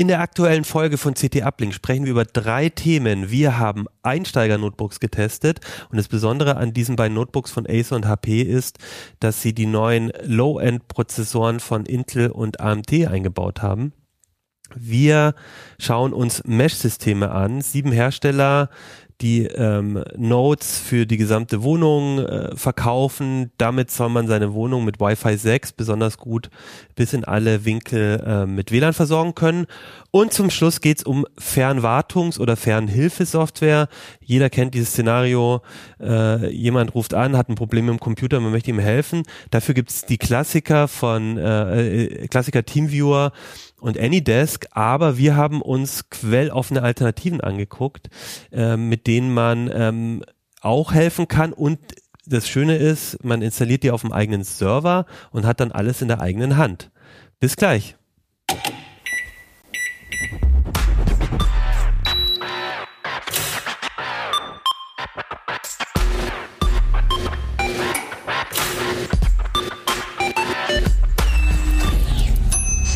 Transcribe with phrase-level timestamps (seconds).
[0.00, 3.30] In der aktuellen Folge von CT Uplink sprechen wir über drei Themen.
[3.30, 8.40] Wir haben Einsteiger-Notebooks getestet und das Besondere an diesen beiden Notebooks von Acer und HP
[8.40, 8.78] ist,
[9.18, 13.92] dass sie die neuen Low-End-Prozessoren von Intel und AMD eingebaut haben.
[14.74, 15.34] Wir
[15.78, 17.60] schauen uns Mesh-Systeme an.
[17.60, 18.70] Sieben Hersteller
[19.20, 23.50] die ähm, Nodes für die gesamte Wohnung äh, verkaufen.
[23.58, 26.50] Damit soll man seine Wohnung mit Wi-Fi 6 besonders gut
[26.94, 29.66] bis in alle Winkel äh, mit WLAN versorgen können.
[30.10, 33.88] Und zum Schluss geht's um Fernwartungs- oder Fernhilfesoftware.
[34.20, 35.62] Jeder kennt dieses Szenario,
[36.00, 39.22] äh, jemand ruft an, hat ein Problem mit dem Computer, man möchte ihm helfen.
[39.50, 43.32] Dafür gibt's die Klassiker von äh, äh Klassiker Teamviewer,
[43.80, 48.08] und AnyDesk, aber wir haben uns quelloffene Alternativen angeguckt,
[48.52, 50.24] äh, mit denen man ähm,
[50.60, 51.78] auch helfen kann und
[52.26, 56.08] das Schöne ist, man installiert die auf dem eigenen Server und hat dann alles in
[56.08, 56.90] der eigenen Hand.
[57.40, 57.96] Bis gleich.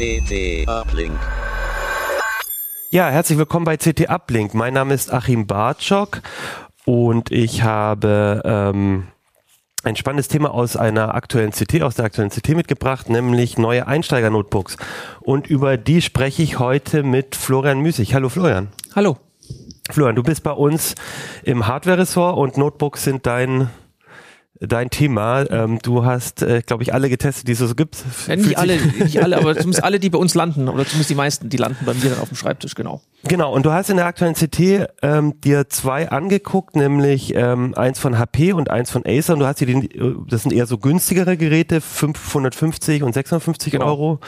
[0.05, 1.19] CT Uplink.
[2.91, 4.53] Ja, herzlich willkommen bei CT Uplink.
[4.53, 6.21] Mein Name ist Achim Bartschok
[6.85, 9.07] und ich habe ähm,
[9.83, 14.77] ein spannendes Thema aus einer aktuellen CT, aus der aktuellen CT mitgebracht, nämlich neue Einsteiger-Notebooks.
[15.23, 18.13] Und über die spreche ich heute mit Florian Müßig.
[18.13, 18.69] Hallo Florian.
[18.95, 19.17] Hallo.
[19.91, 20.97] Florian, du bist bei uns
[21.45, 23.71] im Hardware-Ressort und Notebooks sind dein
[24.61, 25.51] dein Thema.
[25.51, 27.97] Ähm, du hast, äh, glaube ich, alle getestet, die es so gibt.
[28.29, 31.15] Ja, nicht alle, nicht alle, aber zumindest alle, die bei uns landen, oder zumindest die
[31.15, 33.01] meisten, die landen bei mir dann auf dem Schreibtisch, genau.
[33.25, 37.99] Genau, und du hast in der aktuellen CT ähm, dir zwei angeguckt, nämlich ähm, eins
[37.99, 39.35] von HP und eins von Acer.
[39.35, 39.89] Und du hast dir die,
[40.29, 43.87] das sind eher so günstigere Geräte, 550 und 650 genau.
[43.87, 44.21] Euro.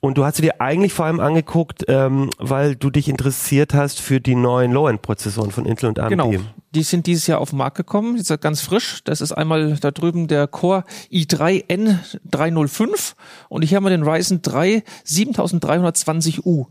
[0.00, 4.00] Und du hast sie dir eigentlich vor allem angeguckt, ähm, weil du dich interessiert hast
[4.00, 6.10] für die neuen Low-End-Prozessoren von Intel und AMD.
[6.10, 6.32] Genau.
[6.74, 8.22] Die sind dieses Jahr auf den Markt gekommen.
[8.22, 9.02] Sind ganz frisch.
[9.04, 13.14] Das ist einmal da drüben der Core i3 N305
[13.48, 16.66] und ich habe mal den Ryzen 3 7320U.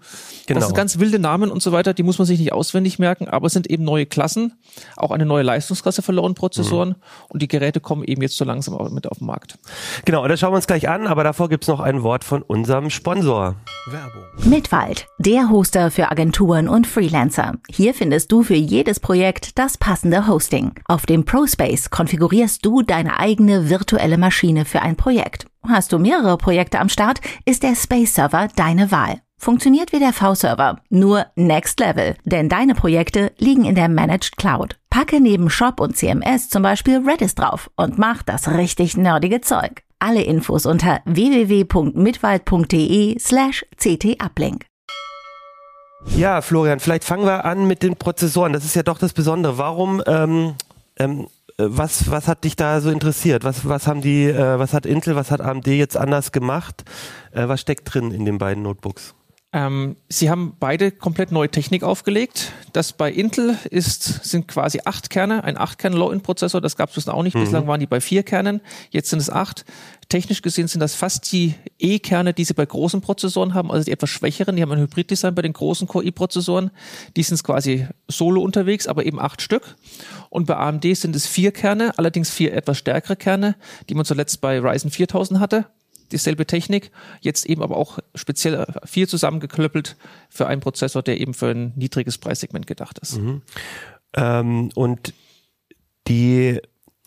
[0.47, 0.59] Genau.
[0.59, 1.93] Das sind ganz wilde Namen und so weiter.
[1.93, 4.53] Die muss man sich nicht auswendig merken, aber es sind eben neue Klassen,
[4.95, 6.95] auch eine neue Leistungsklasse für Low-End-Prozessoren mhm.
[7.29, 9.57] und die Geräte kommen eben jetzt so langsam mit auf den Markt.
[10.05, 12.41] Genau, und das schauen wir uns gleich an, aber davor gibt's noch ein Wort von
[12.41, 13.55] unserem Sponsor.
[13.87, 14.23] Werbung.
[14.43, 17.53] Mitwald, der Hoster für Agenturen und Freelancer.
[17.69, 20.73] Hier findest du für jedes Projekt das passende Hosting.
[20.85, 25.47] Auf dem ProSpace konfigurierst du deine eigene virtuelle Maschine für ein Projekt.
[25.67, 29.19] Hast du mehrere Projekte am Start, ist der Space Server deine Wahl.
[29.39, 34.77] Funktioniert wie der V-Server, nur Next Level, denn deine Projekte liegen in der Managed Cloud.
[34.91, 39.81] Packe neben Shop und CMS zum Beispiel Redis drauf und mach das richtig nerdige Zeug.
[39.97, 44.68] Alle Infos unter www.mitwald.de slash ctuplink.
[46.05, 48.53] Ja, Florian, vielleicht fangen wir an mit den Prozessoren.
[48.53, 49.57] Das ist ja doch das Besondere.
[49.57, 50.55] Warum, ähm,
[50.97, 51.27] ähm,
[51.57, 53.43] was, was hat dich da so interessiert?
[53.43, 56.85] Was, was haben die, äh, was hat Intel, was hat AMD jetzt anders gemacht?
[57.31, 59.13] Äh, was steckt drin in den beiden Notebooks?
[59.51, 62.53] Ähm, sie haben beide komplett neue Technik aufgelegt.
[62.71, 66.61] Das bei Intel ist, sind quasi acht Kerne, ein acht Kern Low-End-Prozessor.
[66.61, 67.35] Das gab es bislang auch nicht.
[67.35, 67.41] Mhm.
[67.41, 68.61] Bislang waren die bei vier Kernen.
[68.91, 69.65] Jetzt sind es acht.
[70.09, 73.91] Technisch gesehen sind das fast die E-Kerne, die sie bei großen Prozessoren haben, also die
[73.91, 74.55] etwas schwächeren.
[74.55, 76.71] Die haben ein Hybrid-Design bei den großen Core-i-Prozessoren.
[77.15, 79.75] Die sind quasi solo unterwegs, aber eben acht Stück.
[80.29, 83.55] Und bei AMD sind es vier Kerne, allerdings vier etwas stärkere Kerne,
[83.87, 85.67] die man zuletzt bei Ryzen 4000 hatte
[86.11, 86.91] dieselbe Technik,
[87.21, 89.95] jetzt eben aber auch speziell viel zusammengeklöppelt
[90.29, 93.17] für einen Prozessor, der eben für ein niedriges Preissegment gedacht ist.
[93.17, 93.41] Mhm.
[94.15, 95.13] Ähm, und
[96.07, 96.59] die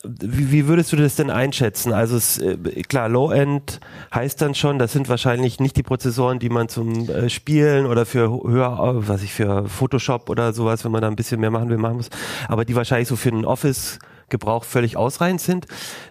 [0.04, 1.92] wie, wie würdest du das denn einschätzen?
[1.92, 2.56] Also es, äh,
[2.88, 3.80] klar, Low-End
[4.14, 8.04] heißt dann schon, das sind wahrscheinlich nicht die Prozessoren, die man zum äh, Spielen oder
[8.04, 11.68] für höher, was ich für Photoshop oder sowas, wenn man da ein bisschen mehr machen
[11.68, 12.10] will, machen muss,
[12.48, 15.66] aber die wahrscheinlich so für den Office-Gebrauch völlig ausreichend sind.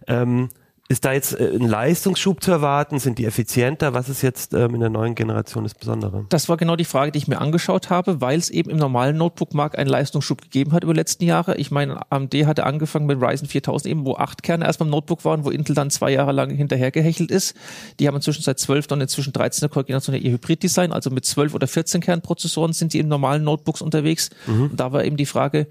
[0.07, 0.49] Ähm,
[0.91, 2.99] ist da jetzt äh, ein Leistungsschub zu erwarten?
[2.99, 3.93] Sind die effizienter?
[3.93, 6.25] Was ist jetzt ähm, in der neuen Generation das Besondere?
[6.29, 9.17] Das war genau die Frage, die ich mir angeschaut habe, weil es eben im normalen
[9.17, 11.55] Notebook-Markt einen Leistungsschub gegeben hat über die letzten Jahre.
[11.55, 15.25] Ich meine, AMD hatte angefangen mit Ryzen 4000 eben, wo acht Kerne erst beim Notebook
[15.25, 17.55] waren, wo Intel dann zwei Jahre lang hinterhergehechelt ist.
[17.99, 21.67] Die haben inzwischen seit 12 und inzwischen 13 Generation ihr Hybrid-Design, also mit 12 oder
[21.67, 24.29] 14 Kernprozessoren sind die im normalen Notebooks unterwegs.
[24.45, 24.63] Mhm.
[24.71, 25.67] Und da war eben die Frage,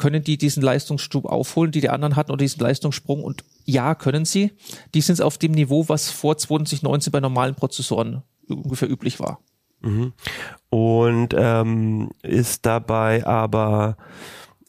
[0.00, 3.22] können die diesen Leistungsstub aufholen, die die anderen hatten, oder diesen Leistungssprung?
[3.22, 4.52] Und ja, können sie.
[4.94, 9.40] Die sind auf dem Niveau, was vor 2019 bei normalen Prozessoren ungefähr üblich war.
[9.80, 10.12] Mhm.
[10.68, 13.96] Und ähm, ist dabei aber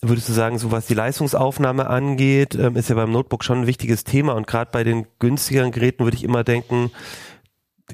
[0.01, 3.67] würdest du sagen, so was die Leistungsaufnahme angeht, ähm, ist ja beim Notebook schon ein
[3.67, 6.91] wichtiges Thema und gerade bei den günstigeren Geräten würde ich immer denken,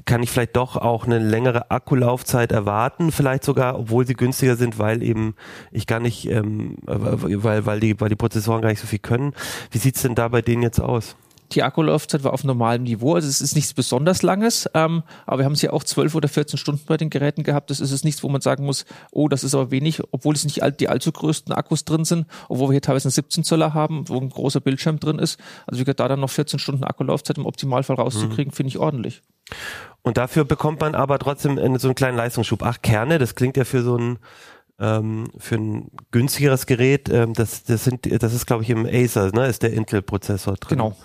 [0.04, 4.78] kann ich vielleicht doch auch eine längere Akkulaufzeit erwarten, vielleicht sogar, obwohl sie günstiger sind,
[4.78, 5.34] weil eben
[5.70, 9.34] ich gar nicht, ähm, weil, weil, die, weil die Prozessoren gar nicht so viel können.
[9.70, 11.16] Wie sieht's denn da bei denen jetzt aus?
[11.52, 15.44] Die Akkulaufzeit war auf normalem Niveau, also es ist nichts besonders langes, ähm, aber wir
[15.44, 17.70] haben sie auch 12 oder 14 Stunden bei den Geräten gehabt.
[17.70, 20.44] Das ist es nichts, wo man sagen muss, oh, das ist aber wenig, obwohl es
[20.44, 23.74] nicht all, die allzu größten Akkus drin sind, obwohl wir hier teilweise einen 17 Zöller
[23.74, 25.40] haben, wo ein großer Bildschirm drin ist.
[25.66, 28.56] Also wie gesagt, da dann noch 14 Stunden Akkulaufzeit im Optimalfall rauszukriegen, mhm.
[28.56, 29.22] finde ich ordentlich.
[30.02, 32.62] Und dafür bekommt man aber trotzdem so einen kleinen Leistungsschub.
[32.62, 34.18] Acht Kerne, das klingt ja für so ein
[34.78, 39.30] ähm, für ein günstigeres Gerät, ähm, das, das sind, das ist glaube ich im Acer,
[39.32, 40.78] ne, ist der Intel-Prozessor drin.
[40.78, 40.96] Genau.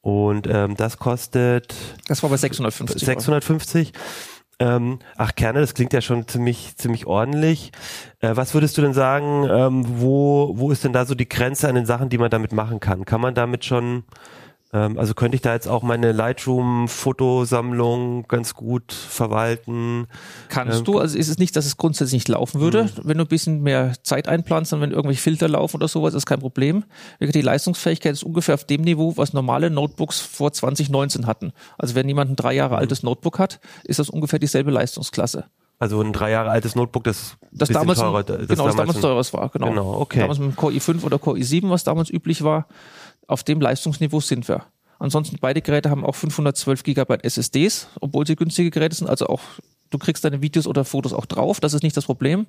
[0.00, 1.74] Und ähm, das kostet.
[2.08, 3.04] Das war bei 650.
[3.04, 3.92] 650.
[4.58, 7.72] Ähm, ach Kerne, das klingt ja schon ziemlich ziemlich ordentlich.
[8.20, 9.46] Äh, was würdest du denn sagen?
[9.48, 12.52] Ähm, wo wo ist denn da so die Grenze an den Sachen, die man damit
[12.52, 13.04] machen kann?
[13.04, 14.04] Kann man damit schon
[14.72, 20.06] ähm, also könnte ich da jetzt auch meine Lightroom-Fotosammlung ganz gut verwalten.
[20.48, 23.00] Kannst ähm, du, also ist es nicht, dass es grundsätzlich nicht laufen würde, mhm.
[23.04, 26.24] wenn du ein bisschen mehr Zeit einplanst und wenn irgendwelche Filter laufen oder sowas, ist
[26.24, 26.84] kein Problem.
[27.20, 31.52] Die Leistungsfähigkeit ist ungefähr auf dem Niveau, was normale Notebooks vor 2019 hatten.
[31.76, 32.80] Also wenn jemand ein drei Jahre mhm.
[32.80, 35.44] altes Notebook hat, ist das ungefähr dieselbe Leistungsklasse.
[35.82, 39.32] Also ein drei Jahre altes Notebook, das, das damals, teurer, das genau, damals, damals teures
[39.32, 39.70] war, genau.
[39.70, 40.20] genau okay.
[40.20, 42.68] Damals mit dem Core i5 oder Core i7, was damals üblich war,
[43.32, 44.66] auf dem Leistungsniveau sind wir.
[44.98, 49.08] Ansonsten beide Geräte haben auch 512 GB SSDs, obwohl sie günstige Geräte sind.
[49.08, 49.40] Also auch
[49.90, 51.58] du kriegst deine Videos oder Fotos auch drauf.
[51.58, 52.46] Das ist nicht das Problem.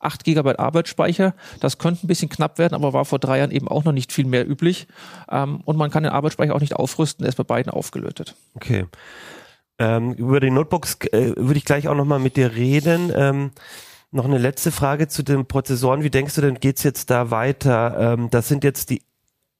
[0.00, 3.68] 8 GB Arbeitsspeicher, das könnte ein bisschen knapp werden, aber war vor drei Jahren eben
[3.68, 4.86] auch noch nicht viel mehr üblich.
[5.30, 8.34] Ähm, und man kann den Arbeitsspeicher auch nicht aufrüsten, der ist bei beiden aufgelötet.
[8.54, 8.86] Okay.
[9.78, 13.10] Ähm, über die Notebooks äh, würde ich gleich auch nochmal mit dir reden.
[13.14, 13.50] Ähm,
[14.10, 16.04] noch eine letzte Frage zu den Prozessoren.
[16.04, 18.14] Wie denkst du denn, geht's jetzt da weiter?
[18.14, 19.02] Ähm, das sind jetzt die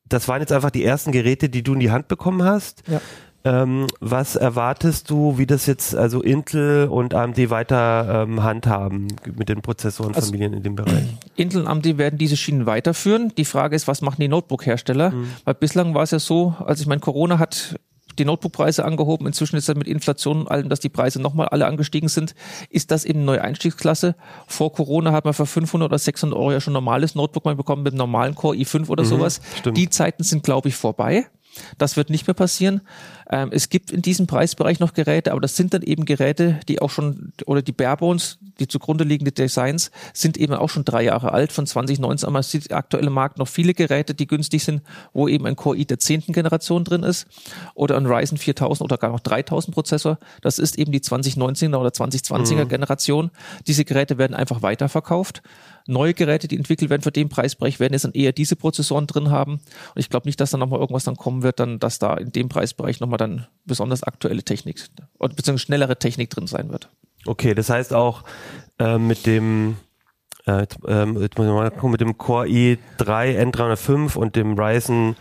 [0.09, 2.83] das waren jetzt einfach die ersten Geräte, die du in die Hand bekommen hast.
[2.89, 3.01] Ja.
[3.47, 9.51] Ähm, was erwartest du, wie das jetzt also Intel und AMD weiter ähm, handhaben mit
[9.51, 11.05] den Prozessorenfamilien also, in dem Bereich?
[11.37, 13.33] Intel und AMD werden diese Schienen weiterführen.
[13.37, 15.11] Die Frage ist, was machen die Notebook-Hersteller?
[15.11, 15.29] Mhm.
[15.45, 17.79] Weil bislang war es ja so, also ich meine, Corona hat
[18.19, 19.27] die Notebook-Preise angehoben.
[19.27, 22.35] Inzwischen ist das mit Inflation und allem, dass die Preise nochmal alle angestiegen sind,
[22.71, 24.15] ist das eben eine neue Einstiegsklasse.
[24.47, 27.57] Vor Corona hat man für 500 oder 600 Euro ja schon ein normales Notebook mal
[27.57, 29.41] bekommen mit einem normalen Core i5 oder mhm, sowas.
[29.59, 29.77] Stimmt.
[29.77, 31.27] Die Zeiten sind, glaube ich, vorbei.
[31.79, 32.81] Das wird nicht mehr passieren.
[33.31, 36.81] Ähm, es gibt in diesem Preisbereich noch Geräte, aber das sind dann eben Geräte, die
[36.81, 41.33] auch schon, oder die Barebones, die zugrunde liegende Designs, sind eben auch schon drei Jahre
[41.33, 42.27] alt, von 2019.
[42.27, 45.57] Aber man sieht aktuell im Markt noch viele Geräte, die günstig sind, wo eben ein
[45.57, 47.27] Core i der zehnten Generation drin ist
[47.75, 50.19] oder ein Ryzen 4000 oder gar noch 3000 Prozessor.
[50.43, 52.69] Das ist eben die 2019er oder 2020er mhm.
[52.69, 53.31] Generation.
[53.67, 55.43] Diese Geräte werden einfach weiterverkauft
[55.87, 59.31] neue Geräte, die entwickelt werden für den Preisbereich, werden jetzt dann eher diese Prozessoren drin
[59.31, 59.55] haben.
[59.55, 59.61] Und
[59.97, 62.49] ich glaube nicht, dass da nochmal irgendwas dann kommen wird, dann, dass da in dem
[62.49, 64.85] Preisbereich nochmal dann besonders aktuelle Technik
[65.19, 66.89] oder beziehungsweise schnellere Technik drin sein wird.
[67.27, 68.25] Okay, das heißt auch
[68.79, 69.77] äh, mit dem
[70.47, 75.17] äh, ähm, jetzt muss ich mal gucken, mit dem Core i3 N305 und dem Ryzen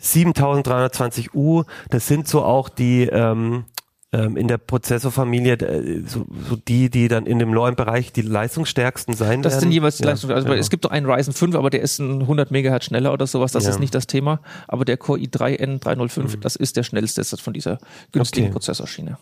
[0.00, 3.64] 7320U, das sind so auch die ähm,
[4.12, 9.14] ähm, in der Prozessorfamilie äh, so, so die, die dann in dem Low-End-Bereich die leistungsstärksten
[9.14, 9.54] sein das werden?
[9.54, 10.54] Das sind jeweils die ja, Leistung, also ja.
[10.54, 13.52] es gibt doch einen Ryzen 5, aber der ist ein 100 Megahertz schneller oder sowas,
[13.52, 13.70] das ja.
[13.70, 16.40] ist nicht das Thema, aber der Core i3 N305, mhm.
[16.40, 17.78] das ist der schnellste von dieser
[18.12, 18.52] günstigen okay.
[18.54, 19.18] Prozessorschiene.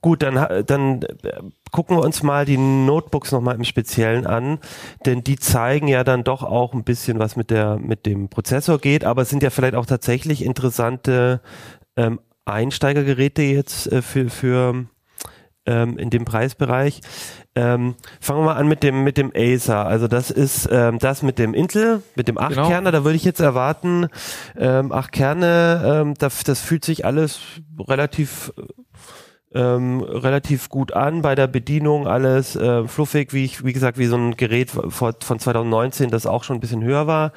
[0.00, 1.40] Gut, dann, dann äh,
[1.72, 4.58] gucken wir uns mal die Notebooks nochmal im Speziellen an,
[5.06, 8.78] denn die zeigen ja dann doch auch ein bisschen, was mit der mit dem Prozessor
[8.78, 11.40] geht, aber es sind ja vielleicht auch tatsächlich interessante
[11.96, 12.20] ähm,
[12.52, 14.86] Einsteigergeräte jetzt äh, für, für
[15.66, 17.00] ähm, in dem Preisbereich.
[17.54, 19.86] Ähm, fangen wir mal an mit dem mit dem Acer.
[19.86, 22.90] Also das ist ähm, das mit dem Intel, mit dem 8 genau.
[22.90, 24.06] Da würde ich jetzt erwarten,
[24.56, 27.40] ähm, 8 Kerne, ähm, das, das fühlt sich alles
[27.88, 28.52] relativ
[29.54, 34.06] ähm, relativ gut an bei der Bedienung, alles äh, fluffig, wie ich, wie gesagt, wie
[34.06, 37.32] so ein Gerät von, von 2019, das auch schon ein bisschen höher war.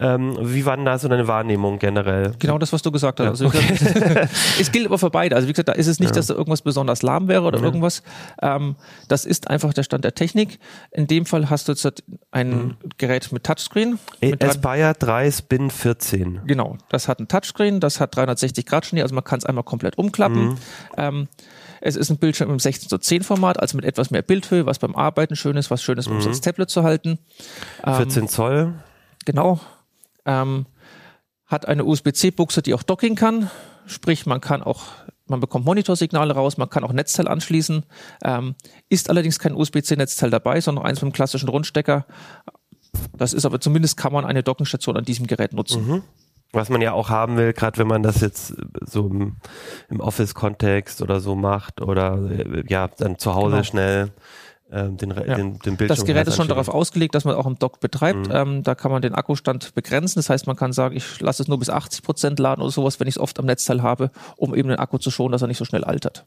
[0.00, 2.32] Ähm, wie war denn da so deine Wahrnehmung generell?
[2.40, 3.24] Genau das, was du gesagt hast.
[3.24, 3.66] Ja, also, okay.
[3.68, 5.36] gesagt, es gilt aber für beide.
[5.36, 6.16] Also wie gesagt, da ist es nicht, ja.
[6.16, 7.64] dass da irgendwas besonders lahm wäre oder ja.
[7.64, 8.02] irgendwas.
[8.40, 8.74] Ähm,
[9.06, 10.58] das ist einfach der Stand der Technik.
[10.90, 12.02] In dem Fall hast du jetzt
[12.32, 12.76] ein mhm.
[12.98, 14.00] Gerät mit Touchscreen.
[14.20, 16.40] Mit Aspire 3 Spin 14.
[16.44, 19.64] Genau, das hat ein Touchscreen, das hat 360 Grad Schnee, also man kann es einmal
[19.64, 20.58] komplett umklappen.
[20.96, 21.28] Mhm.
[21.84, 24.78] Es ist ein Bildschirm im 16 zu 10 Format, also mit etwas mehr Bildhöhe, was
[24.78, 26.30] beim Arbeiten schön ist, was schön ist, um es mhm.
[26.30, 27.18] als Tablet zu halten.
[27.82, 28.74] 14 ähm, Zoll.
[29.24, 29.58] Genau.
[30.24, 30.66] Ähm,
[31.46, 33.50] hat eine USB-C-Buchse, die auch Docking kann.
[33.86, 34.84] Sprich, man kann auch,
[35.26, 37.84] man bekommt Monitorsignale raus, man kann auch Netzteil anschließen.
[38.22, 38.54] Ähm,
[38.88, 42.06] ist allerdings kein USB-C-Netzteil dabei, sondern eins mit einem klassischen Rundstecker.
[43.16, 45.84] Das ist aber zumindest kann man eine Dockenstation an diesem Gerät nutzen.
[45.84, 46.02] Mhm.
[46.52, 49.36] Was man ja auch haben will, gerade wenn man das jetzt so im,
[49.88, 53.62] im Office-Kontext oder so macht oder äh, ja, dann zu Hause genau.
[53.62, 54.12] schnell
[54.72, 55.34] ähm, den, ja.
[55.34, 55.88] den, den Bildschirm.
[55.88, 58.28] Das Gerät ist schon darauf ausgelegt, dass man auch im Dock betreibt.
[58.28, 58.34] Mhm.
[58.34, 60.18] Ähm, da kann man den Akkustand begrenzen.
[60.18, 62.98] Das heißt, man kann sagen, ich lasse es nur bis 80 Prozent laden oder sowas,
[62.98, 65.48] wenn ich es oft am Netzteil habe, um eben den Akku zu schonen, dass er
[65.48, 66.26] nicht so schnell altert.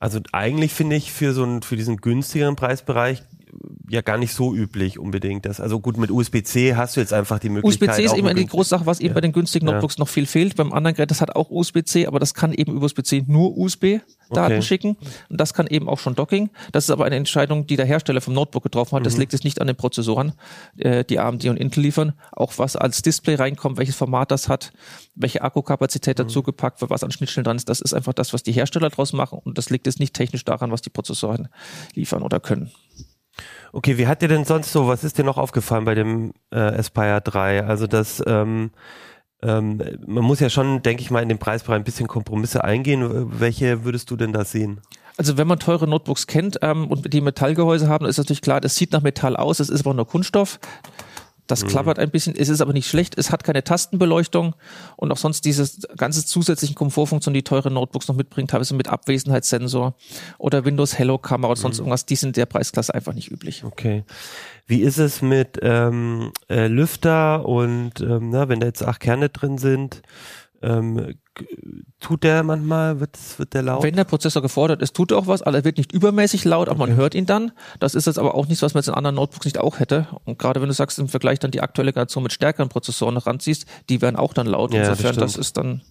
[0.00, 3.22] Also eigentlich finde ich für so einen, für diesen günstigeren Preisbereich
[3.88, 5.46] ja gar nicht so üblich unbedingt.
[5.46, 7.90] Das, also gut, mit USB-C hast du jetzt einfach die Möglichkeit.
[7.90, 9.14] USB-C ist eben die große Sache, was eben ja.
[9.14, 10.00] bei den günstigen Notebooks ja.
[10.00, 10.56] noch viel fehlt.
[10.56, 14.04] Beim anderen Gerät, das hat auch USB-C, aber das kann eben über USB-C nur USB-Daten
[14.30, 14.62] okay.
[14.62, 14.96] schicken.
[15.28, 16.50] Und das kann eben auch schon Docking.
[16.72, 19.06] Das ist aber eine Entscheidung, die der Hersteller vom Notebook getroffen hat.
[19.06, 19.20] Das mhm.
[19.20, 20.32] liegt es nicht an den Prozessoren,
[20.76, 22.14] äh, die AMD und Intel liefern.
[22.32, 24.72] Auch was als Display reinkommt, welches Format das hat,
[25.14, 26.22] welche Akkukapazität mhm.
[26.24, 27.68] dazu gepackt wird, was an Schnittstellen dran ist.
[27.68, 29.40] Das ist einfach das, was die Hersteller draus machen.
[29.44, 31.48] Und das liegt jetzt nicht technisch daran, was die Prozessoren
[31.94, 32.70] liefern oder können.
[33.72, 36.58] Okay, wie hat dir denn sonst so, was ist dir noch aufgefallen bei dem äh,
[36.58, 37.64] Aspire 3?
[37.64, 38.70] Also das, ähm,
[39.42, 43.40] ähm, man muss ja schon, denke ich mal, in dem Preisbereich ein bisschen Kompromisse eingehen.
[43.40, 44.80] Welche würdest du denn da sehen?
[45.16, 48.76] Also wenn man teure Notebooks kennt ähm, und die Metallgehäuse haben, ist natürlich klar, das
[48.76, 50.58] sieht nach Metall aus, es ist aber nur Kunststoff.
[51.46, 51.68] Das mhm.
[51.68, 54.54] klappert ein bisschen, es ist aber nicht schlecht, es hat keine Tastenbeleuchtung
[54.96, 59.94] und auch sonst diese ganze zusätzlichen Komfortfunktionen, die teure Notebooks noch mitbringen, teilweise mit Abwesenheitssensor
[60.38, 61.84] oder Windows Hello Kamera oder sonst mhm.
[61.84, 63.64] irgendwas, die sind der Preisklasse einfach nicht üblich.
[63.64, 64.04] Okay.
[64.66, 69.28] Wie ist es mit ähm, äh, Lüfter und ähm, na, wenn da jetzt acht Kerne
[69.28, 70.00] drin sind?
[70.64, 71.14] Ähm,
[72.00, 73.82] tut der manchmal, wird, wird der laut?
[73.82, 76.68] Wenn der Prozessor gefordert ist, tut er auch was, aber er wird nicht übermäßig laut,
[76.68, 76.90] aber okay.
[76.90, 77.52] man hört ihn dann.
[77.80, 80.06] Das ist jetzt aber auch nichts, was man jetzt in anderen Notebooks nicht auch hätte.
[80.24, 83.66] Und gerade wenn du sagst, im Vergleich dann die aktuelle Generation mit stärkeren Prozessoren ranziehst,
[83.88, 84.72] die werden auch dann laut.
[84.72, 85.82] Ja, Insofern, das, das ist dann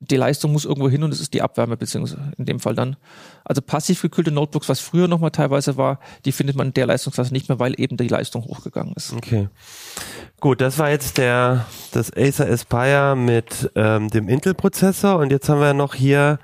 [0.00, 2.96] die Leistung muss irgendwo hin und es ist die Abwärme, beziehungsweise in dem Fall dann.
[3.44, 7.32] Also passiv gekühlte Notebooks, was früher nochmal teilweise war, die findet man in der Leistungsklasse
[7.32, 9.12] nicht mehr, weil eben die Leistung hochgegangen ist.
[9.12, 9.48] Okay.
[10.40, 15.60] Gut, das war jetzt der, das Acer Aspire mit ähm, dem Intel-Prozessor und jetzt haben
[15.60, 16.38] wir noch hier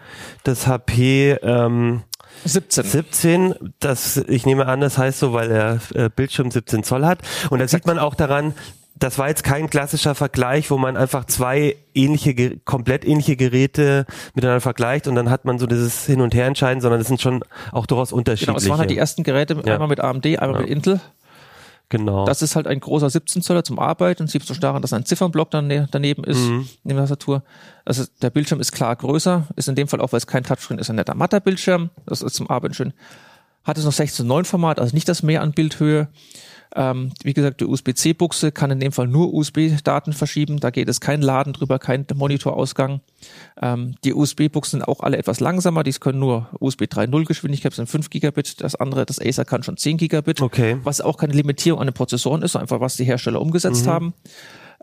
[0.45, 2.03] das HP ähm,
[2.45, 2.85] 17.
[2.85, 7.19] 17, das, ich nehme an, das heißt so, weil der äh, Bildschirm 17 Zoll hat.
[7.51, 8.55] Und da sieht man auch daran,
[9.01, 14.61] das war jetzt kein klassischer Vergleich, wo man einfach zwei ähnliche, komplett ähnliche Geräte miteinander
[14.61, 17.43] vergleicht und dann hat man so dieses Hin- und Her-Entscheiden, sondern es sind schon
[17.73, 18.53] auch durchaus unterschiedliche.
[18.53, 19.73] Genau, es waren halt die ersten Geräte, ja.
[19.73, 20.61] einmal mit AMD, einmal ja.
[20.61, 21.01] mit Intel.
[21.89, 22.25] Genau.
[22.25, 24.29] Das ist halt ein großer 17 Zöller zum Arbeiten.
[24.29, 26.69] Siehst du daran, dass ein Ziffernblock dann daneben ist, mhm.
[26.85, 27.43] in der Tastatur.
[27.85, 30.79] Also der Bildschirm ist klar größer, ist in dem Fall auch, weil es kein Touchscreen
[30.79, 31.91] ist, ein netter matter Bildschirm.
[32.07, 32.93] Das ist zum Arbeiten schön.
[33.65, 36.09] Hat es noch 16:9 Format, also nicht das mehr an Bildhöhe.
[36.77, 40.61] Ähm, wie gesagt, die USB-C-Buchse kann in dem Fall nur USB-Daten verschieben.
[40.61, 43.01] Da geht es kein Laden drüber, kein Monitorausgang.
[43.61, 45.83] Ähm, die USB-Buchsen sind auch alle etwas langsamer.
[45.83, 48.61] Die können nur USB 3.0 Geschwindigkeit, sind 5 Gigabit.
[48.61, 50.41] Das andere, das Acer kann schon 10 Gigabit.
[50.41, 50.77] Okay.
[50.85, 53.91] Was auch keine Limitierung an den Prozessoren ist, einfach was die Hersteller umgesetzt mhm.
[53.91, 54.15] haben.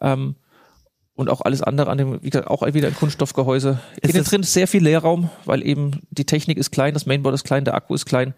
[0.02, 0.36] Ähm,
[1.18, 3.80] und auch alles andere an dem, wie gesagt, auch wieder ein Kunststoffgehäuse.
[4.02, 7.36] Ist Innen drin ist sehr viel Leerraum, weil eben die Technik ist klein, das Mainboard
[7.36, 8.34] ist klein, der Akku ist klein.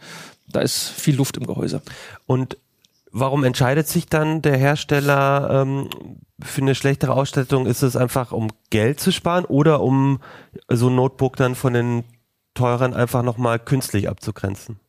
[0.48, 1.84] Da ist viel Luft im Gehäuse.
[2.26, 2.58] Und
[3.12, 5.90] Warum entscheidet sich dann der Hersteller ähm,
[6.40, 7.66] für eine schlechtere Ausstattung?
[7.66, 10.20] Ist es einfach, um Geld zu sparen oder um
[10.68, 12.04] so ein Notebook dann von den
[12.54, 14.80] teuren einfach nochmal künstlich abzugrenzen?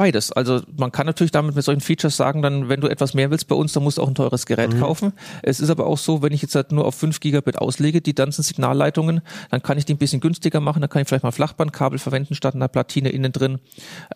[0.00, 0.32] Beides.
[0.32, 3.48] Also man kann natürlich damit mit solchen Features sagen, dann, wenn du etwas mehr willst
[3.48, 4.80] bei uns, dann musst du auch ein teures Gerät mhm.
[4.80, 5.12] kaufen.
[5.42, 8.14] Es ist aber auch so, wenn ich jetzt halt nur auf 5 Gigabit auslege, die
[8.14, 11.32] ganzen Signalleitungen, dann kann ich die ein bisschen günstiger machen, dann kann ich vielleicht mal
[11.32, 13.58] Flachbandkabel verwenden statt einer Platine innen drin.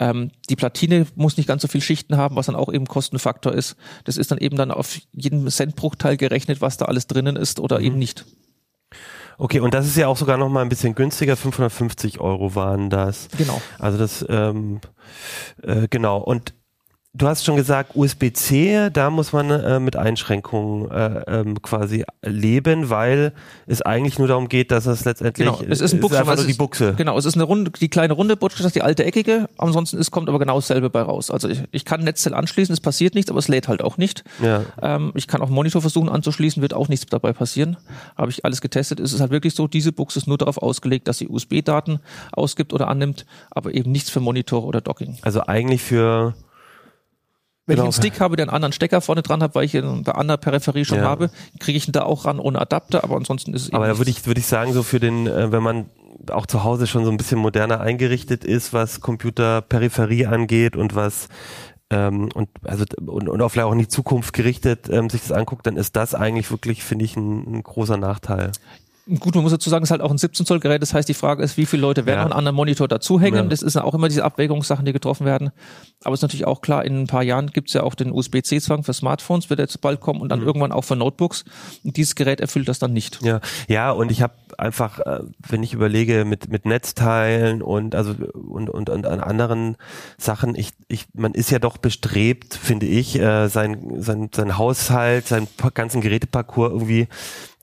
[0.00, 3.52] Ähm, die Platine muss nicht ganz so viel Schichten haben, was dann auch eben Kostenfaktor
[3.52, 3.76] ist.
[4.04, 7.80] Das ist dann eben dann auf jeden Centbruchteil gerechnet, was da alles drinnen ist oder
[7.80, 7.84] mhm.
[7.84, 8.24] eben nicht.
[9.38, 12.90] Okay, und das ist ja auch sogar noch mal ein bisschen günstiger, 550 Euro waren
[12.90, 13.28] das.
[13.36, 13.60] Genau.
[13.78, 14.80] Also das, ähm,
[15.62, 16.18] äh, genau.
[16.18, 16.54] Und
[17.14, 22.90] du hast schon gesagt, USB-C, da muss man äh, mit Einschränkungen äh, ähm, quasi leben,
[22.90, 23.32] weil
[23.66, 26.36] es eigentlich nur darum geht, dass es letztendlich genau, es ist, ein Buchse, ist einfach
[26.36, 26.94] nur die Buchse.
[26.96, 29.48] Genau, es ist eine runde, die kleine runde Buchse, das ist die alte eckige.
[29.58, 31.30] Ansonsten ist, kommt aber genau dasselbe bei raus.
[31.30, 34.24] Also ich, ich kann Netzzell anschließen, es passiert nichts, aber es lädt halt auch nicht.
[34.42, 34.62] Ja.
[34.82, 37.76] Ähm, ich kann auch Monitor versuchen anzuschließen, wird auch nichts dabei passieren.
[38.16, 38.98] Habe ich alles getestet.
[38.98, 42.00] Es ist halt wirklich so, diese Buchse ist nur darauf ausgelegt, dass sie USB-Daten
[42.32, 45.16] ausgibt oder annimmt, aber eben nichts für Monitor oder Docking.
[45.22, 46.34] Also eigentlich für
[47.66, 47.88] wenn genau.
[47.88, 50.12] ich einen Stick habe, der einen anderen Stecker vorne dran hat, weil ich ihn bei
[50.12, 51.04] anderer Peripherie schon ja.
[51.04, 51.30] habe,
[51.60, 54.10] kriege ich ihn da auch ran ohne Adapter, aber ansonsten ist es Aber da würde
[54.10, 55.86] ich, würde ich sagen, so für den, äh, wenn man
[56.30, 61.28] auch zu Hause schon so ein bisschen moderner eingerichtet ist, was Computerperipherie angeht und was
[61.90, 65.32] ähm, und also und, und auch vielleicht auch in die Zukunft gerichtet ähm, sich das
[65.32, 68.52] anguckt, dann ist das eigentlich wirklich, finde ich, ein, ein großer Nachteil.
[69.06, 70.80] Gut, man muss dazu sagen, es ist halt auch ein 17 Zoll Gerät.
[70.80, 72.24] Das heißt, die Frage ist, wie viele Leute werden ja.
[72.24, 73.44] einen anderen Monitor dazuhängen.
[73.44, 73.50] Ja.
[73.50, 75.50] Das ist auch immer diese Abwägungssachen, die getroffen werden.
[76.04, 78.10] Aber es ist natürlich auch klar, in ein paar Jahren gibt es ja auch den
[78.10, 80.46] USB-C-Zwang für Smartphones, wird jetzt bald kommen und dann mhm.
[80.46, 81.44] irgendwann auch für Notebooks.
[81.84, 83.20] Und dieses Gerät erfüllt das dann nicht.
[83.22, 88.14] Ja, ja und ich habe einfach, äh, wenn ich überlege, mit, mit Netzteilen und also
[88.32, 89.76] und, und, und an anderen
[90.16, 95.28] Sachen, ich, ich, man ist ja doch bestrebt, finde ich, äh, sein, sein, sein Haushalt,
[95.28, 97.08] seinen ganzen Geräteparcours irgendwie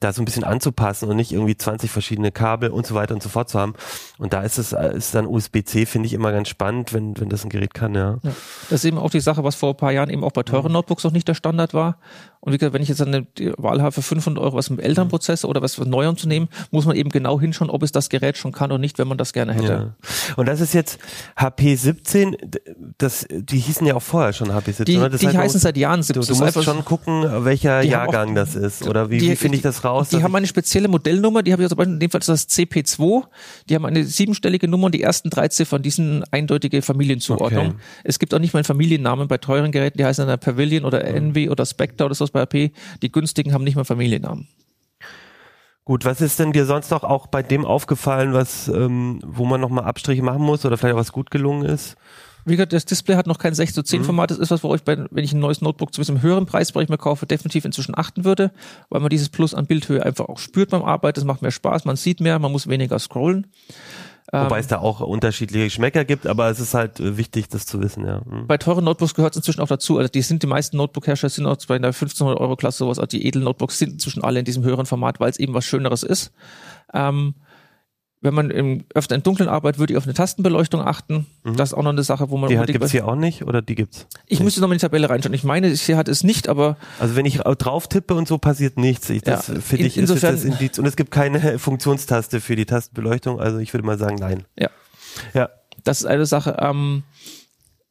[0.01, 3.23] da so ein bisschen anzupassen und nicht irgendwie 20 verschiedene Kabel und so weiter und
[3.23, 3.73] so fort zu haben.
[4.17, 7.45] Und da ist es ist dann USB-C, finde ich immer ganz spannend, wenn, wenn das
[7.45, 8.17] ein Gerät kann, ja.
[8.23, 8.31] ja.
[8.69, 10.73] Das ist eben auch die Sache, was vor ein paar Jahren eben auch bei teuren
[10.73, 11.97] Notebooks noch nicht der Standard war.
[12.41, 15.09] Und wie gesagt, wenn ich jetzt eine Wahl habe für 500 Euro, was mit älteren
[15.09, 18.35] Prozessor oder was Neuem zu nehmen, muss man eben genau hinschauen, ob es das Gerät
[18.35, 19.93] schon kann oder nicht, wenn man das gerne hätte.
[19.97, 20.33] Ja.
[20.37, 20.97] Und das ist jetzt
[21.35, 22.35] HP 17,
[22.97, 24.85] das, die hießen ja auch vorher schon HP 17.
[24.85, 25.09] Die, oder?
[25.09, 26.21] Das die heißt, heißen seit Jahren 17.
[26.21, 28.87] Du, du musst schon gucken, welcher Jahrgang auch, das ist.
[28.87, 30.09] Oder wie, wie finde ich das raus?
[30.09, 33.23] Die haben eine spezielle Modellnummer, die habe ich zum Beispiel in dem Fall das CP2.
[33.69, 37.67] Die haben eine siebenstellige Nummer und die ersten drei Ziffern, die sind eindeutige Familienzuordnung.
[37.67, 37.75] Okay.
[38.03, 41.03] Es gibt auch nicht mal einen Familiennamen bei teuren Geräten, die heißen dann Pavilion oder
[41.05, 42.71] Envy oder Spectre oder sowas bei HP.
[43.01, 44.47] Die günstigen haben nicht mal Familiennamen.
[45.83, 49.59] Gut, was ist denn dir sonst noch auch bei dem aufgefallen, was, ähm, wo man
[49.59, 51.95] nochmal Abstriche machen muss oder vielleicht auch was gut gelungen ist?
[52.45, 54.05] Wie gesagt, das Display hat noch kein 6 zu 10 mhm.
[54.05, 54.31] Format.
[54.31, 56.89] Das ist was, wo ich, bei, wenn ich ein neues Notebook zu einem höheren Preisbereich
[56.89, 58.51] mir kaufe, definitiv inzwischen achten würde,
[58.89, 61.15] weil man dieses Plus an Bildhöhe einfach auch spürt beim Arbeiten.
[61.15, 63.47] Das macht mehr Spaß, man sieht mehr, man muss weniger scrollen.
[64.31, 67.65] Wobei ähm, es da auch unterschiedliche Geschmäcker gibt, aber es ist halt äh, wichtig, das
[67.65, 68.21] zu wissen, ja.
[68.25, 68.47] Mhm.
[68.47, 69.97] Bei teuren Notebooks gehört es inzwischen auch dazu.
[69.97, 72.97] Also die sind die meisten Notebook-Hersteller sind auch bei der 1500 Euro Klasse sowas.
[72.97, 75.65] Also die edlen Notebooks sind inzwischen alle in diesem höheren Format, weil es eben was
[75.65, 76.31] Schöneres ist.
[76.93, 77.35] Ähm,
[78.21, 81.25] wenn man im, öfter in Dunkeln arbeitet, würde ich auf eine Tastenbeleuchtung achten.
[81.43, 81.57] Mhm.
[81.57, 82.49] Das ist auch noch eine Sache, wo man.
[82.49, 84.07] Die gibt es hier auch nicht oder die gibt's?
[84.25, 84.43] Ich nicht.
[84.43, 85.33] müsste noch mal in die Tabelle reinschauen.
[85.33, 86.77] Ich meine, hier hat es nicht, aber.
[86.99, 89.09] Also wenn ich drauf tippe und so passiert nichts.
[89.09, 90.77] Ich, das ja, finde ich insofern, ist das Indiz.
[90.77, 93.39] Und es gibt keine Funktionstaste für die Tastenbeleuchtung.
[93.39, 94.43] Also ich würde mal sagen, nein.
[94.57, 94.69] Ja.
[95.33, 95.49] Ja.
[95.83, 96.57] Das ist eine Sache.
[96.59, 97.01] Ähm,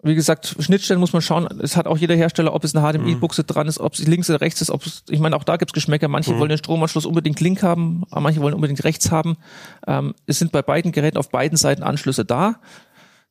[0.03, 1.47] wie gesagt, Schnittstellen muss man schauen.
[1.61, 4.41] Es hat auch jeder Hersteller, ob es eine HDMI-Buchse dran ist, ob es links oder
[4.41, 4.71] rechts ist.
[4.71, 6.09] Ob es, ich meine, auch da gibt es Geschmäcker.
[6.09, 6.39] Manche mhm.
[6.39, 9.37] wollen den Stromanschluss unbedingt link haben, manche wollen unbedingt rechts haben.
[9.87, 12.57] Ähm, es sind bei beiden Geräten auf beiden Seiten Anschlüsse da.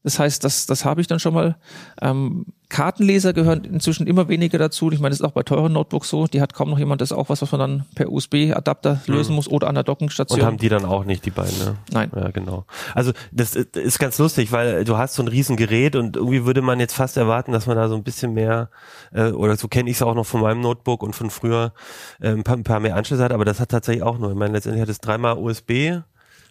[0.04, 1.58] Das heißt, das, das habe ich dann schon mal.
[2.02, 4.92] Ähm, Kartenleser gehören inzwischen immer weniger dazu.
[4.92, 6.28] Ich meine, das ist auch bei teuren Notebooks so.
[6.28, 7.02] Die hat kaum noch jemand.
[7.02, 9.14] Das ist auch was, was man dann per USB-Adapter mhm.
[9.14, 10.40] lösen muss oder an der Dockingstation.
[10.40, 11.76] Und haben die dann auch nicht, die beiden, ne?
[11.92, 12.12] Nein.
[12.16, 12.66] Ja, genau.
[12.94, 16.80] Also das ist ganz lustig, weil du hast so ein Riesengerät und irgendwie würde man
[16.80, 18.70] jetzt fast erwarten, dass man da so ein bisschen mehr,
[19.12, 21.74] äh, oder so kenne ich es auch noch von meinem Notebook und von früher,
[22.22, 24.30] äh, ein, paar, ein paar mehr Anschlüsse hat, aber das hat tatsächlich auch nur.
[24.30, 26.02] Ich meine, letztendlich hat es dreimal USB,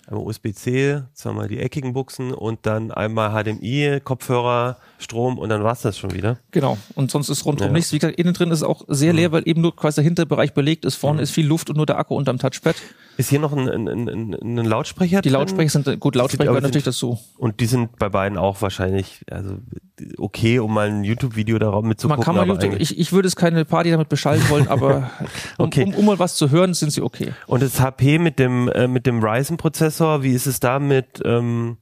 [0.09, 5.83] einmal USB-C, zweimal die eckigen Buchsen und dann einmal HDMI, Kopfhörer, Strom und dann war's
[5.83, 6.39] das schon wieder.
[6.51, 6.77] Genau.
[6.95, 7.73] Und sonst ist rundum ja.
[7.73, 7.93] nichts.
[7.93, 9.33] Wie gesagt, innen drin ist es auch sehr leer, mhm.
[9.33, 10.97] weil eben nur quasi der hintere Bereich belegt ist.
[10.97, 11.23] Vorne mhm.
[11.23, 12.77] ist viel Luft und nur der Akku unterm Touchpad.
[13.17, 15.23] Ist hier noch ein, ein, ein, ein Lautsprecher?
[15.23, 17.19] Die Lautsprecher sind gut, Lautsprecher gehören natürlich dazu.
[17.37, 19.59] Und die sind bei beiden auch wahrscheinlich also
[20.19, 22.19] okay, um mal ein YouTube-Video darauf mitzugucken.
[22.19, 25.11] Man kann mal YouTube, ich, ich würde es keine Party damit beschallen wollen, aber
[25.59, 25.85] okay.
[25.85, 27.33] um, um, um, mal was zu hören, sind sie okay.
[27.47, 31.79] Und das HP mit dem äh, mit dem Ryzen-Prozessor, wie ist es da mit ähm,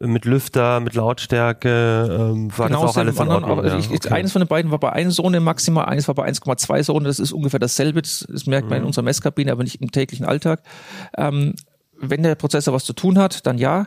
[0.00, 3.58] mit Lüfter, mit Lautstärke, ähm, war genau, das auch alles in Ordnung?
[3.58, 4.08] Auch, also ich, okay.
[4.10, 7.18] Eines von den beiden war bei 1 Sohne maximal, eines war bei 1,2 Sohne, das
[7.18, 8.82] ist ungefähr dasselbe, das, das merkt man mhm.
[8.82, 10.62] in unserer Messkabine, aber nicht im täglichen Alltag.
[11.16, 11.54] Ähm,
[11.96, 13.86] wenn der Prozessor was zu tun hat, dann ja.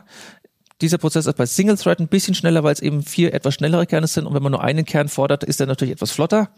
[0.80, 3.84] Dieser Prozess ist bei Single Thread ein bisschen schneller, weil es eben vier etwas schnellere
[3.84, 6.50] Kerne sind und wenn man nur einen Kern fordert, ist er natürlich etwas flotter.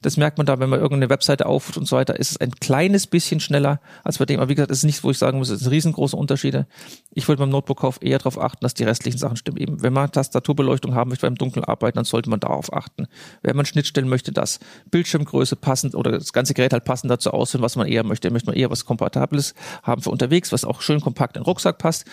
[0.00, 2.52] Das merkt man da, wenn man irgendeine Webseite aufruft und so weiter, ist es ein
[2.52, 4.38] kleines bisschen schneller als bei dem.
[4.38, 6.68] Aber wie gesagt, es ist nichts, wo ich sagen muss, es sind riesengroße Unterschiede.
[7.10, 9.58] Ich würde beim Notebook-Kauf eher darauf achten, dass die restlichen Sachen stimmen.
[9.58, 13.08] Eben, wenn man Tastaturbeleuchtung haben möchte beim Dunkeln arbeiten, dann sollte man darauf achten.
[13.42, 14.60] Wenn man Schnittstellen möchte, dass
[14.92, 18.30] Bildschirmgröße passend oder das ganze Gerät halt passend dazu aussehen, was man eher möchte.
[18.30, 21.78] Möchte man eher was Kompatibles haben für unterwegs, was auch schön kompakt in den Rucksack
[21.78, 22.04] passt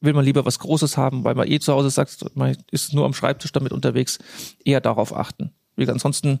[0.00, 3.04] will man lieber was Großes haben, weil man eh zu Hause sagt, man ist nur
[3.04, 4.18] am Schreibtisch damit unterwegs,
[4.64, 5.52] eher darauf achten.
[5.76, 6.40] Wie ansonsten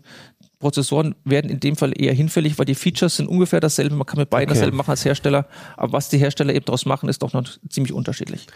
[0.58, 3.94] Prozessoren werden in dem Fall eher hinfällig, weil die Features sind ungefähr dasselbe.
[3.94, 4.58] Man kann mit beiden okay.
[4.58, 7.92] dasselbe machen als Hersteller, aber was die Hersteller eben daraus machen, ist doch noch ziemlich
[7.92, 8.48] unterschiedlich.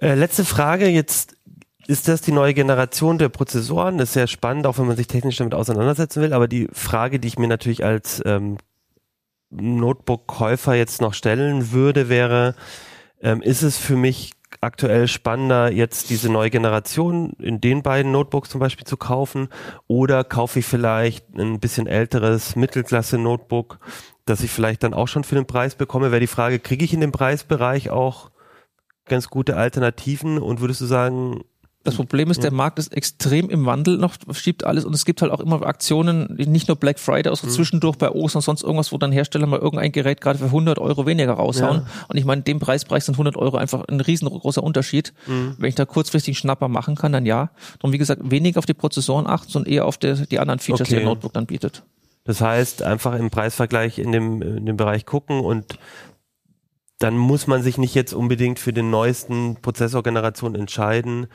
[0.00, 1.36] Äh, letzte Frage jetzt.
[1.86, 3.98] Ist das die neue Generation der Prozessoren?
[3.98, 6.32] Das ist sehr spannend, auch wenn man sich technisch damit auseinandersetzen will.
[6.32, 8.58] Aber die Frage, die ich mir natürlich als ähm,
[9.50, 12.54] Notebook-Käufer jetzt noch stellen würde, wäre,
[13.22, 18.50] ähm, ist es für mich aktuell spannender, jetzt diese neue Generation in den beiden Notebooks
[18.50, 19.48] zum Beispiel zu kaufen
[19.86, 23.78] oder kaufe ich vielleicht ein bisschen älteres Mittelklasse-Notebook,
[24.26, 26.10] das ich vielleicht dann auch schon für den Preis bekomme?
[26.10, 28.30] Wäre die Frage, kriege ich in dem Preisbereich auch
[29.06, 31.42] ganz gute Alternativen und würdest du sagen,
[31.82, 35.22] Das Problem ist, der Markt ist extrem im Wandel noch, schiebt alles und es gibt
[35.22, 37.52] halt auch immer Aktionen, nicht nur Black Friday, auch so mhm.
[37.52, 40.78] zwischendurch bei Ostern und sonst irgendwas, wo dann Hersteller mal irgendein Gerät gerade für 100
[40.78, 41.78] Euro weniger raushauen.
[41.78, 42.04] Ja.
[42.08, 45.14] Und ich meine, in dem Preisbereich sind 100 Euro einfach ein riesengroßer Unterschied.
[45.26, 45.54] Mhm.
[45.58, 47.50] Wenn ich da kurzfristig Schnapper machen kann, dann ja.
[47.78, 50.82] Darum, wie gesagt, weniger auf die Prozessoren achten, sondern eher auf die, die anderen Features,
[50.82, 50.90] okay.
[50.90, 51.82] die der Notebook dann bietet.
[52.24, 55.78] Das heißt, einfach im Preisvergleich in dem, in dem Bereich gucken und
[56.98, 61.28] dann muss man sich nicht jetzt unbedingt für den neuesten Prozessorgeneration entscheiden.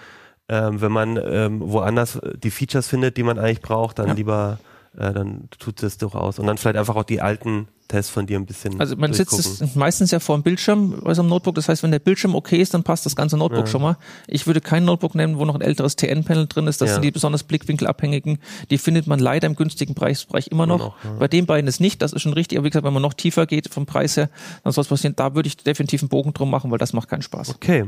[0.48, 4.14] Ähm, wenn man ähm, woanders die Features findet, die man eigentlich braucht, dann ja.
[4.14, 4.60] lieber,
[4.96, 6.38] äh, dann tut es doch aus.
[6.38, 8.80] Und dann vielleicht einfach auch die alten Test von dir ein bisschen.
[8.80, 11.56] Also man sitzt meistens ja vor dem Bildschirm bei so einem Notebook.
[11.56, 13.71] Das heißt, wenn der Bildschirm okay ist, dann passt das ganze Notebook ja.
[13.71, 13.98] schon mal.
[14.28, 16.82] Ich würde kein Notebook nehmen, wo noch ein älteres TN-Panel drin ist.
[16.82, 16.93] Das ja.
[16.95, 18.39] sind die besonders blickwinkelabhängigen.
[18.71, 20.80] Die findet man leider im günstigen Preisbereich immer noch.
[20.80, 21.12] noch ja.
[21.19, 22.02] Bei den beiden ist nicht.
[22.02, 22.58] Das ist schon richtig.
[22.58, 24.30] Aber wie gesagt, wenn man noch tiefer geht vom Preis her,
[24.63, 25.15] dann soll es passieren.
[25.15, 27.50] Da würde ich definitiv einen Bogen drum machen, weil das macht keinen Spaß.
[27.56, 27.86] Okay.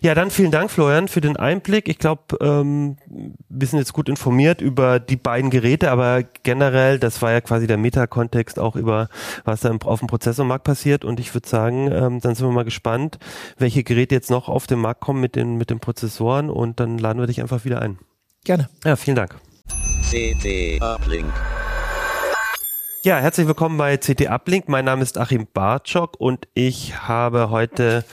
[0.00, 1.88] Ja, dann vielen Dank, Florian, für den Einblick.
[1.88, 2.96] Ich glaube, ähm,
[3.48, 7.66] wir sind jetzt gut informiert über die beiden Geräte, aber generell, das war ja quasi
[7.66, 9.08] der Meta-Kontext auch über
[9.44, 11.04] was da auf dem Prozessormarkt passiert.
[11.04, 13.18] Und ich würde sagen, ähm, dann sind wir mal gespannt,
[13.58, 16.98] welche Geräte jetzt noch auf den Markt kommen mit den, mit den Prozessoren und dann
[16.98, 17.98] laden wir dich einfach wieder ein.
[18.44, 18.68] Gerne.
[18.84, 19.36] Ja, vielen Dank.
[20.10, 21.32] CT Uplink.
[23.02, 24.68] Ja, herzlich willkommen bei CT Uplink.
[24.68, 28.04] Mein Name ist Achim Bartschok und ich habe heute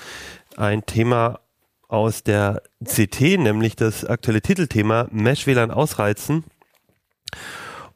[0.57, 1.39] ein Thema
[1.87, 6.43] aus der CT, nämlich das aktuelle Titelthema Mesh WLAN ausreizen.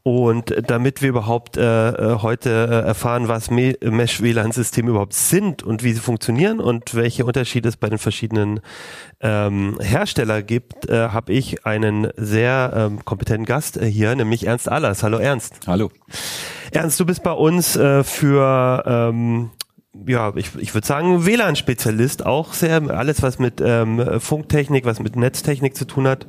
[0.07, 5.93] Und damit wir überhaupt äh, äh heute äh, erfahren, was Mesh-WLAN-Systeme überhaupt sind und wie
[5.93, 8.59] sie funktionieren und welche Unterschiede es bei den verschiedenen
[9.19, 14.69] ähm, Herstellern gibt, äh, habe ich einen sehr ähm, kompetenten Gast äh, hier, nämlich Ernst
[14.69, 15.01] Allers.
[15.01, 15.55] Hallo Ernst.
[15.65, 15.89] Hallo.
[16.69, 19.49] Ernst, du bist bei uns äh, für ähm,
[20.05, 25.15] ja, ich, ich würde sagen, WLAN-Spezialist, auch sehr alles, was mit ähm, Funktechnik, was mit
[25.15, 26.27] Netztechnik zu tun hat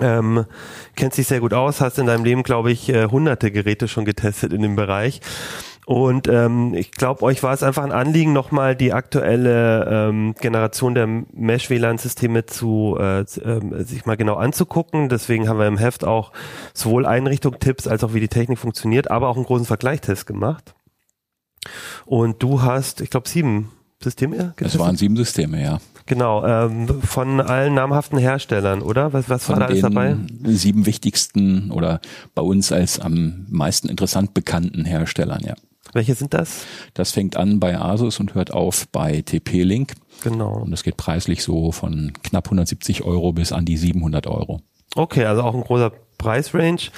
[0.00, 0.46] ähm,
[0.96, 4.04] kennst dich sehr gut aus, hast in deinem Leben, glaube ich, äh, hunderte Geräte schon
[4.04, 5.20] getestet in dem Bereich.
[5.84, 10.94] Und ähm, ich glaube, euch war es einfach ein Anliegen, nochmal die aktuelle ähm, Generation
[10.94, 15.08] der Mesh-WLAN-Systeme zu äh, äh, sich mal genau anzugucken.
[15.08, 16.32] Deswegen haben wir im Heft auch
[16.72, 20.74] sowohl Einrichtung-Tipps als auch wie die Technik funktioniert, aber auch einen großen Vergleichstest gemacht.
[22.06, 24.66] Und du hast, ich glaube, sieben Systeme getestet?
[24.66, 25.78] Es waren sieben Systeme, ja.
[26.06, 29.12] Genau, ähm, von allen namhaften Herstellern, oder?
[29.12, 30.16] Was, was von war da alles dabei?
[30.44, 32.00] Sieben wichtigsten oder
[32.34, 35.54] bei uns als am meisten interessant bekannten Herstellern, ja.
[35.92, 36.64] Welche sind das?
[36.94, 39.92] Das fängt an bei Asus und hört auf bei TP-Link.
[40.22, 40.62] Genau.
[40.62, 44.62] Und das geht preislich so von knapp 170 Euro bis an die 700 Euro.
[44.94, 46.90] Okay, also auch ein großer Preisrange.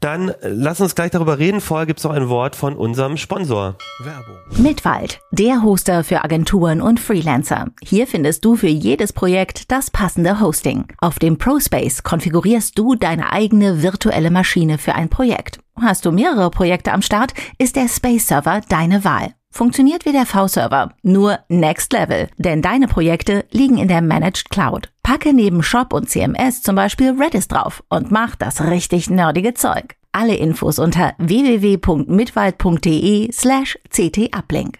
[0.00, 1.60] Dann lass uns gleich darüber reden.
[1.60, 3.76] Vorher gibt es noch ein Wort von unserem Sponsor.
[4.02, 4.36] Werbung.
[4.62, 7.66] Mitwald, der Hoster für Agenturen und Freelancer.
[7.82, 10.86] Hier findest du für jedes Projekt das passende Hosting.
[10.98, 15.58] Auf dem ProSpace konfigurierst du deine eigene virtuelle Maschine für ein Projekt.
[15.80, 19.34] Hast du mehrere Projekte am Start, ist der Space Server deine Wahl.
[19.50, 24.90] Funktioniert wie der V-Server, nur Next Level, denn deine Projekte liegen in der Managed Cloud.
[25.02, 29.96] Packe neben Shop und CMS zum Beispiel Redis drauf und mach das richtig nerdige Zeug.
[30.12, 34.78] Alle Infos unter www.mitwald.de slash ctuplink.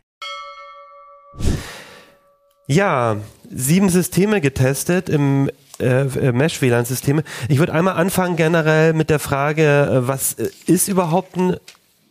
[2.67, 3.17] Ja,
[3.51, 5.51] sieben Systeme getestet im
[5.81, 7.25] äh, äh Mesh-WLAN-Systeme.
[7.49, 11.57] Ich würde einmal anfangen generell mit der Frage, äh, was ist überhaupt ein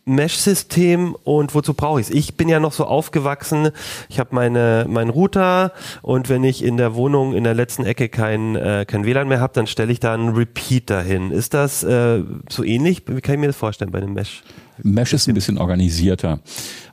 [0.08, 2.14] Mesh-System und wozu brauche ich es?
[2.14, 3.70] Ich bin ja noch so aufgewachsen,
[4.08, 8.08] ich habe meine meinen Router und wenn ich in der Wohnung in der letzten Ecke
[8.08, 11.30] kein, äh, kein WLAN mehr habe, dann stelle ich da einen Repeater hin.
[11.30, 13.02] Ist das äh, so ähnlich?
[13.06, 14.42] Wie kann ich mir das vorstellen bei einem Mesh?
[14.82, 16.40] Mesh ist ein bisschen organisierter.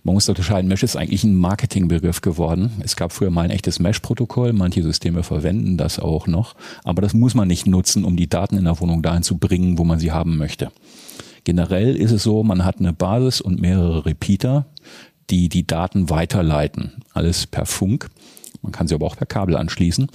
[0.04, 2.72] Man muss unterscheiden, Mesh ist eigentlich ein Marketingbegriff geworden.
[2.84, 7.14] Es gab früher mal ein echtes Mesh-Protokoll, manche Systeme verwenden das auch noch, aber das
[7.14, 10.00] muss man nicht nutzen, um die Daten in der Wohnung dahin zu bringen, wo man
[10.00, 10.72] sie haben möchte.
[11.46, 14.66] Generell ist es so, man hat eine Basis und mehrere Repeater,
[15.30, 17.04] die die Daten weiterleiten.
[17.14, 18.10] Alles per Funk.
[18.62, 20.08] Man kann sie aber auch per Kabel anschließen.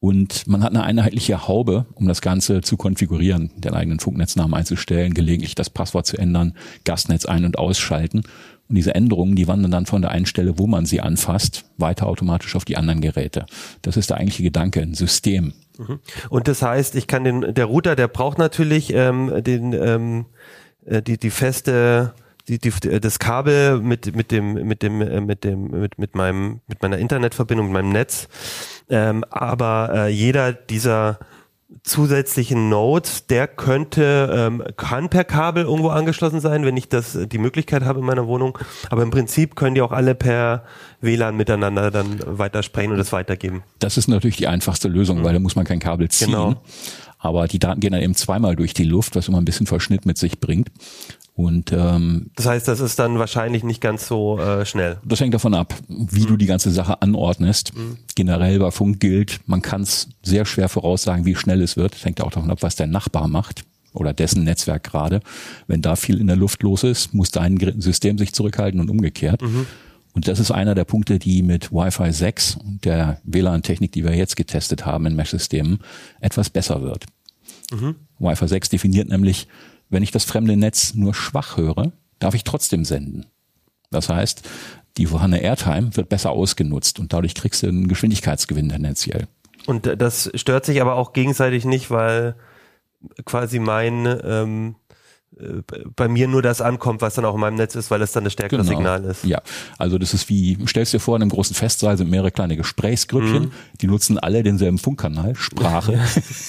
[0.00, 5.14] Und man hat eine einheitliche Haube, um das Ganze zu konfigurieren, den eigenen Funknetznamen einzustellen,
[5.14, 8.22] gelegentlich das Passwort zu ändern, Gastnetz ein- und ausschalten.
[8.68, 12.06] Und diese Änderungen, die wandern dann von der einen Stelle, wo man sie anfasst, weiter
[12.06, 13.46] automatisch auf die anderen Geräte.
[13.80, 15.54] Das ist der eigentliche Gedanke, ein System.
[15.78, 16.00] Mhm.
[16.28, 20.24] Und das heißt, ich kann den, der Router, der braucht natürlich ähm, den ähm, äh,
[20.86, 22.14] die, die feste,
[22.48, 26.60] die, die, das Kabel mit, mit dem, mit dem, äh, mit dem, mit, mit meinem,
[26.66, 28.28] mit meiner Internetverbindung, mit meinem Netz.
[28.90, 31.18] Ähm, aber äh, jeder dieser
[31.82, 37.38] zusätzlichen Nodes, der könnte, ähm, kann per Kabel irgendwo angeschlossen sein, wenn ich das die
[37.38, 38.58] Möglichkeit habe in meiner Wohnung.
[38.90, 40.64] Aber im Prinzip können die auch alle per
[41.00, 43.62] WLAN miteinander dann weitersprechen und das weitergeben.
[43.78, 45.24] Das ist natürlich die einfachste Lösung, mhm.
[45.24, 46.28] weil da muss man kein Kabel ziehen.
[46.28, 46.62] Genau.
[47.24, 50.04] Aber die Daten gehen dann eben zweimal durch die Luft, was immer ein bisschen Verschnitt
[50.04, 50.70] mit sich bringt.
[51.34, 54.98] Und ähm, das heißt, das ist dann wahrscheinlich nicht ganz so äh, schnell.
[55.04, 56.26] Das hängt davon ab, wie mhm.
[56.26, 57.74] du die ganze Sache anordnest.
[57.74, 57.96] Mhm.
[58.14, 61.94] Generell bei Funk gilt, man kann es sehr schwer voraussagen, wie schnell es wird.
[61.94, 65.20] Das hängt auch davon ab, was dein Nachbar macht oder dessen Netzwerk gerade.
[65.66, 69.40] Wenn da viel in der Luft los ist, muss dein System sich zurückhalten und umgekehrt.
[69.40, 69.66] Mhm.
[70.14, 74.14] Und das ist einer der Punkte, die mit Wi-Fi 6 und der WLAN-Technik, die wir
[74.14, 75.80] jetzt getestet haben in Mesh-Systemen,
[76.20, 77.06] etwas besser wird.
[77.74, 77.96] Mhm.
[78.18, 79.48] Wi-Fi 6 definiert nämlich,
[79.90, 83.26] wenn ich das fremde Netz nur schwach höre, darf ich trotzdem senden.
[83.90, 84.48] Das heißt,
[84.96, 89.26] die vorhandene Airtime wird besser ausgenutzt und dadurch kriegst du einen Geschwindigkeitsgewinn tendenziell.
[89.66, 92.36] Und das stört sich aber auch gegenseitig nicht, weil
[93.24, 94.83] quasi mein ähm, äh,
[95.96, 98.24] bei mir nur das ankommt, was dann auch in meinem Netz ist, weil es dann
[98.24, 98.70] das stärkere genau.
[98.70, 99.24] Signal ist.
[99.24, 99.40] Ja,
[99.78, 103.44] also das ist wie, stellst dir vor, in einem großen Festsaal sind mehrere kleine Gesprächsgrüppchen,
[103.44, 103.52] mhm.
[103.80, 105.98] die nutzen alle denselben Funkkanal, Sprache.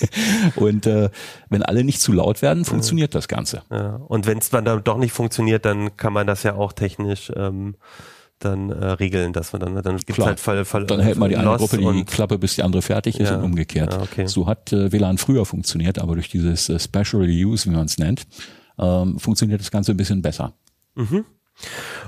[0.55, 1.09] und äh,
[1.49, 3.17] wenn alle nicht zu laut werden, funktioniert ja.
[3.17, 3.63] das Ganze.
[3.71, 3.95] Ja.
[4.07, 7.75] Und wenn es dann doch nicht funktioniert, dann kann man das ja auch technisch ähm,
[8.39, 11.37] dann äh, regeln, dass man dann dann gibt's halt Fall, Fall Dann hält man die
[11.37, 13.37] eine Gruppe die Klappe, bis die andere fertig ist ja.
[13.37, 13.93] und umgekehrt.
[13.93, 14.27] Ja, okay.
[14.27, 17.97] So hat äh, WLAN früher funktioniert, aber durch dieses äh, Special Use, wie man es
[17.97, 18.27] nennt,
[18.79, 20.53] ähm, funktioniert das Ganze ein bisschen besser.
[20.95, 21.25] Mhm.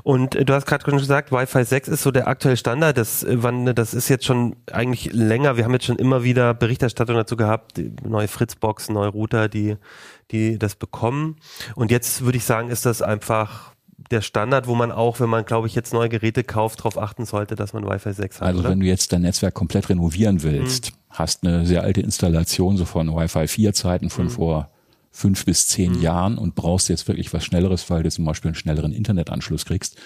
[0.03, 2.97] Und äh, du hast gerade schon gesagt, Wi-Fi 6 ist so der aktuelle Standard.
[2.97, 5.57] Das, äh, wann, das ist jetzt schon eigentlich länger.
[5.57, 9.75] Wir haben jetzt schon immer wieder Berichterstattung dazu gehabt, neue Fritzbox, neue Router, die,
[10.31, 11.37] die das bekommen.
[11.75, 13.73] Und jetzt würde ich sagen, ist das einfach
[14.11, 17.25] der Standard, wo man auch, wenn man, glaube ich, jetzt neue Geräte kauft, darauf achten
[17.25, 18.47] sollte, dass man Wi-Fi 6 hat.
[18.47, 18.69] Also oder?
[18.69, 20.95] wenn du jetzt dein Netzwerk komplett renovieren willst, mhm.
[21.09, 24.29] hast eine sehr alte Installation, so von Wi-Fi 4 Zeiten von mhm.
[24.29, 24.69] vor
[25.17, 26.01] fünf bis zehn mhm.
[26.01, 29.97] Jahren und brauchst jetzt wirklich was Schnelleres, weil du zum Beispiel einen schnelleren Internetanschluss kriegst,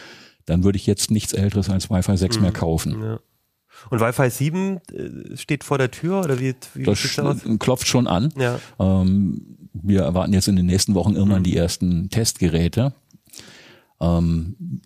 [0.46, 2.42] dann würde ich jetzt nichts älteres als Wi-Fi 6 mhm.
[2.42, 3.02] mehr kaufen.
[3.02, 3.20] Ja.
[3.90, 7.40] Und Wi-Fi 7 äh, steht vor der Tür oder wie, wie das sieht's aus?
[7.60, 8.34] klopft schon an.
[8.38, 8.60] Ja.
[8.80, 11.46] Ähm, wir erwarten jetzt in den nächsten Wochen irgendwann mhm.
[11.46, 12.94] die ersten Testgeräte.
[14.00, 14.82] Ähm,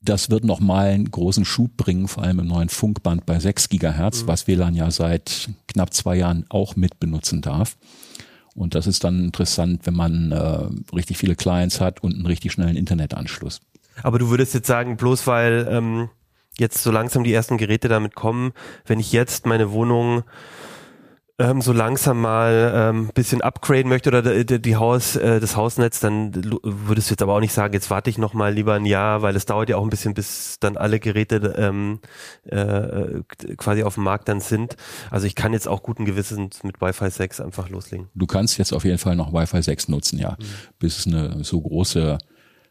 [0.00, 4.22] das wird nochmal einen großen Schub bringen, vor allem im neuen Funkband bei 6 Gigahertz,
[4.22, 4.26] mhm.
[4.26, 7.76] was WLAN ja seit knapp zwei Jahren auch mit benutzen darf.
[8.54, 12.52] Und das ist dann interessant, wenn man äh, richtig viele Clients hat und einen richtig
[12.52, 13.60] schnellen Internetanschluss.
[14.02, 16.08] Aber du würdest jetzt sagen, bloß weil ähm,
[16.58, 18.52] jetzt so langsam die ersten Geräte damit kommen,
[18.86, 20.24] wenn ich jetzt meine Wohnung
[21.38, 25.98] ähm, so langsam mal ähm, bisschen upgraden möchte oder die, die Haus, äh, das Hausnetz,
[25.98, 28.86] dann würdest du jetzt aber auch nicht sagen, jetzt warte ich noch mal lieber ein
[28.86, 31.98] Jahr, weil es dauert ja auch ein bisschen, bis dann alle Geräte ähm,
[32.44, 33.22] äh,
[33.56, 34.76] quasi auf dem Markt dann sind.
[35.10, 38.08] Also ich kann jetzt auch guten Gewissens mit Wi-Fi 6 einfach loslegen.
[38.14, 40.36] Du kannst jetzt auf jeden Fall noch Wi-Fi 6 nutzen, ja.
[40.38, 40.44] Mhm.
[40.78, 42.18] Bis es eine so große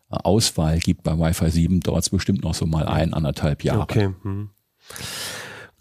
[0.10, 3.82] Auswahl gibt bei Wi-Fi 7, dauert es bestimmt noch so mal ein, anderthalb Jahre.
[3.82, 4.10] Okay.
[4.24, 4.52] Mhm.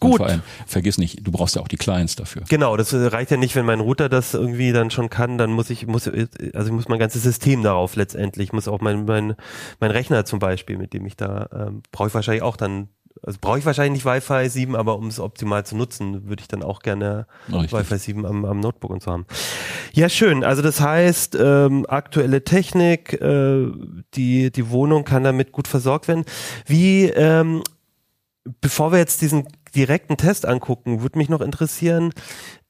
[0.02, 0.12] Gut.
[0.12, 2.42] Und vor allem, vergiss nicht, du brauchst ja auch die Clients dafür.
[2.48, 5.70] Genau, das reicht ja nicht, wenn mein Router das irgendwie dann schon kann, dann muss
[5.70, 9.34] ich, muss, also ich muss mein ganzes System darauf letztendlich, ich muss auch mein, mein,
[9.80, 12.88] mein Rechner zum Beispiel, mit dem ich da, ähm, brauche ich wahrscheinlich auch dann
[13.24, 16.48] also brauche ich wahrscheinlich nicht Wi-Fi 7, aber um es optimal zu nutzen, würde ich
[16.48, 17.72] dann auch gerne Richtig.
[17.72, 19.26] Wi-Fi 7 am, am Notebook und so haben.
[19.92, 20.42] Ja, schön.
[20.44, 23.70] Also das heißt, ähm, aktuelle Technik, äh,
[24.14, 26.24] die, die Wohnung kann damit gut versorgt werden.
[26.66, 27.62] Wie, ähm,
[28.60, 32.12] bevor wir jetzt diesen direkten Test angucken, würde mich noch interessieren,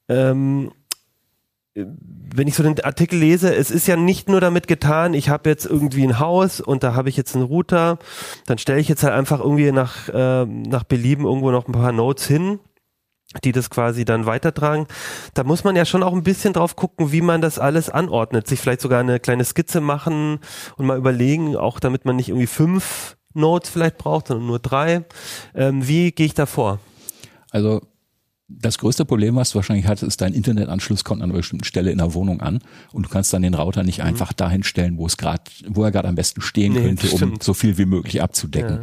[0.09, 0.71] ähm,
[1.75, 5.49] wenn ich so den Artikel lese, es ist ja nicht nur damit getan, ich habe
[5.49, 7.97] jetzt irgendwie ein Haus und da habe ich jetzt einen Router,
[8.45, 11.91] dann stelle ich jetzt halt einfach irgendwie nach, äh, nach Belieben irgendwo noch ein paar
[11.91, 12.59] Nodes hin,
[13.43, 14.85] die das quasi dann weitertragen.
[15.33, 18.47] Da muss man ja schon auch ein bisschen drauf gucken, wie man das alles anordnet,
[18.47, 20.39] sich vielleicht sogar eine kleine Skizze machen
[20.77, 25.05] und mal überlegen, auch damit man nicht irgendwie fünf Nodes vielleicht braucht, sondern nur drei.
[25.55, 26.79] Ähm, wie gehe ich da vor?
[27.53, 27.81] Also
[28.49, 31.91] das größte Problem, was du wahrscheinlich hast, ist, dein Internetanschluss kommt an einer bestimmten Stelle
[31.91, 32.59] in der Wohnung an
[32.91, 34.05] und du kannst dann den Router nicht mhm.
[34.05, 37.37] einfach dahin stellen, wo es gerade, wo er gerade am besten stehen nee, könnte, um
[37.41, 38.81] so viel wie möglich abzudecken.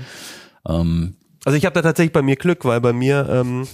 [0.66, 0.80] Ja.
[0.80, 3.66] Ähm, also ich habe da tatsächlich bei mir Glück, weil bei mir ähm,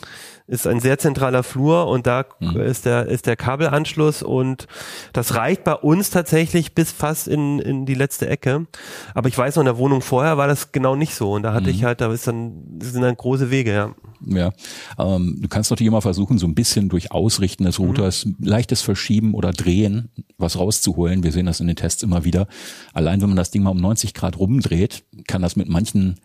[0.46, 2.60] ist ein sehr zentraler Flur und da mhm.
[2.60, 4.66] ist der ist der Kabelanschluss und
[5.12, 8.66] das reicht bei uns tatsächlich bis fast in in die letzte Ecke.
[9.14, 11.52] Aber ich weiß noch in der Wohnung vorher war das genau nicht so und da
[11.52, 11.74] hatte mhm.
[11.76, 13.94] ich halt da ist dann sind dann große Wege, ja.
[14.24, 14.52] Ja,
[14.98, 17.86] ähm, du kannst natürlich immer versuchen, so ein bisschen durch Ausrichten des mhm.
[17.86, 18.36] Routers mhm.
[18.40, 21.22] leichtes Verschieben oder Drehen was rauszuholen.
[21.22, 22.46] Wir sehen das in den Tests immer wieder.
[22.92, 26.16] Allein wenn man das Ding mal um 90 Grad rumdreht, kann das mit manchen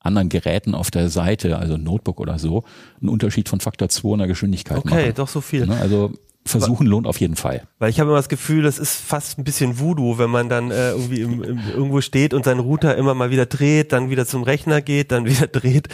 [0.00, 2.64] anderen Geräten auf der Seite, also Notebook oder so,
[3.00, 5.00] einen Unterschied von Faktor 2 in der Geschwindigkeit okay, machen.
[5.00, 5.66] Okay, doch so viel.
[5.66, 6.12] Ne, also
[6.50, 7.62] versuchen lohnt auf jeden Fall.
[7.78, 10.70] Weil ich habe immer das Gefühl, das ist fast ein bisschen Voodoo, wenn man dann
[10.70, 14.26] äh, irgendwie im, im, irgendwo steht und seinen Router immer mal wieder dreht, dann wieder
[14.26, 15.88] zum Rechner geht, dann wieder dreht.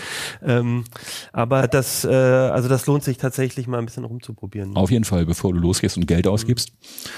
[0.45, 0.85] Ähm,
[1.33, 4.77] aber das, äh, also das lohnt sich tatsächlich mal ein bisschen rumzuprobieren.
[4.77, 6.73] Auf jeden Fall, bevor du losgehst und Geld ausgibst.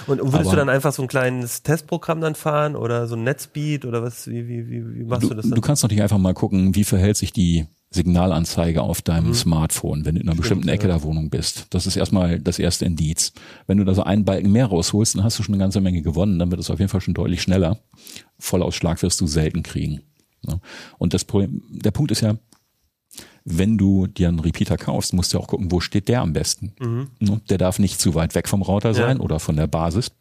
[0.07, 3.25] Und, würdest aber du dann einfach so ein kleines Testprogramm dann fahren oder so ein
[3.25, 4.27] Netzbeat oder was?
[4.27, 5.45] Wie, wie, wie, wie machst du, du das?
[5.45, 5.55] Dann?
[5.55, 9.35] Du kannst natürlich einfach mal gucken, wie verhält sich die Signalanzeige auf deinem mhm.
[9.35, 10.95] Smartphone, wenn du in einer Stimmt, bestimmten Ecke ja.
[10.95, 11.67] der Wohnung bist.
[11.71, 13.33] Das ist erstmal das erste Indiz.
[13.67, 16.03] Wenn du da so einen Balken mehr rausholst, dann hast du schon eine ganze Menge
[16.03, 17.79] gewonnen, dann wird es auf jeden Fall schon deutlich schneller.
[18.39, 20.03] Vollausschlag wirst du selten kriegen.
[20.99, 22.37] Und das Problem, der Punkt ist ja,
[23.45, 26.75] wenn du dir einen Repeater kaufst, musst du auch gucken, wo steht der am besten.
[26.79, 27.09] Mhm.
[27.49, 29.23] Der darf nicht zu weit weg vom Router sein ja.
[29.23, 30.13] oder von der Basis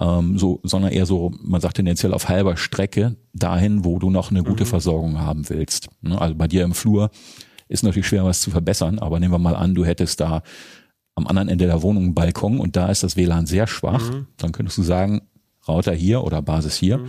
[0.00, 4.30] ähm, so, sondern eher so, man sagt tendenziell auf halber Strecke dahin, wo du noch
[4.30, 4.68] eine gute mhm.
[4.68, 5.88] Versorgung haben willst.
[6.00, 6.20] Ne?
[6.20, 7.10] Also bei dir im Flur
[7.68, 10.42] ist natürlich schwer, was zu verbessern, aber nehmen wir mal an, du hättest da
[11.14, 14.26] am anderen Ende der Wohnung einen Balkon und da ist das WLAN sehr schwach, mhm.
[14.36, 15.22] dann könntest du sagen,
[15.66, 16.98] Router hier oder Basis hier.
[16.98, 17.08] Mhm.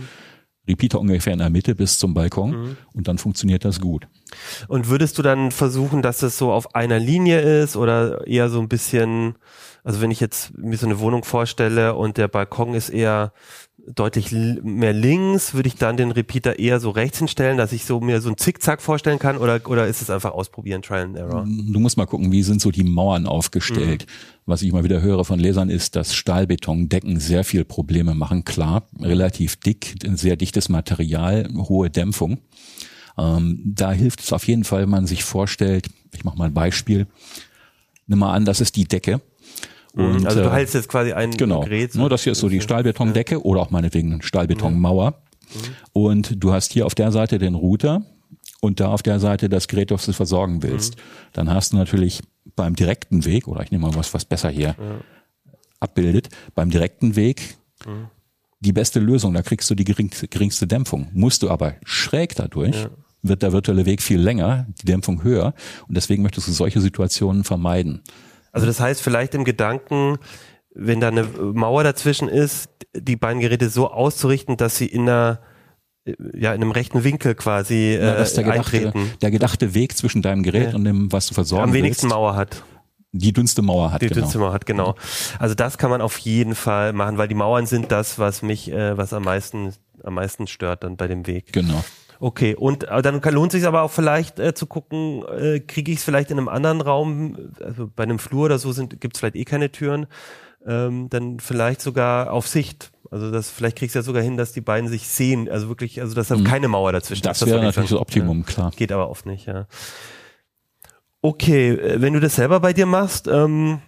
[0.68, 2.76] Repeater ungefähr in der Mitte bis zum Balkon mhm.
[2.92, 4.06] und dann funktioniert das gut.
[4.68, 8.60] Und würdest du dann versuchen, dass es so auf einer Linie ist oder eher so
[8.60, 9.36] ein bisschen
[9.84, 13.32] also wenn ich jetzt mir so eine Wohnung vorstelle und der Balkon ist eher
[13.86, 18.00] deutlich mehr links, würde ich dann den Repeater eher so rechts hinstellen, dass ich so
[18.00, 21.44] mir so ein Zickzack vorstellen kann oder, oder ist es einfach ausprobieren, Trial and Error?
[21.44, 24.06] Du musst mal gucken, wie sind so die Mauern aufgestellt.
[24.06, 24.40] Mhm.
[24.46, 28.44] Was ich mal wieder höre von Lesern ist, dass Stahlbetondecken sehr viel Probleme machen.
[28.44, 32.38] Klar, relativ dick, sehr dichtes Material, hohe Dämpfung.
[33.16, 36.54] Ähm, da hilft es auf jeden Fall, wenn man sich vorstellt, ich mache mal ein
[36.54, 37.06] Beispiel,
[38.06, 39.20] nimm mal an, das ist die Decke.
[39.94, 41.60] Und, also du hältst jetzt quasi ein genau.
[41.60, 41.92] Gerät.
[41.92, 43.40] Genau, das hier ist so die Stahlbetondecke ja.
[43.40, 45.10] oder auch meinetwegen eine Stahlbetonmauer.
[45.10, 45.58] Mhm.
[45.92, 48.02] Und du hast hier auf der Seite den Router
[48.60, 50.96] und da auf der Seite das Gerät, das du versorgen willst.
[50.96, 51.00] Mhm.
[51.32, 52.20] Dann hast du natürlich
[52.56, 55.00] beim direkten Weg, oder ich nehme mal was, was besser hier ja.
[55.80, 58.08] abbildet, beim direkten Weg mhm.
[58.60, 59.34] die beste Lösung.
[59.34, 61.08] Da kriegst du die geringste, geringste Dämpfung.
[61.12, 62.90] Musst du aber schräg dadurch, ja.
[63.22, 65.54] wird der virtuelle Weg viel länger, die Dämpfung höher.
[65.88, 68.02] Und deswegen möchtest du solche Situationen vermeiden.
[68.52, 70.18] Also das heißt vielleicht im Gedanken,
[70.74, 75.40] wenn da eine Mauer dazwischen ist, die beiden Geräte so auszurichten, dass sie in einer
[76.34, 79.10] ja, in einem rechten Winkel quasi äh, ja, der gedachte, eintreten.
[79.20, 80.74] Der gedachte Weg zwischen deinem Gerät ja.
[80.74, 82.14] und dem, was du versorgen Am wenigsten willst.
[82.14, 82.64] Mauer hat.
[83.12, 84.02] Die dünnste Mauer hat.
[84.02, 84.20] Die genau.
[84.20, 84.94] dünnste Mauer hat, genau.
[85.38, 88.70] Also das kann man auf jeden Fall machen, weil die Mauern sind das, was mich,
[88.70, 91.52] äh, was am meisten, am meisten stört dann bei dem Weg.
[91.52, 91.84] Genau.
[92.22, 95.98] Okay, und äh, dann lohnt sich aber auch vielleicht äh, zu gucken, äh, kriege ich
[95.98, 99.36] es vielleicht in einem anderen Raum, also bei einem Flur oder so gibt es vielleicht
[99.36, 100.06] eh keine Türen,
[100.66, 102.92] ähm, dann vielleicht sogar auf Sicht.
[103.10, 106.02] Also das vielleicht kriegst du ja sogar hin, dass die beiden sich sehen, also wirklich,
[106.02, 106.44] also dass da mhm.
[106.44, 107.42] keine Mauer dazwischen das ist.
[107.42, 108.44] Das wäre natürlich das Optimum, ja.
[108.44, 108.72] klar.
[108.76, 109.66] Geht aber oft nicht, ja.
[111.22, 113.80] Okay, äh, wenn du das selber bei dir machst, ähm,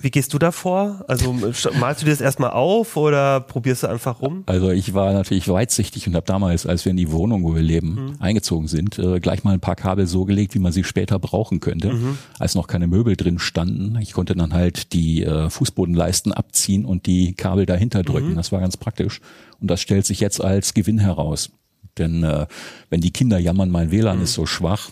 [0.00, 1.04] wie gehst du da vor?
[1.08, 4.42] Also malst du dir das erstmal auf oder probierst du einfach rum?
[4.46, 7.62] Also ich war natürlich weitsichtig und habe damals, als wir in die Wohnung, wo wir
[7.62, 8.16] leben, mhm.
[8.20, 11.60] eingezogen sind, äh, gleich mal ein paar Kabel so gelegt, wie man sie später brauchen
[11.60, 12.18] könnte, mhm.
[12.38, 13.98] als noch keine Möbel drin standen.
[14.00, 18.30] Ich konnte dann halt die äh, Fußbodenleisten abziehen und die Kabel dahinter drücken.
[18.30, 18.36] Mhm.
[18.36, 19.20] Das war ganz praktisch.
[19.60, 21.50] Und das stellt sich jetzt als Gewinn heraus.
[21.98, 22.46] Denn äh,
[22.90, 24.24] wenn die Kinder jammern, mein WLAN mhm.
[24.24, 24.90] ist so schwach,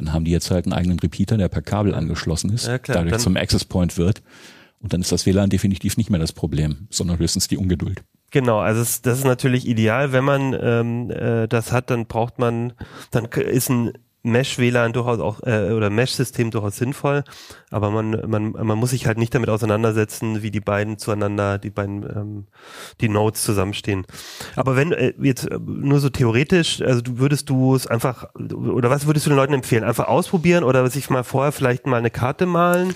[0.00, 3.04] dann haben die jetzt halt einen eigenen Repeater, der per Kabel angeschlossen ist, ja, klar,
[3.04, 4.22] dadurch zum Access Point wird.
[4.80, 8.02] Und dann ist das WLAN definitiv nicht mehr das Problem, sondern höchstens die Ungeduld.
[8.30, 12.72] Genau, also das ist natürlich ideal, wenn man ähm, äh, das hat, dann braucht man,
[13.10, 17.24] dann ist ein Mesh-WLAN durchaus auch äh, oder Mesh-System durchaus sinnvoll,
[17.70, 21.70] aber man, man, man muss sich halt nicht damit auseinandersetzen, wie die beiden zueinander, die
[21.70, 22.46] beiden ähm,
[23.00, 24.06] die Nodes zusammenstehen.
[24.56, 28.90] Aber wenn äh, jetzt äh, nur so theoretisch, also du würdest du es einfach oder
[28.90, 29.84] was würdest du den Leuten empfehlen?
[29.84, 32.94] Einfach ausprobieren oder sich mal vorher vielleicht mal eine Karte malen?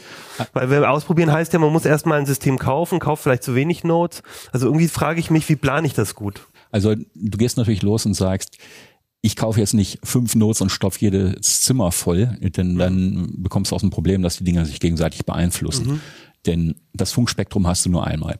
[0.52, 3.84] Weil wir ausprobieren heißt ja, man muss erstmal ein System kaufen, kauft vielleicht zu wenig
[3.84, 4.22] Nodes.
[4.52, 6.42] Also irgendwie frage ich mich, wie plane ich das gut?
[6.70, 8.58] Also du gehst natürlich los und sagst,
[9.24, 13.76] ich kaufe jetzt nicht fünf Notes und stopfe jedes Zimmer voll, denn dann bekommst du
[13.76, 15.86] auch ein Problem, dass die Dinger sich gegenseitig beeinflussen.
[15.86, 16.00] Mhm.
[16.44, 18.38] Denn das Funkspektrum hast du nur einmal.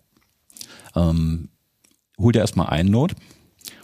[0.95, 1.49] Ähm,
[2.19, 3.15] hol dir erstmal einen Note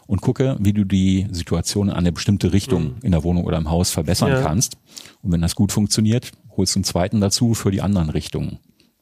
[0.06, 2.96] und gucke, wie du die Situation in eine bestimmte Richtung mhm.
[3.00, 4.42] in der Wohnung oder im Haus verbessern ja.
[4.42, 4.76] kannst.
[5.22, 8.58] Und wenn das gut funktioniert, holst du einen zweiten dazu für die anderen Richtungen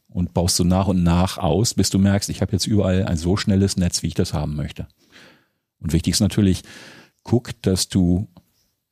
[0.08, 3.16] und baust du nach und nach aus, bis du merkst, ich habe jetzt überall ein
[3.16, 4.86] so schnelles Netz, wie ich das haben möchte.
[5.80, 6.62] Und wichtig ist natürlich,
[7.28, 8.26] guck, dass du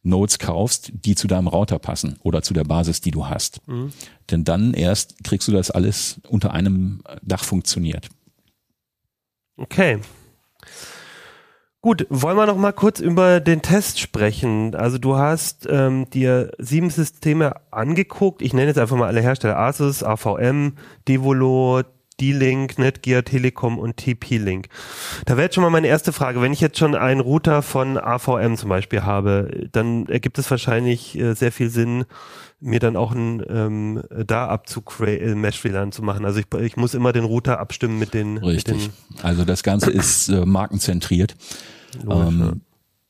[0.03, 3.67] Nodes kaufst, die zu deinem Router passen oder zu der Basis, die du hast.
[3.67, 3.93] Mhm.
[4.31, 8.09] Denn dann erst kriegst du das alles unter einem Dach funktioniert.
[9.57, 10.01] Okay.
[11.81, 14.75] Gut, wollen wir noch mal kurz über den Test sprechen.
[14.75, 18.43] Also du hast ähm, dir sieben Systeme angeguckt.
[18.43, 19.59] Ich nenne jetzt einfach mal alle Hersteller.
[19.59, 20.75] Asus, AVM,
[21.09, 21.83] Devolo,
[22.21, 24.69] D-Link, Netgear, Telekom und TP-Link.
[25.25, 26.41] Da wäre jetzt schon mal meine erste Frage.
[26.41, 31.19] Wenn ich jetzt schon einen Router von AVM zum Beispiel habe, dann ergibt es wahrscheinlich
[31.19, 32.05] äh, sehr viel Sinn,
[32.61, 36.25] mir dann auch ein ähm, da Abzug äh, Mesh WLAN zu machen.
[36.25, 38.39] Also ich, ich muss immer den Router abstimmen mit den.
[38.39, 38.75] Richtig.
[38.75, 41.35] Mit den also das Ganze ist äh, markenzentriert.
[42.03, 42.53] Logisch, ähm, ja.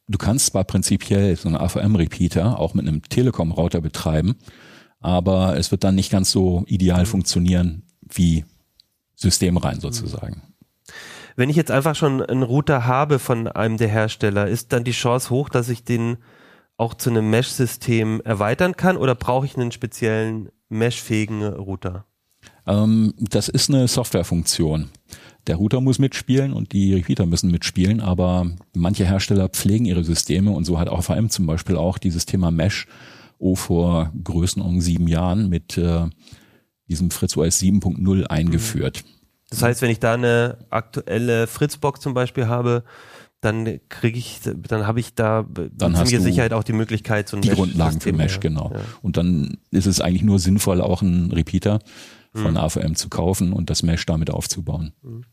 [0.09, 4.37] Du kannst zwar prinzipiell so einen AVM-Repeater auch mit einem Telekom-Router betreiben,
[5.01, 7.07] aber es wird dann nicht ganz so ideal mhm.
[7.07, 8.45] funktionieren wie
[9.17, 10.43] systemrein sozusagen.
[11.35, 14.93] Wenn ich jetzt einfach schon einen Router habe von einem der Hersteller, ist dann die
[14.93, 16.19] Chance hoch, dass ich den
[16.79, 22.05] auch zu einem Mesh-System erweitern kann oder brauche ich einen speziellen Mesh-fähigen Router?
[22.67, 24.91] Ähm, das ist eine Softwarefunktion.
[25.47, 30.51] Der Router muss mitspielen und die Repeater müssen mitspielen, aber manche Hersteller pflegen ihre Systeme
[30.51, 32.89] und so hat auch VM zum Beispiel auch dieses Thema Mesh
[33.39, 36.07] oh, vor Größenordnung sieben Jahren mit äh,
[36.89, 39.05] diesem Fritz OS 7.0 eingeführt.
[39.51, 42.84] Das heißt, wenn ich da eine aktuelle Fritzbox zum Beispiel habe,
[43.41, 47.37] dann kriege ich, dann habe ich da dann hast du Sicherheit auch die Möglichkeit, so
[47.37, 48.72] ein die Mesh Grundlagen für Mesh, genau.
[48.74, 48.80] Ja.
[49.03, 51.80] Und dann ist es eigentlich nur sinnvoll, auch einen Repeater
[52.34, 52.57] von mhm.
[52.57, 54.93] AVM zu kaufen und das Mesh damit aufzubauen.
[55.03, 55.24] Mhm.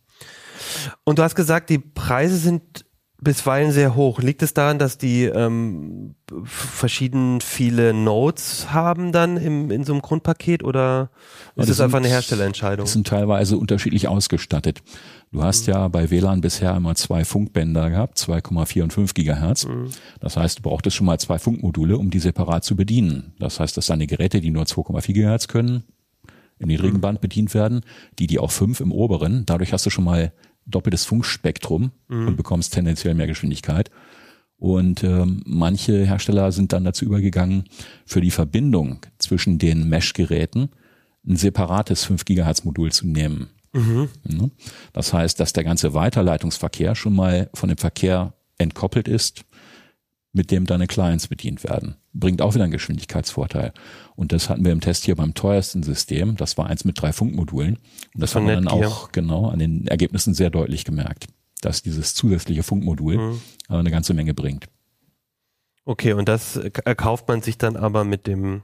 [1.04, 2.83] Und du hast gesagt, die Preise sind
[3.24, 4.20] bisweilen sehr hoch.
[4.20, 10.02] Liegt es daran, dass die ähm, verschieden viele Nodes haben dann im, in so einem
[10.02, 11.10] Grundpaket oder
[11.56, 12.86] ist es einfach eine Herstellerentscheidung?
[12.86, 14.82] Die sind teilweise unterschiedlich ausgestattet.
[15.32, 15.74] Du hast mhm.
[15.74, 19.66] ja bei WLAN bisher immer zwei Funkbänder gehabt, 2,4 und 5 Gigahertz.
[19.66, 19.90] Mhm.
[20.20, 23.34] Das heißt, du brauchtest schon mal zwei Funkmodule, um die separat zu bedienen.
[23.40, 25.84] Das heißt, dass deine Geräte, die nur 2,4 Gigahertz können,
[26.60, 27.02] im niedrigen mhm.
[27.02, 27.82] Band bedient werden,
[28.20, 29.46] die, die auch 5 im oberen.
[29.46, 30.32] Dadurch hast du schon mal
[30.66, 32.28] doppeltes Funkspektrum mhm.
[32.28, 33.90] und bekommst tendenziell mehr Geschwindigkeit.
[34.58, 37.66] Und ähm, manche Hersteller sind dann dazu übergegangen,
[38.06, 40.70] für die Verbindung zwischen den Mesh-Geräten
[41.28, 43.50] ein separates 5 Gigahertz Modul zu nehmen.
[44.24, 44.52] Mhm.
[44.94, 49.44] Das heißt, dass der ganze Weiterleitungsverkehr schon mal von dem Verkehr entkoppelt ist,
[50.34, 51.96] mit dem deine Clients bedient werden.
[52.14, 53.72] Bringt auch wieder einen Geschwindigkeitsvorteil.
[54.16, 56.36] Und das hatten wir im Test hier beim teuersten System.
[56.36, 57.78] Das war eins mit drei Funkmodulen.
[58.14, 61.28] Und das haben wir dann auch genau an den Ergebnissen sehr deutlich gemerkt,
[61.62, 63.42] dass dieses zusätzliche Funkmodul mhm.
[63.68, 64.68] eine ganze Menge bringt.
[65.86, 68.64] Okay, und das erkauft man sich dann aber mit dem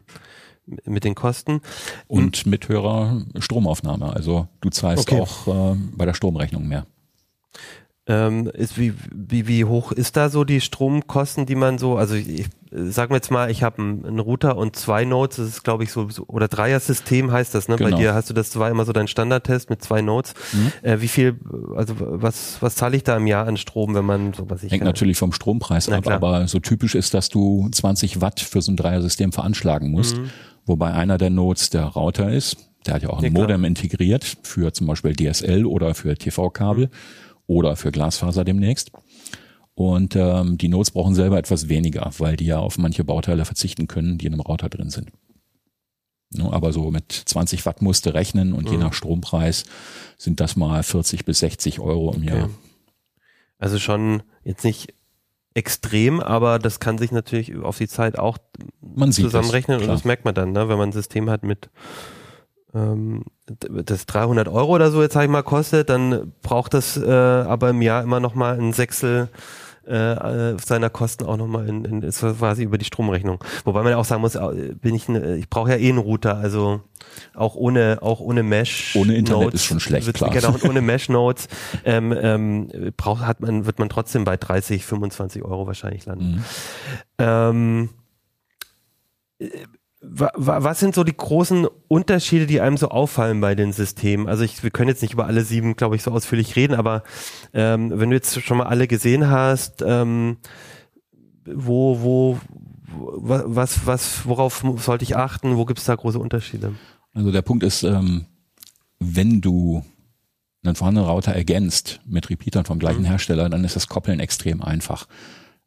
[0.86, 1.62] mit den Kosten.
[2.08, 4.14] Und mit höherer Stromaufnahme.
[4.14, 5.22] Also du zahlst okay.
[5.22, 6.86] auch äh, bei der Stromrechnung mehr.
[8.12, 12.16] Ähm, ist wie, wie, wie hoch ist da so die Stromkosten, die man so, also
[12.16, 15.64] ich, sagen wir jetzt mal, ich habe einen, einen, Router und zwei Nodes, das ist
[15.64, 17.76] glaube ich so, so oder Dreier-System heißt das, ne?
[17.76, 17.92] Genau.
[17.92, 20.34] Bei dir hast du das war immer so dein Standardtest mit zwei Nodes.
[20.54, 20.72] Mhm.
[20.82, 21.40] Äh, wie viel,
[21.76, 24.72] also was, was zahle ich da im Jahr an Strom, wenn man so was ich
[24.72, 24.88] Hängt kann?
[24.88, 28.76] natürlich vom Strompreis ab, aber so typisch ist, dass du 20 Watt für so ein
[28.76, 30.18] Dreier-System veranschlagen musst.
[30.18, 30.32] Mhm
[30.70, 32.58] wobei einer der Nodes der Router ist.
[32.86, 36.86] Der hat ja auch ein ja, Modem integriert für zum Beispiel DSL oder für TV-Kabel
[36.86, 36.90] mhm.
[37.50, 38.92] Oder für Glasfaser demnächst.
[39.74, 43.88] Und ähm, die Nodes brauchen selber etwas weniger, weil die ja auf manche Bauteile verzichten
[43.88, 45.10] können, die in einem Router drin sind.
[46.32, 48.74] No, aber so mit 20 Watt musste rechnen und mhm.
[48.74, 49.66] je nach Strompreis
[50.16, 52.38] sind das mal 40 bis 60 Euro im okay.
[52.38, 52.50] Jahr.
[53.58, 54.94] Also schon jetzt nicht
[55.56, 58.38] extrem, aber das kann sich natürlich auf die Zeit auch
[58.80, 61.72] man zusammenrechnen das, und das merkt man dann, ne, wenn man ein System hat mit
[62.72, 67.70] das 300 Euro oder so jetzt sag ich mal kostet, dann braucht das äh, aber
[67.70, 69.30] im Jahr immer noch mal ein Sechstel
[69.90, 73.44] äh, seiner Kosten auch nochmal in, in ist quasi über die Stromrechnung.
[73.66, 74.38] Wobei man ja auch sagen muss,
[74.82, 76.82] bin ich, ne, ich brauche ja eh einen Router, also
[77.34, 78.96] auch ohne auch ohne Mesh.
[78.96, 80.30] Ohne Internet Notes, ist schon schlecht, wird, klar.
[80.30, 81.48] Genau, ohne Mesh Notes
[81.86, 86.36] ähm, ähm, braucht hat man wird man trotzdem bei 30, 25 Euro wahrscheinlich landen.
[86.36, 86.44] Mhm.
[87.18, 87.90] Ähm,
[90.12, 94.28] was sind so die großen Unterschiede, die einem so auffallen bei den Systemen?
[94.28, 97.04] Also ich, wir können jetzt nicht über alle sieben, glaube ich, so ausführlich reden, aber
[97.54, 100.38] ähm, wenn du jetzt schon mal alle gesehen hast, ähm,
[101.46, 102.40] wo, wo,
[102.92, 105.58] was, was, worauf sollte ich achten?
[105.58, 106.74] Wo gibt es da große Unterschiede?
[107.14, 108.26] Also der Punkt ist, ähm,
[109.00, 109.84] wenn du
[110.64, 113.06] einen vorhandenen Router ergänzt mit Repeatern vom gleichen mhm.
[113.06, 115.08] Hersteller, dann ist das Koppeln extrem einfach.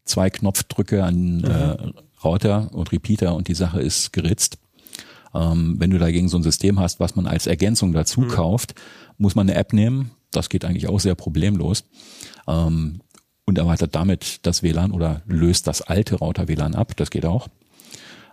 [0.05, 1.45] Zwei Knopfdrücke an mhm.
[1.45, 1.93] äh,
[2.24, 4.58] Router und Repeater und die Sache ist geritzt.
[5.34, 8.28] Ähm, wenn du dagegen so ein System hast, was man als Ergänzung dazu mhm.
[8.28, 8.74] kauft,
[9.18, 10.10] muss man eine App nehmen.
[10.30, 11.84] Das geht eigentlich auch sehr problemlos.
[12.46, 13.00] Ähm,
[13.44, 16.96] und erweitert damit das WLAN oder löst das alte Router WLAN ab.
[16.96, 17.48] Das geht auch.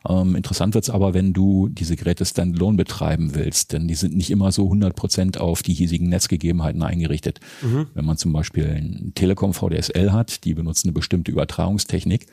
[0.08, 4.32] Ähm, interessant wird's aber, wenn du diese Geräte standalone betreiben willst, denn die sind nicht
[4.32, 7.40] immer so 100 Prozent auf die hiesigen Netzgegebenheiten eingerichtet.
[7.62, 7.88] Mhm.
[7.94, 12.28] Wenn man zum Beispiel ein Telekom VDSL hat, die benutzen eine bestimmte Übertragungstechnik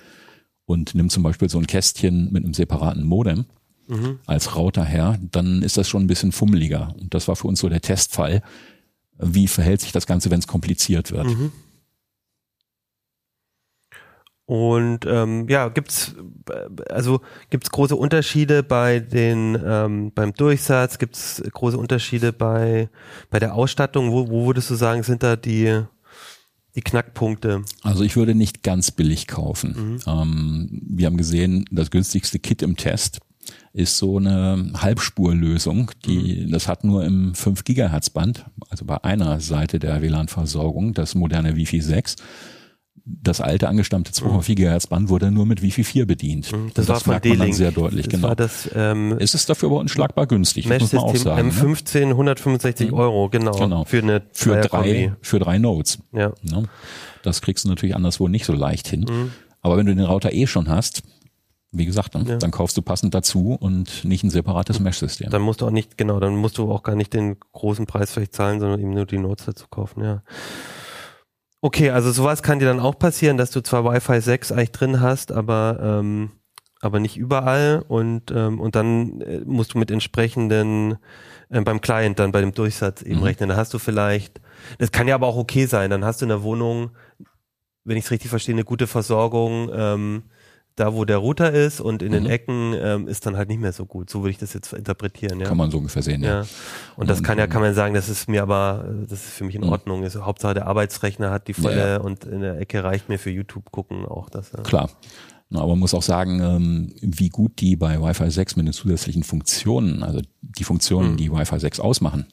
[0.67, 3.47] und nimmt zum Beispiel so ein Kästchen mit einem separaten Modem
[3.87, 4.19] mhm.
[4.27, 6.95] als Router her, dann ist das schon ein bisschen fummeliger.
[7.01, 8.43] Und das war für uns so der Testfall.
[9.19, 11.27] Wie verhält sich das Ganze, wenn es kompliziert wird?
[11.27, 11.53] Mhm.
[14.49, 16.15] Und ähm, ja, gibt's
[16.89, 22.89] also gibt's große Unterschiede bei den ähm, beim Durchsatz, gibt's große Unterschiede bei
[23.29, 24.13] bei der Ausstattung.
[24.13, 25.83] Wo, wo würdest du sagen, sind da die
[26.77, 27.65] die Knackpunkte?
[27.83, 29.75] Also ich würde nicht ganz billig kaufen.
[29.77, 29.99] Mhm.
[30.07, 33.21] Ähm, wir haben gesehen, das günstigste Kit im Test
[33.73, 36.51] ist so eine Halbspurlösung, die mhm.
[36.51, 41.57] das hat nur im 5 Gigahertz Band, also bei einer Seite der WLAN-Versorgung, das moderne
[41.57, 42.17] Wi-Fi 6
[43.09, 46.51] das alte angestammte 2,4 GHz Band wurde nur mit Wi-Fi 4 bedient.
[46.51, 46.73] Mhm.
[46.75, 48.29] Das, das war man dann sehr deutlich, das genau.
[48.29, 51.51] War das, ähm, es ist dafür aber unschlagbar günstig, muss man auch sagen.
[51.51, 52.11] M15 ne?
[52.11, 52.95] 165 mhm.
[52.95, 53.53] Euro, genau.
[53.53, 53.85] genau.
[53.85, 55.99] Für eine für drei, für drei Nodes.
[56.13, 56.33] Ja.
[56.43, 56.63] ja.
[57.23, 59.07] Das kriegst du natürlich anderswo nicht so leicht hin.
[59.09, 59.33] Mhm.
[59.63, 61.03] Aber wenn du den Router eh schon hast,
[61.71, 62.37] wie gesagt, dann, ja.
[62.37, 65.31] dann kaufst du passend dazu und nicht ein separates Mesh-System.
[65.31, 68.13] Dann musst du auch nicht, genau, dann musst du auch gar nicht den großen Preis
[68.13, 70.23] vielleicht zahlen, sondern eben nur die Nodes dazu kaufen, ja.
[71.67, 75.01] Okay, also sowas kann dir dann auch passieren, dass du zwar Wi-Fi 6 eigentlich drin
[75.01, 76.31] hast, aber ähm,
[76.81, 80.97] aber nicht überall und ähm, und dann äh, musst du mit entsprechenden
[81.49, 83.25] äh, beim Client dann bei dem Durchsatz eben mhm.
[83.25, 83.49] rechnen.
[83.49, 84.41] Da hast du vielleicht,
[84.79, 85.91] das kann ja aber auch okay sein.
[85.91, 86.91] Dann hast du in der Wohnung,
[87.83, 89.69] wenn ich es richtig verstehe, eine gute Versorgung.
[89.75, 90.23] Ähm,
[90.77, 92.13] da wo der Router ist und in mhm.
[92.13, 94.11] den Ecken ähm, ist dann halt nicht mehr so gut.
[94.11, 95.41] So würde ich das jetzt interpretieren.
[95.41, 95.47] Ja?
[95.47, 96.43] Kann man so ungefähr sehen, ja.
[96.43, 96.47] ja.
[96.97, 99.45] Und das und, kann ja, kann man sagen, das ist mir aber, das ist für
[99.45, 99.71] mich in mhm.
[99.71, 100.03] Ordnung.
[100.03, 102.01] Ist, Hauptsache der Arbeitsrechner hat die volle ja, ja.
[102.01, 104.53] und in der Ecke reicht mir für YouTube gucken auch das.
[104.53, 104.63] Ja.
[104.63, 104.91] Klar.
[105.55, 109.23] Aber man muss auch sagen, ähm, wie gut die bei Wi-Fi 6 mit den zusätzlichen
[109.23, 111.17] Funktionen, also die Funktionen, mhm.
[111.17, 112.27] die Wi-Fi 6 ausmachen,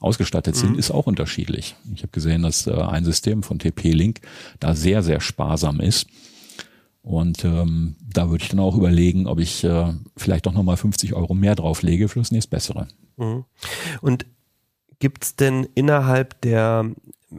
[0.00, 0.78] ausgestattet sind, mhm.
[0.78, 1.76] ist auch unterschiedlich.
[1.94, 4.20] Ich habe gesehen, dass äh, ein System von TP-Link
[4.60, 6.06] da sehr, sehr sparsam ist
[7.04, 11.12] und ähm, da würde ich dann auch überlegen, ob ich äh, vielleicht doch nochmal 50
[11.12, 12.88] Euro mehr drauflege für das nächstbessere.
[13.18, 13.44] Mhm.
[14.00, 14.24] Und
[15.00, 16.90] gibt's denn innerhalb der,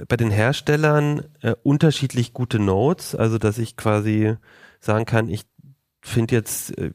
[0.07, 3.15] bei den Herstellern äh, unterschiedlich gute Notes?
[3.15, 4.35] Also, dass ich quasi
[4.81, 5.45] sagen kann, ich
[6.03, 6.91] finde jetzt äh,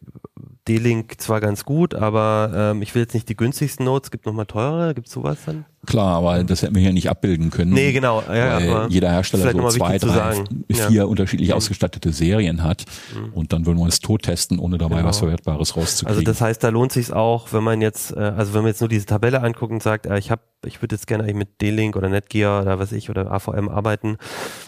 [0.68, 4.46] D-Link zwar ganz gut, aber ähm, ich will jetzt nicht die günstigsten Notes, gibt nochmal
[4.46, 5.64] teurere, gibt sowas dann?
[5.86, 7.72] Klar, aber das hätten wir hier nicht abbilden können.
[7.72, 8.22] Nee, genau.
[8.28, 11.04] Ja, weil jeder Hersteller so zwei, drei, vier ja.
[11.04, 11.54] unterschiedlich mhm.
[11.54, 13.32] ausgestattete Serien hat mhm.
[13.32, 15.08] und dann würden wir uns tot testen, ohne dabei genau.
[15.08, 16.18] was Verwertbares rauszukriegen.
[16.18, 18.80] Also das heißt, da lohnt sich auch, wenn man jetzt, äh, also wenn man jetzt
[18.80, 21.62] nur diese Tabelle anguckt und sagt, äh, ich habe, ich würde jetzt gerne eigentlich mit
[21.62, 24.18] D-Link oder Netgear oder was ich oder AVM arbeiten,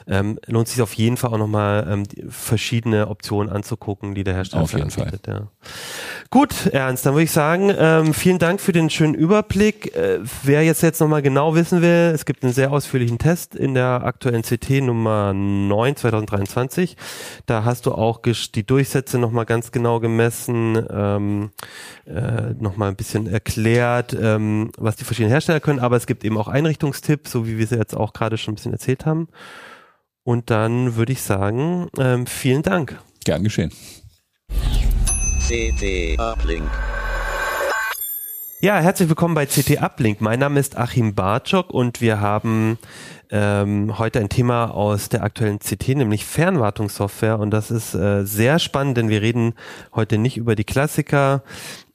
[0.07, 4.63] ähm, lohnt sich auf jeden Fall auch nochmal ähm, verschiedene Optionen anzugucken, die der Hersteller
[4.63, 5.27] auf jeden anbietet.
[5.27, 5.35] Fall.
[5.35, 5.49] Ja.
[6.31, 9.95] Gut, Ernst, dann würde ich sagen, ähm, vielen Dank für den schönen Überblick.
[9.95, 13.75] Äh, wer jetzt jetzt nochmal genau wissen will, es gibt einen sehr ausführlichen Test in
[13.75, 16.97] der aktuellen CT Nummer 9 2023.
[17.47, 21.51] Da hast du auch die Durchsätze nochmal ganz genau gemessen, ähm,
[22.07, 26.39] äh, nochmal ein bisschen erklärt, ähm, was die verschiedenen Hersteller können, aber es gibt eben
[26.39, 29.29] auch Einrichtungstipps, so wie wir sie jetzt auch gerade schon ein bisschen erzählt haben.
[30.23, 32.99] Und dann würde ich sagen, ähm, vielen Dank.
[33.25, 33.73] Gern geschehen.
[35.49, 36.71] CT Uplink.
[38.65, 40.21] Ja, herzlich willkommen bei CT Uplink.
[40.21, 42.79] Mein Name ist Achim Bartschok und wir haben
[43.29, 47.41] ähm, heute ein Thema aus der aktuellen CT, nämlich Fernwartungssoftware.
[47.41, 49.55] Und das ist äh, sehr spannend, denn wir reden
[49.97, 51.43] heute nicht über die Klassiker,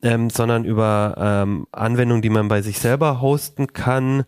[0.02, 4.26] ähm, sondern über ähm, Anwendungen, die man bei sich selber hosten kann,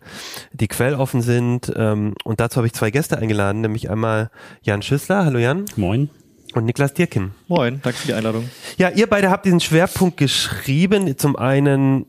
[0.54, 1.70] die quelloffen sind.
[1.76, 4.30] Ähm, und dazu habe ich zwei Gäste eingeladen, nämlich einmal
[4.62, 5.26] Jan Schüssler.
[5.26, 5.66] Hallo Jan.
[5.76, 6.08] Moin
[6.54, 7.32] und Niklas Dirkin.
[7.48, 8.48] Moin, danke für die Einladung.
[8.76, 11.16] Ja, ihr beide habt diesen Schwerpunkt geschrieben.
[11.16, 12.06] Zum einen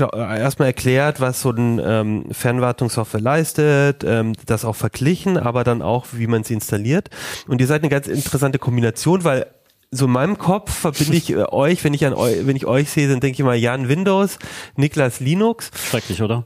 [0.00, 6.06] erstmal erklärt, was so ein ähm, Fernwartungssoftware leistet, ähm, das auch verglichen, aber dann auch,
[6.12, 7.10] wie man sie installiert.
[7.46, 9.46] Und ihr seid eine ganz interessante Kombination, weil
[9.90, 12.90] so in meinem Kopf verbinde ich äh, euch, wenn ich an euch, wenn ich euch
[12.90, 14.38] sehe, dann denke ich mal Jan Windows,
[14.76, 15.70] Niklas Linux.
[15.88, 16.44] Schrecklich, oder?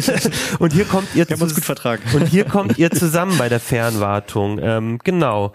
[0.60, 2.02] und hier kommt ihr Wir haben uns gut vertragen.
[2.14, 4.60] und hier kommt ihr zusammen bei der Fernwartung.
[4.62, 5.52] Ähm, genau.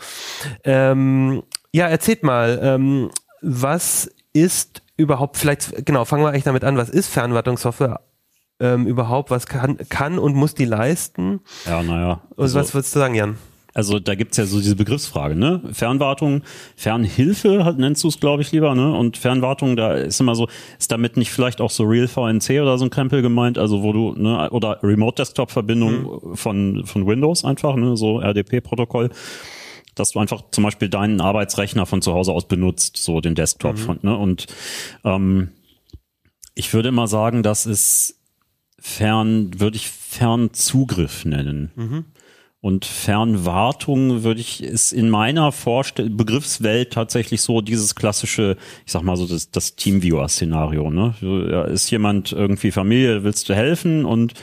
[0.66, 3.10] Ähm, ja, erzählt mal, ähm,
[3.42, 8.02] was ist überhaupt, vielleicht, genau, fangen wir eigentlich damit an, was ist Fernwartungssoftware
[8.60, 11.42] ähm, überhaupt, was kann, kann und muss die leisten?
[11.66, 12.22] Ja, naja.
[12.38, 13.38] Also, was würdest du sagen, Jan?
[13.74, 15.62] Also da gibt's ja so diese Begriffsfrage, ne?
[15.72, 16.42] Fernwartung,
[16.76, 18.94] Fernhilfe halt, nennst du es, glaube ich, lieber, ne?
[18.94, 22.78] Und Fernwartung, da ist immer so, ist damit nicht vielleicht auch so Real VNC oder
[22.78, 26.36] so ein Krempel gemeint, also wo du, ne, oder Remote Desktop Verbindung mhm.
[26.36, 29.10] von, von Windows einfach, ne, so RDP-Protokoll.
[29.96, 33.78] Dass du einfach zum Beispiel deinen Arbeitsrechner von zu Hause aus benutzt, so den Desktop.
[33.78, 34.18] Von, ne?
[34.18, 34.48] Und
[35.04, 35.50] ähm,
[36.56, 38.20] ich würde immer sagen, das ist
[38.80, 41.72] fern, würde ich Fernzugriff nennen.
[42.62, 49.02] Und Fernwartung würde ich, ist in meiner Vorstell Begriffswelt tatsächlich so dieses klassische, ich sag
[49.02, 50.92] mal so das, das Teamviewer-Szenario.
[50.92, 51.16] Ne?
[51.72, 54.36] Ist jemand irgendwie Familie, willst du helfen und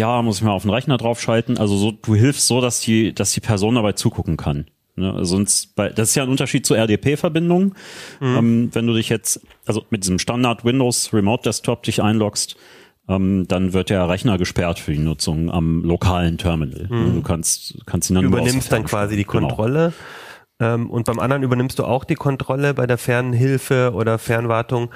[0.00, 1.58] ja, muss ich mal auf den Rechner draufschalten.
[1.58, 4.66] Also so, du hilfst so, dass die, dass die Person dabei zugucken kann.
[4.96, 5.24] Ne?
[5.24, 7.74] Sonst, bei, das ist ja ein Unterschied zur RDP-Verbindung.
[8.22, 12.56] Ähm, wenn du dich jetzt, also mit diesem Standard Windows Remote Desktop dich einloggst,
[13.08, 16.86] ähm, dann wird der Rechner gesperrt für die Nutzung am lokalen Terminal.
[16.88, 19.24] Du kannst, kannst ihn dann Du übernimmst dann quasi die.
[19.24, 19.48] Genau.
[19.48, 19.92] Kontrolle.
[20.60, 24.90] Ähm, und beim anderen übernimmst du auch die Kontrolle bei der Fernhilfe oder Fernwartung.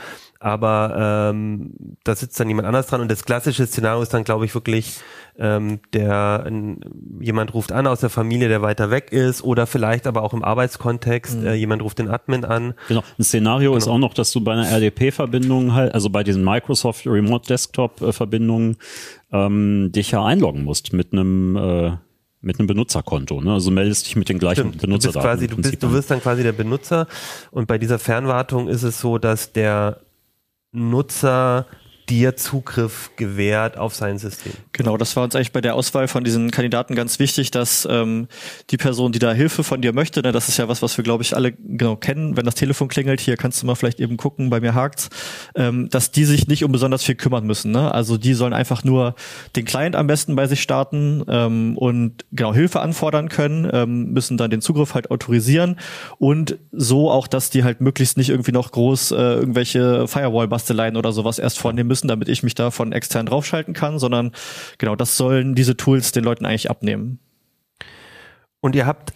[0.44, 1.72] Aber ähm,
[2.04, 3.00] da sitzt dann jemand anders dran.
[3.00, 4.98] Und das klassische Szenario ist dann, glaube ich, wirklich,
[5.38, 6.80] ähm, der ein,
[7.18, 10.44] jemand ruft an aus der Familie, der weiter weg ist, oder vielleicht aber auch im
[10.44, 11.46] Arbeitskontext, Mhm.
[11.46, 12.74] äh, jemand ruft den Admin an.
[12.88, 13.02] Genau.
[13.18, 17.06] Ein Szenario ist auch noch, dass du bei einer RDP-Verbindung halt, also bei diesen Microsoft
[17.06, 18.76] Remote Desktop-Verbindungen,
[19.32, 21.92] ähm, dich ja einloggen musst mit einem äh,
[22.42, 23.40] mit einem Benutzerkonto.
[23.40, 23.54] Ne?
[23.54, 24.74] Also meldest dich mit den gleichen Stimmt.
[24.74, 25.22] Du bist Benutzerdaten.
[25.22, 27.06] quasi, du bist, du wirst dann quasi der Benutzer.
[27.50, 30.00] Und bei dieser Fernwartung ist es so, dass der
[30.74, 31.66] Nutzer
[32.08, 34.52] dir Zugriff gewährt auf sein System.
[34.72, 38.28] Genau, das war uns eigentlich bei der Auswahl von diesen Kandidaten ganz wichtig, dass ähm,
[38.70, 41.04] die Person, die da Hilfe von dir möchte, ne, das ist ja was, was wir,
[41.04, 44.16] glaube ich, alle genau kennen, wenn das Telefon klingelt, hier kannst du mal vielleicht eben
[44.16, 45.08] gucken, bei mir hakt's,
[45.54, 47.70] ähm, dass die sich nicht um besonders viel kümmern müssen.
[47.70, 47.92] Ne?
[47.92, 49.14] Also die sollen einfach nur
[49.56, 54.36] den Client am besten bei sich starten ähm, und genau Hilfe anfordern können, ähm, müssen
[54.36, 55.78] dann den Zugriff halt autorisieren
[56.18, 61.12] und so auch, dass die halt möglichst nicht irgendwie noch groß äh, irgendwelche Firewall-Basteleien oder
[61.12, 64.32] sowas erst vornehmen müssen, damit ich mich da von extern draufschalten kann, sondern
[64.78, 67.18] genau das sollen diese Tools den Leuten eigentlich abnehmen.
[68.60, 69.12] Und ihr habt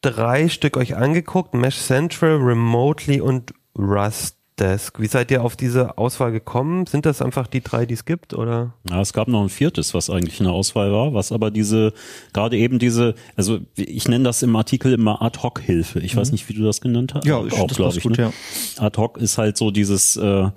[0.00, 5.00] drei Stück euch angeguckt, Mesh Central, Remotely und Rust Desk.
[5.00, 6.86] Wie seid ihr auf diese Auswahl gekommen?
[6.86, 8.74] Sind das einfach die drei, die es gibt, oder?
[8.88, 11.92] Ja, es gab noch ein viertes, was eigentlich eine Auswahl war, was aber diese,
[12.32, 16.00] gerade eben diese, also ich nenne das im Artikel immer Ad-Hoc-Hilfe.
[16.00, 17.24] Ich weiß nicht, wie du das genannt hast.
[17.24, 18.32] Ja, ich finde, das passt gut, ja.
[18.76, 20.50] Ad-Hoc ist halt so dieses, äh,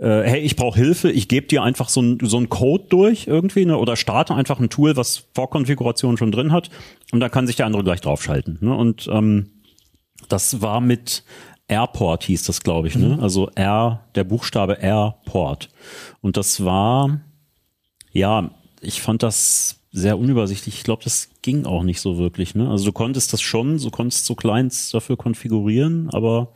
[0.00, 3.26] äh, hey, ich brauche Hilfe, ich gebe dir einfach so ein so ein Code durch
[3.26, 6.70] irgendwie, ne, oder starte einfach ein Tool, was Vorkonfiguration schon drin hat
[7.12, 8.58] und da kann sich der andere gleich draufschalten.
[8.60, 8.74] Ne?
[8.74, 9.50] Und ähm,
[10.28, 11.22] das war mit
[11.68, 13.18] Airport hieß das, glaube ich, ne?
[13.20, 15.68] Also R, der Buchstabe Airport.
[16.20, 17.20] Und das war,
[18.10, 20.76] ja, ich fand das sehr unübersichtlich.
[20.76, 22.54] Ich glaube, das ging auch nicht so wirklich.
[22.54, 22.68] Ne?
[22.70, 26.52] Also du konntest das schon, du konntest so Clients dafür konfigurieren, aber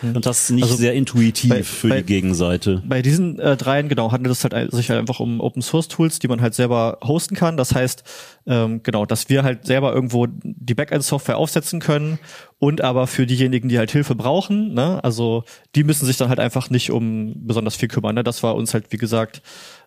[0.00, 2.82] fand das nicht Also sehr intuitiv bei- für bei- die Gegenseite.
[2.86, 6.18] Bei diesen äh, dreien, genau, handelt es halt sich halt einfach um Open Source Tools,
[6.18, 7.58] die man halt selber hosten kann.
[7.58, 8.04] Das heißt,
[8.46, 12.18] ähm, genau, dass wir halt selber irgendwo die Backend-Software aufsetzen können
[12.58, 15.44] und aber für diejenigen, die halt Hilfe brauchen, ne, also
[15.74, 18.14] die müssen sich dann halt einfach nicht um besonders viel kümmern.
[18.14, 18.24] Ne?
[18.24, 19.42] Das war uns halt, wie gesagt,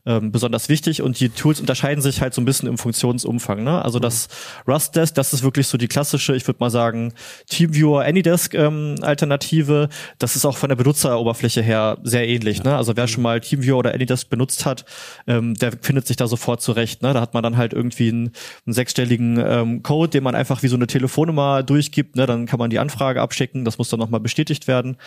[0.06, 3.64] ähm, besonders wichtig und die Tools unterscheiden sich halt so ein bisschen im Funktionsumfang.
[3.64, 3.84] Ne?
[3.84, 4.28] Also das
[4.68, 7.14] Rust Desk, das ist wirklich so die klassische, ich würde mal sagen,
[7.50, 9.90] TeamViewer AnyDesk ähm, Alternative.
[10.20, 12.64] Das ist auch von der Benutzeroberfläche her sehr ähnlich.
[12.64, 12.76] Ne?
[12.76, 14.86] Also wer schon mal TeamViewer oder AnyDesk benutzt hat,
[15.28, 17.02] ähm, der findet sich da sofort zurecht.
[17.02, 17.14] Ne?
[17.14, 18.32] Da hat man dann halt irgendwie einen,
[18.66, 22.16] einen sechsstelligen ähm, Code, den man einfach wie so eine Telefonnummer durchgibt.
[22.16, 22.26] Ne?
[22.26, 23.66] Dann kann man die Anfrage abschicken.
[23.66, 24.98] Das muss dann nochmal bestätigt werden.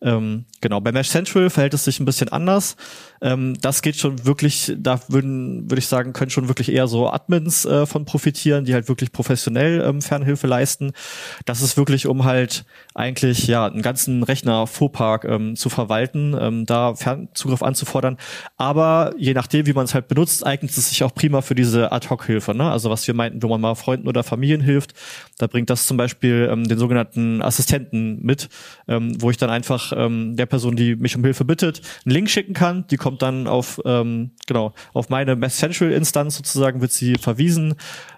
[0.00, 2.76] Ähm, genau, bei Mesh Central verhält es sich ein bisschen anders.
[3.20, 4.43] Ähm, das geht schon wirklich,
[4.76, 8.74] da würden, würde ich sagen, können schon wirklich eher so Admins äh, von profitieren, die
[8.74, 10.92] halt wirklich professionell ähm, Fernhilfe leisten.
[11.44, 12.64] Das ist wirklich, um halt
[12.94, 18.18] eigentlich ja einen ganzen Rechner Fuhrpark ähm, zu verwalten, ähm, da Fernzugriff anzufordern.
[18.56, 21.90] Aber je nachdem, wie man es halt benutzt, eignet es sich auch prima für diese
[21.92, 22.54] Ad-Hoc-Hilfe.
[22.54, 22.70] Ne?
[22.70, 24.94] Also was wir meinten, wo man mal Freunden oder Familien hilft,
[25.38, 28.48] da bringt das zum Beispiel ähm, den sogenannten Assistenten mit,
[28.88, 32.30] ähm, wo ich dann einfach ähm, der Person, die mich um Hilfe bittet, einen Link
[32.30, 32.86] schicken kann.
[32.88, 37.74] Die kommt dann auf ähm, genau auf meine Mess Central Instanz sozusagen wird sie verwiesen,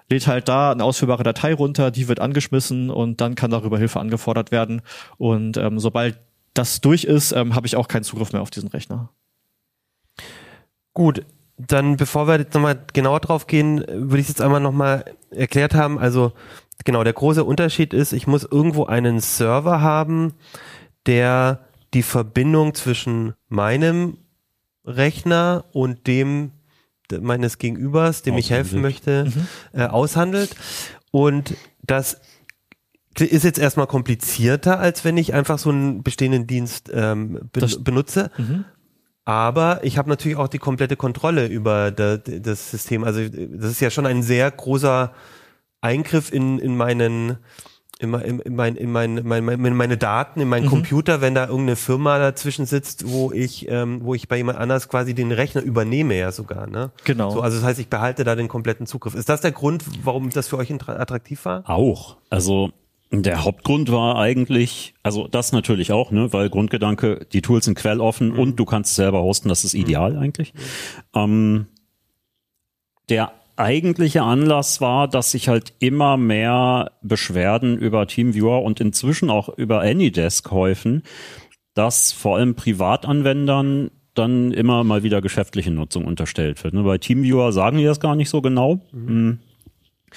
[0.09, 4.01] lädt halt da eine ausführbare Datei runter, die wird angeschmissen und dann kann darüber Hilfe
[4.01, 4.83] angefordert werden.
[5.19, 6.19] Und ähm, sobald
[6.55, 9.11] das durch ist, ähm, habe ich auch keinen Zugriff mehr auf diesen Rechner.
[10.95, 11.25] Gut,
[11.59, 15.99] dann bevor wir jetzt nochmal genauer drauf gehen, würde ich jetzt einmal nochmal erklärt haben.
[15.99, 16.33] Also
[16.85, 20.35] genau, der große Unterschied ist, ich muss irgendwo einen Server haben,
[21.07, 24.19] der die Verbindung zwischen meinem
[24.87, 26.53] Rechner und dem
[27.11, 29.33] de- meines Gegenübers, dem ich helfen möchte,
[29.73, 30.55] äh, aushandelt.
[31.11, 32.21] Und das
[33.19, 37.83] ist jetzt erstmal komplizierter, als wenn ich einfach so einen bestehenden Dienst ähm, ben Das-
[37.83, 38.31] benutze.
[39.25, 43.03] Aber ich habe natürlich auch die komplette Kontrolle über da- das System.
[43.03, 45.13] Also das ist ja schon ein sehr großer
[45.81, 47.39] Eingriff in, in meinen
[47.99, 50.71] in, in, in, mein, in, mein, in, mein, in meine Daten, in meinen Mhm.
[50.71, 54.89] Computer, wenn da irgendeine Firma dazwischen sitzt, wo ich, ähm, wo ich bei jemand anders
[54.89, 56.91] quasi den Rechner übernehme ja sogar, ne?
[57.05, 57.31] Genau.
[57.31, 59.15] So, also das heißt, ich behalte da den kompletten Zugriff.
[59.15, 61.63] Ist das der Grund, warum das für euch attraktiv war?
[61.69, 62.17] Auch.
[62.29, 62.71] Also
[63.11, 68.33] der Hauptgrund war eigentlich, also das natürlich auch, ne, weil Grundgedanke, die Tools sind quelloffen
[68.33, 70.53] und du kannst es selber hosten, das ist ideal eigentlich.
[71.15, 71.67] Ähm,
[73.09, 79.49] der eigentliche Anlass war, dass sich halt immer mehr Beschwerden über TeamViewer und inzwischen auch
[79.49, 81.03] über AnyDesk häufen,
[81.75, 86.75] dass vor allem Privatanwendern dann immer mal wieder geschäftliche Nutzung unterstellt wird.
[86.75, 88.81] Ne, Bei TeamViewer sagen die das gar nicht so genau.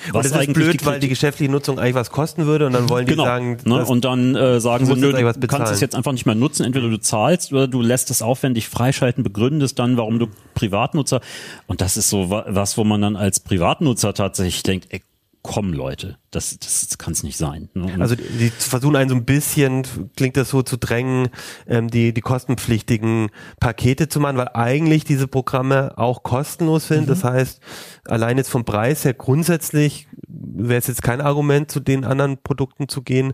[0.06, 0.16] Hm.
[0.16, 2.74] Und das ist eigentlich blöd, die weil die geschäftliche Nutzung eigentlich was kosten würde und
[2.74, 3.26] dann wollen die genau.
[3.26, 3.86] sagen, ne?
[3.86, 6.36] und dann äh, sagen du sie, nö, was du kannst es jetzt einfach nicht mehr
[6.36, 6.64] nutzen.
[6.66, 11.22] Entweder du zahlst oder du lässt es aufwendig freischalten, begründest dann, warum du Privatnutzer.
[11.68, 15.02] Und das ist so wa- was, wo man dann als Privatnutzer tatsächlich denkt, ey,
[15.42, 17.70] komm Leute, das, das, kann es nicht sein.
[17.74, 17.96] Ne?
[18.00, 19.84] Also die, die versuchen einen so ein bisschen,
[20.16, 21.30] klingt das so zu drängen,
[21.68, 23.30] ähm, die, die kostenpflichtigen
[23.60, 27.04] Pakete zu machen, weil eigentlich diese Programme auch kostenlos sind.
[27.04, 27.08] Mhm.
[27.08, 27.62] Das heißt,
[28.06, 32.90] allein jetzt vom Preis her grundsätzlich wäre es jetzt kein Argument, zu den anderen Produkten
[32.90, 33.34] zu gehen.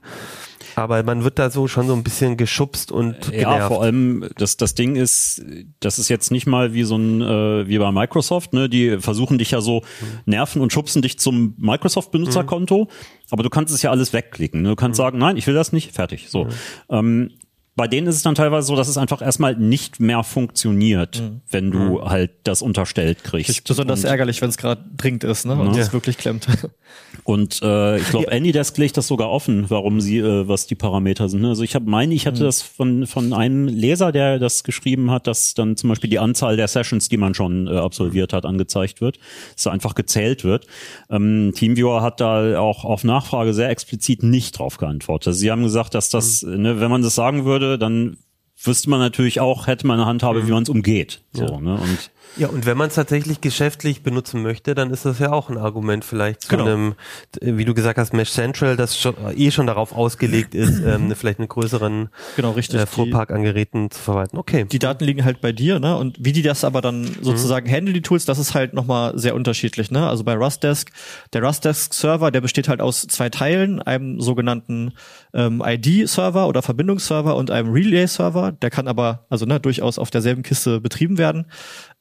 [0.75, 3.67] Aber man wird da so schon so ein bisschen geschubst und Ja, genervt.
[3.67, 5.41] vor allem das das Ding ist,
[5.79, 8.67] das ist jetzt nicht mal wie so ein äh, wie bei Microsoft, ne?
[8.69, 9.83] Die versuchen dich ja so
[10.25, 12.89] nerven und schubsen dich zum Microsoft Benutzerkonto,
[13.31, 14.61] aber du kannst es ja alles wegklicken.
[14.61, 14.69] Ne?
[14.69, 16.27] Du kannst sagen, nein, ich will das nicht, fertig.
[16.29, 16.47] So.
[16.89, 17.31] Ähm,
[17.75, 21.71] bei denen ist es dann teilweise so, dass es einfach erstmal nicht mehr funktioniert, wenn
[21.71, 23.49] du halt das unterstellt kriegst.
[23.49, 25.55] Ist besonders Und- ärgerlich, wenn es gerade dringend ist, ne?
[25.55, 25.81] Und Ja.
[25.81, 26.47] es wirklich klemmt.
[27.23, 31.27] Und äh, ich glaube, AnyDesk legt das sogar offen, warum sie, äh, was die Parameter
[31.27, 31.41] sind.
[31.41, 31.49] ne?
[31.49, 35.25] Also ich habe meine, ich hatte das von von einem Leser, der das geschrieben hat,
[35.27, 39.01] dass dann zum Beispiel die Anzahl der Sessions, die man schon äh, absolviert hat, angezeigt
[39.01, 39.17] wird,
[39.55, 40.67] dass da einfach gezählt wird.
[41.09, 45.27] Ähm, Teamviewer hat da auch auf Nachfrage sehr explizit nicht drauf geantwortet.
[45.29, 48.17] Also sie haben gesagt, dass das, ne, wenn man das sagen würde, dann
[48.61, 51.21] wüsste man natürlich auch, hätte man eine Handhabe, wie man es umgeht.
[51.31, 51.75] So, ne?
[51.75, 55.49] Und Ja, und wenn man es tatsächlich geschäftlich benutzen möchte, dann ist das ja auch
[55.49, 56.65] ein Argument vielleicht zu Genau.
[56.65, 56.95] einem,
[57.41, 61.13] äh, wie du gesagt hast, Mesh Central, das schon, eh schon darauf ausgelegt ist, ähm,
[61.15, 62.81] vielleicht einen größeren Genau, richtig.
[62.81, 64.37] äh, Fuhrpark an Geräten zu verwalten.
[64.37, 64.65] Okay.
[64.65, 65.95] die Daten liegen halt bei dir, ne?
[65.97, 69.35] Und wie die das aber dann sozusagen handeln, die Tools, das ist halt nochmal sehr
[69.35, 70.07] unterschiedlich, ne?
[70.07, 70.91] Also bei Rustdesk,
[71.33, 74.93] der Rustdesk-Server, der besteht halt aus zwei Teilen, einem sogenannten
[75.33, 78.51] ähm, ID-Server oder Verbindungsserver und einem Relay-Server.
[78.51, 81.45] Der kann aber, also ne, durchaus auf derselben Kiste betrieben werden.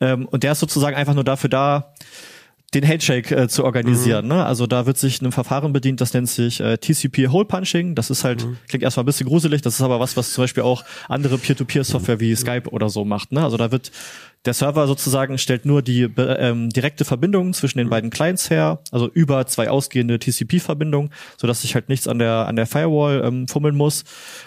[0.01, 1.95] Ähm, und der ist sozusagen einfach nur dafür da,
[2.74, 4.26] den Handshake äh, zu organisieren.
[4.28, 4.45] Ne?
[4.45, 7.95] Also da wird sich einem Verfahren bedient, das nennt sich äh, TCP Hole Punching.
[7.95, 10.62] Das ist halt, klingt erstmal ein bisschen gruselig, das ist aber was, was zum Beispiel
[10.64, 13.32] auch andere Peer-to-Peer-Software wie Skype oder so macht.
[13.32, 13.42] Ne?
[13.42, 13.92] Also da wird
[14.45, 19.09] der Server sozusagen stellt nur die ähm, direkte Verbindung zwischen den beiden Clients her, also
[19.09, 23.74] über zwei ausgehende TCP-Verbindungen, sodass sich halt nichts an der an der Firewall ähm, fummeln
[23.74, 24.05] muss.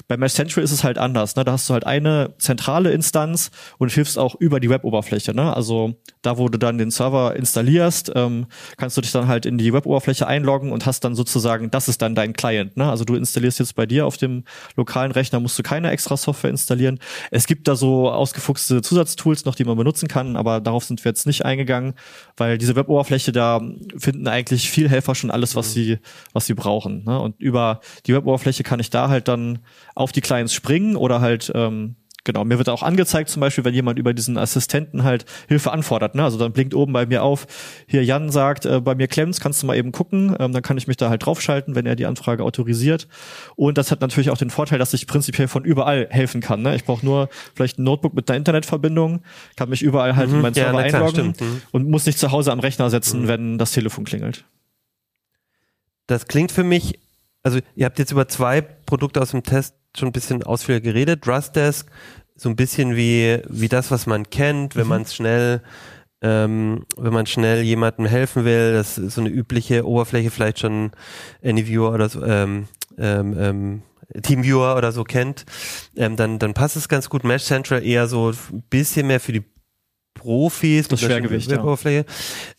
[0.07, 1.35] Bei Mesh Central ist es halt anders.
[1.35, 1.43] Ne?
[1.43, 5.33] Da hast du halt eine zentrale Instanz und hilfst auch über die Web-Oberfläche.
[5.33, 5.55] Ne?
[5.55, 8.45] Also da, wo du dann den Server installierst, ähm,
[8.77, 12.03] kannst du dich dann halt in die Web-Oberfläche einloggen und hast dann sozusagen, das ist
[12.03, 12.77] dann dein Client.
[12.77, 12.87] Ne?
[12.87, 14.43] Also du installierst jetzt bei dir auf dem
[14.75, 16.99] lokalen Rechner, musst du keine extra Software installieren.
[17.31, 21.09] Es gibt da so ausgefuchste Zusatztools noch, die man benutzen kann, aber darauf sind wir
[21.09, 21.93] jetzt nicht eingegangen,
[22.35, 23.61] weil diese Web-Oberfläche, da
[23.97, 25.99] finden eigentlich viel Helfer schon alles, was sie,
[26.33, 27.05] was sie brauchen.
[27.05, 27.17] Ne?
[27.19, 29.59] Und über die Web-Oberfläche kann ich da halt dann
[29.95, 31.95] auf die Clients springen oder halt ähm,
[32.27, 36.13] Genau, mir wird auch angezeigt, zum Beispiel, wenn jemand über diesen Assistenten halt Hilfe anfordert.
[36.13, 36.25] Ne?
[36.25, 37.47] Also dann blinkt oben bei mir auf,
[37.87, 40.35] hier Jan sagt, äh, bei mir klemmt's, kannst du mal eben gucken.
[40.37, 43.07] Ähm, dann kann ich mich da halt draufschalten, wenn er die Anfrage autorisiert.
[43.55, 46.61] Und das hat natürlich auch den Vorteil, dass ich prinzipiell von überall helfen kann.
[46.63, 46.75] Ne?
[46.75, 49.21] Ich brauche nur vielleicht ein Notebook mit einer Internetverbindung,
[49.55, 51.41] kann mich überall halt in meinen Ja, Server klar, einloggen stimmt.
[51.41, 51.61] Mhm.
[51.71, 54.43] und muss nicht zu Hause am Rechner setzen, wenn das Telefon klingelt.
[56.07, 56.99] Das klingt für mich,
[57.41, 61.27] also ihr habt jetzt über zwei Produkte aus dem Test schon ein bisschen ausführlicher geredet.
[61.27, 61.89] Rustdesk,
[62.35, 65.61] so ein bisschen wie, wie das, was man kennt, wenn man es schnell,
[66.21, 70.91] ähm, wenn man schnell jemandem helfen will, das ist so eine übliche Oberfläche, vielleicht schon
[71.43, 72.67] AnyViewer oder so, ähm,
[72.97, 73.81] ähm, ähm,
[74.21, 75.45] Teamviewer oder so kennt,
[75.95, 77.23] ähm, dann, dann passt es ganz gut.
[77.23, 79.43] Mesh Central eher so ein bisschen mehr für die
[80.17, 80.87] Profis.
[80.87, 81.57] Das mit Schwergewicht, ja.
[81.57, 82.05] Web-Oberfläche.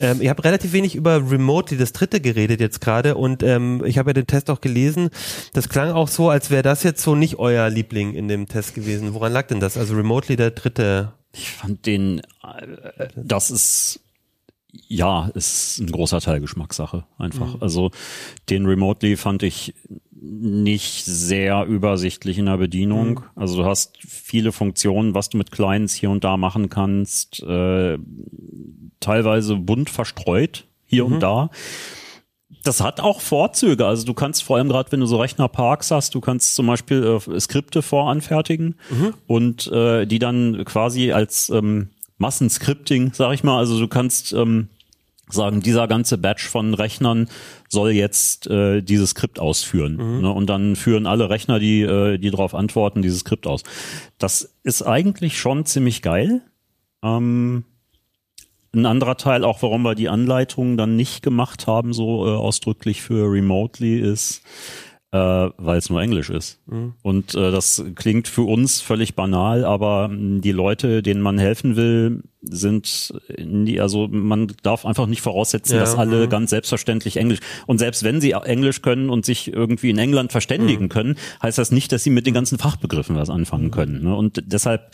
[0.00, 3.98] Ähm, ihr habt relativ wenig über Remotely, das dritte, geredet jetzt gerade und ähm, ich
[3.98, 5.10] habe ja den Test auch gelesen.
[5.52, 8.74] Das klang auch so, als wäre das jetzt so nicht euer Liebling in dem Test
[8.74, 9.14] gewesen.
[9.14, 9.76] Woran lag denn das?
[9.76, 11.12] Also Remotely, der dritte.
[11.32, 14.00] Ich fand den, äh, das ist,
[14.72, 17.60] ja, ist ein großer Teil Geschmackssache einfach.
[17.60, 17.90] Also
[18.48, 19.74] den Remotely fand ich
[20.20, 23.20] nicht sehr übersichtlich in der Bedienung.
[23.36, 27.98] Also du hast viele Funktionen, was du mit Clients hier und da machen kannst, äh,
[29.00, 31.50] teilweise bunt verstreut hier und da.
[32.64, 33.86] das hat auch Vorzüge.
[33.86, 37.20] Also du kannst vor allem gerade, wenn du so Rechnerparks hast, du kannst zum Beispiel
[37.28, 39.14] äh, Skripte voranfertigen Mhm.
[39.26, 44.68] und äh, die dann quasi als ähm, Massenscripting, sag ich mal, also du kannst ähm,
[45.30, 47.28] sagen, dieser ganze Batch von Rechnern
[47.68, 49.96] soll jetzt äh, dieses Skript ausführen.
[49.96, 50.20] Mhm.
[50.22, 50.32] Ne?
[50.32, 53.62] Und dann führen alle Rechner, die, äh, die darauf antworten, dieses Skript aus.
[54.18, 56.42] Das ist eigentlich schon ziemlich geil.
[57.02, 57.64] Ähm,
[58.74, 63.02] ein anderer Teil, auch warum wir die Anleitungen dann nicht gemacht haben, so äh, ausdrücklich
[63.02, 64.42] für Remotely, ist,
[65.10, 66.60] äh, weil es nur Englisch ist.
[67.02, 71.76] Und äh, das klingt für uns völlig banal, aber mh, die Leute, denen man helfen
[71.76, 76.30] will, sind nie, also man darf einfach nicht voraussetzen, Ja, dass alle mhm.
[76.30, 80.88] ganz selbstverständlich Englisch und selbst wenn sie Englisch können und sich irgendwie in England verständigen
[80.88, 84.02] können, heißt das nicht, dass sie mit den ganzen Fachbegriffen was anfangen können.
[84.04, 84.14] Ne?
[84.14, 84.90] Und deshalb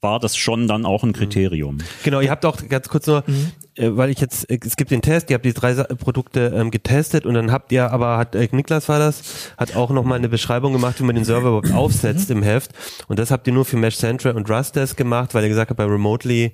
[0.00, 1.78] war das schon dann auch ein Kriterium.
[2.04, 3.32] Genau, ihr habt auch ganz kurz nur, äh,
[3.78, 7.26] weil ich jetzt, äh, es gibt den Test, ihr habt die drei Produkte ähm, getestet
[7.26, 10.72] und dann habt ihr, aber hat äh, Niklas war das, hat auch nochmal eine Beschreibung
[10.72, 12.70] gemacht, wie man den Server überhaupt aufsetzt im Heft.
[13.08, 15.78] Und das habt ihr nur für Mesh Central und Rustdesk gemacht, weil ihr gesagt habt,
[15.78, 16.52] bei Remotely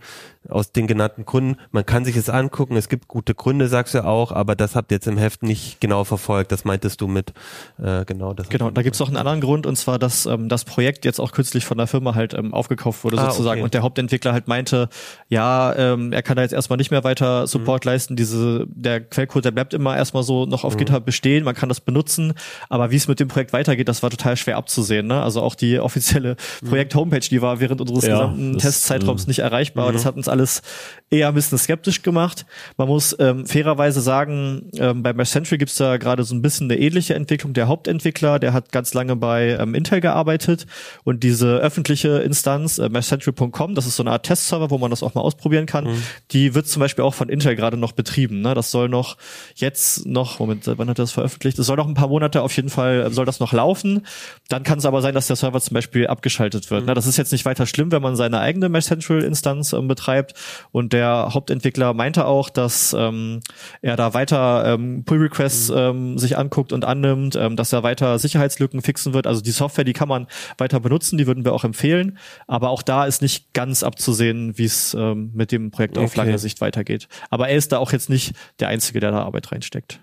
[0.48, 4.04] aus den genannten Gründen, man kann sich es angucken, es gibt gute Gründe, sagst du
[4.04, 6.50] auch, aber das habt ihr jetzt im Heft nicht genau verfolgt.
[6.50, 7.32] Das meintest du mit,
[7.80, 8.48] äh, genau das.
[8.48, 11.30] Genau, da gibt's auch einen anderen Grund, und zwar, dass ähm, das Projekt jetzt auch
[11.30, 13.60] kürzlich von der Firma halt ähm, aufgekauft wurde Ah, sozusagen.
[13.60, 13.64] okay.
[13.64, 14.88] Und der Hauptentwickler halt meinte,
[15.28, 18.16] ja, ähm, er kann da jetzt erstmal nicht mehr weiter Support leisten.
[18.16, 21.80] Diese, der Quellcode, der bleibt immer erstmal so noch auf GitHub bestehen, man kann das
[21.80, 22.34] benutzen,
[22.68, 25.06] aber wie es mit dem Projekt weitergeht, das war total schwer abzusehen.
[25.06, 25.22] Ne?
[25.22, 26.36] Also auch die offizielle
[26.68, 29.92] Projekt-Homepage, die war während unseres Ja, gesamten das, Testzeitraums äh, nicht erreichbar.
[29.92, 30.62] Das hat uns alles
[31.10, 32.46] eher ein bisschen skeptisch gemacht.
[32.76, 36.70] Man muss ähm, fairerweise sagen, ähm, bei Mesh Central gibt's da gerade so ein bisschen
[36.70, 37.52] eine ähnliche Entwicklung.
[37.52, 40.66] Der Hauptentwickler, der hat ganz lange bei ähm, Intel gearbeitet
[41.04, 45.02] und diese öffentliche Instanz, äh, meshcentral.com, das ist so eine Art Testserver, wo man das
[45.02, 45.86] auch mal ausprobieren kann,
[46.30, 48.40] die wird zum Beispiel auch von Intel gerade noch betrieben.
[48.40, 48.54] Ne?
[48.54, 49.16] Das soll noch
[49.54, 51.58] jetzt noch, Moment, wann hat er das veröffentlicht?
[51.58, 54.06] Es soll noch ein paar Monate auf jeden Fall, äh, soll das noch laufen.
[54.48, 56.86] Dann kann es aber sein, dass der Server zum Beispiel abgeschaltet wird.
[56.86, 56.94] Ne?
[56.94, 60.34] Das ist jetzt nicht weiter schlimm, wenn man seine eigene Mesh Central Instanz ähm, betreibt.
[60.70, 63.40] Und der Hauptentwickler meinte auch, dass ähm,
[63.80, 68.18] er da weiter ähm, Pull Requests ähm, sich anguckt und annimmt, ähm, dass er weiter
[68.18, 69.26] Sicherheitslücken fixen wird.
[69.26, 70.26] Also die Software, die kann man
[70.58, 72.18] weiter benutzen, die würden wir auch empfehlen.
[72.46, 76.18] Aber auch da ist nicht ganz abzusehen, wie es ähm, mit dem Projekt auf Okay.
[76.26, 76.91] lange Sicht weitergeht.
[77.30, 80.00] Aber er ist da auch jetzt nicht der Einzige, der da Arbeit reinsteckt.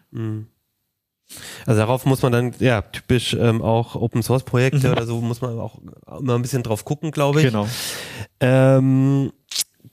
[1.65, 4.93] Also darauf muss man dann, ja, typisch ähm, auch Open Source Projekte Mhm.
[4.93, 5.79] oder so, muss man auch
[6.19, 7.45] immer ein bisschen drauf gucken, glaube ich.
[7.45, 7.67] Genau.
[8.39, 9.31] Ähm,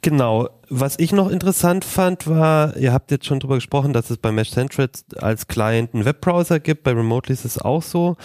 [0.00, 0.48] genau.
[0.68, 4.32] Was ich noch interessant fand, war, ihr habt jetzt schon drüber gesprochen, dass es bei
[4.32, 4.88] Mesh Central
[5.18, 6.84] als Client einen Webbrowser gibt.
[6.84, 8.16] Bei Remotely ist es auch so.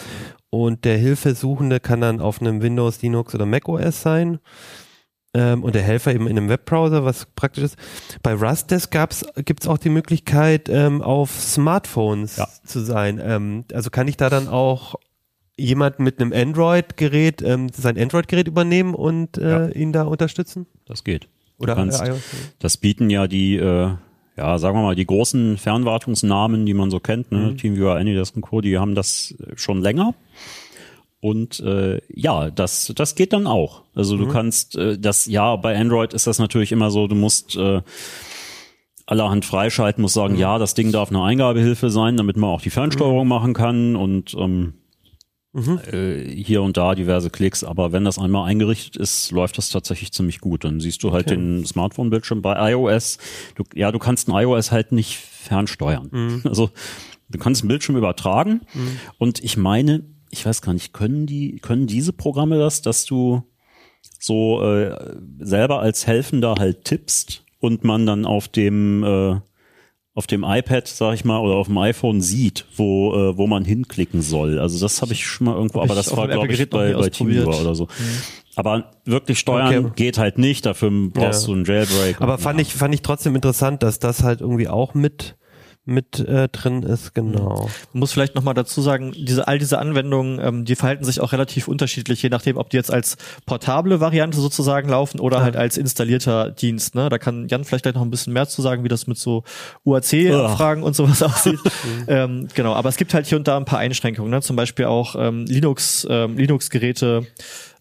[0.49, 4.39] Und der Hilfesuchende kann dann auf einem Windows, Linux oder Mac OS sein.
[5.33, 7.77] Ähm, und der Helfer eben in einem Webbrowser, was praktisch ist.
[8.21, 12.47] Bei Rustdesk gab's, gibt's auch die Möglichkeit, ähm, auf Smartphones Ja.
[12.65, 13.21] zu sein.
[13.23, 14.95] Ähm, also kann ich da dann auch
[15.57, 19.67] jemand mit einem Android-Gerät ähm, sein Android-Gerät übernehmen und äh, Ja.
[19.69, 20.65] ihn da unterstützen?
[20.85, 21.27] Das geht.
[21.57, 22.13] Oder kannst- äh?
[22.59, 23.91] Das bieten ja die, äh,
[24.37, 27.51] ja, sagen wir mal, die großen Fernwartungsnamen, die man so kennt, ne?
[27.51, 27.57] Mhm.
[27.57, 30.13] TeamViewer, AnyDesk und Co., die haben das schon länger.
[31.21, 33.83] Und äh, ja, das, das geht dann auch.
[33.95, 34.19] Also Mhm.
[34.19, 37.81] du kannst äh, das, ja, bei Android ist das natürlich immer so, du musst äh,
[39.05, 40.19] allerhand freischalten, musst Mhm.
[40.21, 43.95] sagen, ja, das Ding darf eine Eingabehilfe sein, damit man auch die Fernsteuerung machen kann
[43.95, 44.73] und ähm,
[45.53, 45.79] Mhm.
[45.91, 50.13] äh, hier und da diverse Klicks, aber wenn das einmal eingerichtet ist, läuft das tatsächlich
[50.13, 50.63] ziemlich gut.
[50.63, 51.35] Dann siehst du halt Okay.
[51.35, 53.17] den Smartphone-Bildschirm bei iOS.
[53.55, 56.07] Du, ja, du kannst ein iOS halt nicht fernsteuern.
[56.11, 56.41] Mhm.
[56.45, 56.69] Also
[57.29, 58.61] du kannst einen Bildschirm übertragen
[59.17, 63.43] und ich meine, ich weiß gar nicht, können die, können diese Programme das, dass du
[64.19, 64.95] so äh,
[65.39, 69.39] selber als Helfender halt tippst und man dann auf dem äh,
[70.13, 73.63] auf dem iPad, sag ich mal, oder auf dem iPhone sieht, wo, äh, wo man
[73.63, 74.59] hinklicken soll.
[74.59, 77.09] Also das habe ich schon mal irgendwo, Hab aber das war, glaube ich, bei, bei.
[77.09, 77.87] TeamViewer oder so.
[78.57, 79.93] Aber wirklich steuern Okay.
[79.95, 81.47] geht halt nicht, dafür brauchst Ja.
[81.47, 82.19] du einen Jailbreak.
[82.19, 82.63] Aber fand ja.
[82.63, 85.37] ich fand ich trotzdem interessant, dass das halt irgendwie auch mit
[85.83, 87.69] mit äh, drin ist, genau.
[87.93, 91.31] Man muss vielleicht nochmal dazu sagen, diese, all diese Anwendungen, ähm, die verhalten sich auch
[91.31, 93.17] relativ unterschiedlich, je nachdem, ob die jetzt als
[93.47, 96.93] portable Variante sozusagen laufen oder halt als installierter Dienst.
[96.93, 97.09] Ne?
[97.09, 99.43] Da kann Jan vielleicht gleich noch ein bisschen mehr zu sagen, wie das mit so
[99.83, 101.59] UAC-Fragen und sowas aussieht.
[102.07, 104.41] ähm, genau, aber es gibt halt hier und da ein paar Einschränkungen, ne?
[104.41, 107.25] zum Beispiel auch ähm, Linux, ähm, Linux-Geräte,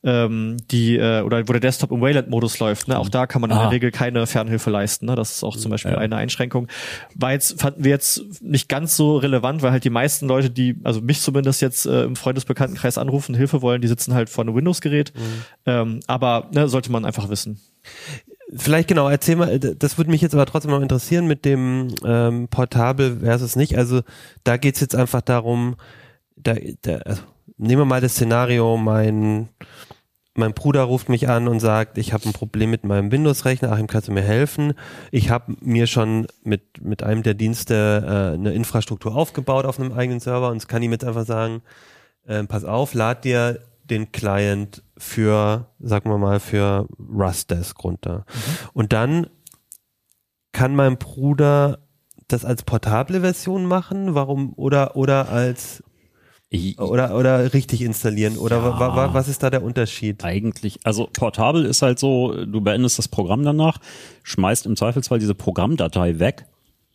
[0.03, 2.89] ähm, die äh, oder wo der Desktop im Wayland-Modus läuft.
[2.89, 2.99] Ne?
[2.99, 3.63] Auch da kann man in Ah.
[3.65, 5.07] der Regel keine Fernhilfe leisten.
[5.07, 5.15] Ne?
[5.15, 5.99] Das ist auch zum Beispiel Ja.
[5.99, 6.69] eine Einschränkung.
[7.15, 10.77] War jetzt, fanden wir jetzt nicht ganz so relevant, weil halt die meisten Leute, die,
[10.85, 14.55] also mich zumindest jetzt äh, im Freundesbekanntenkreis anrufen, Hilfe wollen, die sitzen halt vor einem
[14.55, 15.13] Windows-Gerät.
[15.67, 17.61] Ähm, aber ne, sollte man einfach wissen.
[18.57, 22.49] vielleicht genau, erzähl mal, das würde mich jetzt aber trotzdem noch interessieren mit dem ähm,
[22.49, 23.77] Portabel versus nicht.
[23.77, 24.01] Also
[24.45, 25.77] da geht's jetzt einfach darum,
[26.37, 27.23] da, da also,
[27.57, 29.49] nehmen wir mal das Szenario, mein
[30.35, 33.89] mein Bruder ruft mich an und sagt, ich habe ein Problem mit meinem Windows-Rechner, Achim,
[33.89, 34.75] kannst du mir helfen?
[35.11, 39.93] Ich habe mir schon mit, mit einem der Dienste äh, eine Infrastruktur aufgebaut auf einem
[39.93, 41.63] eigenen Server und es kann ihm jetzt einfach sagen,
[42.27, 48.19] äh, pass auf, lad dir den Client für, sagen wir mal, für Rustdesk runter.
[48.19, 48.69] Mhm.
[48.73, 49.27] Und dann
[50.53, 51.81] kann mein Bruder
[52.29, 55.83] das als portable Version machen, warum, oder, oder als
[56.79, 58.37] oder, oder richtig installieren?
[58.37, 60.25] Oder ja, was ist da der Unterschied?
[60.25, 63.79] Eigentlich, also portabel ist halt so, du beendest das Programm danach,
[64.25, 66.47] schmeißt im Zweifelsfall diese Programmdatei weg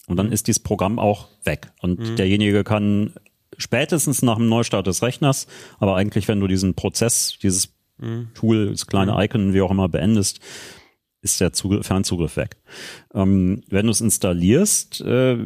[0.07, 0.33] und dann mhm.
[0.33, 1.71] ist dieses Programm auch weg.
[1.81, 2.15] Und mhm.
[2.17, 3.13] derjenige kann
[3.57, 5.47] spätestens nach dem Neustart des Rechners,
[5.79, 8.29] aber eigentlich, wenn du diesen Prozess, dieses mhm.
[8.33, 9.19] Tool, das kleine mhm.
[9.21, 10.41] Icon, wie auch immer beendest,
[11.25, 12.57] ist der Zugriff, Fernzugriff weg.
[13.13, 15.37] Ähm, wenn du es installierst, äh,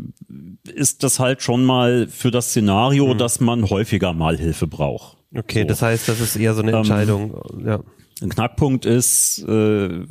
[0.71, 3.17] ist das halt schon mal für das Szenario, mhm.
[3.17, 5.17] dass man häufiger mal Hilfe braucht.
[5.35, 5.67] Okay, so.
[5.69, 7.41] das heißt, das ist eher so eine ähm, Entscheidung.
[7.53, 7.79] Ähm, ja.
[8.21, 10.05] Ein Knackpunkt ist, äh,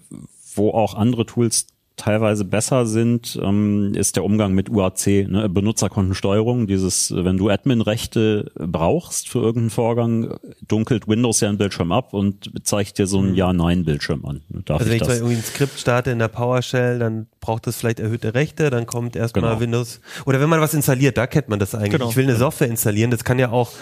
[0.55, 1.67] wo auch andere Tools
[1.99, 5.49] teilweise besser sind, ähm, ist der Umgang mit UAC, ne?
[5.49, 6.67] Benutzerkontensteuerung.
[6.67, 12.51] Dieses, wenn du Admin-Rechte brauchst für irgendeinen Vorgang, dunkelt Windows ja einen Bildschirm ab und
[12.65, 13.37] zeigt dir so einen mhm.
[13.37, 14.43] Ja-Nein-Bildschirm an.
[14.65, 17.77] Darf also wenn ich, ich irgendwie ein Skript starte in der PowerShell, dann braucht es
[17.77, 19.61] vielleicht erhöhte Rechte, dann kommt erstmal genau.
[19.61, 20.01] Windows.
[20.27, 21.93] Oder wenn man was installiert, da kennt man das eigentlich.
[21.93, 22.11] Genau.
[22.11, 23.73] Ich will eine Software installieren, das kann ja auch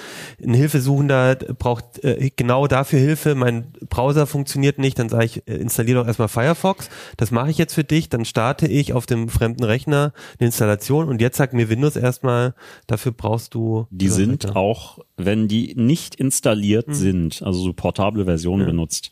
[0.43, 3.35] ein Hilfesuchender braucht äh, genau dafür Hilfe.
[3.35, 6.89] Mein Browser funktioniert nicht, dann sage ich, äh, installiere doch erstmal Firefox.
[7.19, 10.47] Das mache ich jetzt für dich ich, dann starte ich auf dem fremden Rechner eine
[10.47, 12.55] Installation und jetzt sagt mir Windows erstmal,
[12.87, 13.87] dafür brauchst du.
[13.91, 16.95] Die sind auch, wenn die nicht installiert hm.
[16.95, 18.67] sind, also so portable Versionen ja.
[18.67, 19.11] benutzt.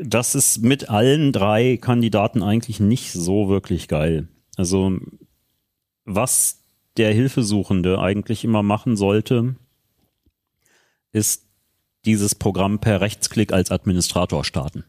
[0.00, 4.28] Das ist mit allen drei Kandidaten eigentlich nicht so wirklich geil.
[4.56, 4.98] Also
[6.04, 6.62] was
[6.96, 9.56] der Hilfesuchende eigentlich immer machen sollte,
[11.12, 11.44] ist
[12.04, 14.84] dieses Programm per Rechtsklick als Administrator starten.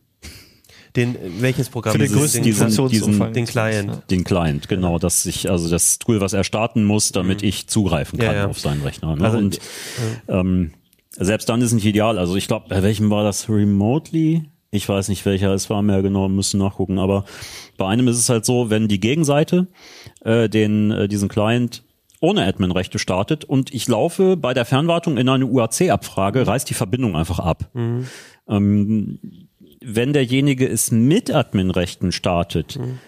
[0.96, 1.94] Den, welches Programm?
[1.94, 4.04] Für den größten diesen, diesen, den Client.
[4.10, 7.50] Den Client, genau, dass ich, also das Tool, was er starten muss, damit mhm.
[7.50, 8.48] ich zugreifen kann ja, ja.
[8.48, 9.16] auf seinen Rechner.
[9.16, 9.24] Ne?
[9.24, 9.60] Also, und
[10.28, 10.40] ja.
[10.40, 10.72] ähm,
[11.12, 12.18] selbst dann ist nicht ideal.
[12.18, 14.50] Also ich glaube, bei welchem war das remotely?
[14.72, 17.00] Ich weiß nicht welcher es war mehr genau, müssen nachgucken.
[17.00, 17.26] Aber
[17.78, 19.68] bei einem ist es halt so, wenn die Gegenseite
[20.22, 21.84] äh, den äh, diesen Client
[22.22, 27.16] ohne Admin-Rechte startet und ich laufe bei der Fernwartung in eine UAC-Abfrage, reißt die Verbindung
[27.16, 27.70] einfach ab.
[27.74, 28.08] Mhm.
[28.48, 29.20] Ähm,
[29.82, 33.00] wenn derjenige es mit Adminrechten startet, mhm.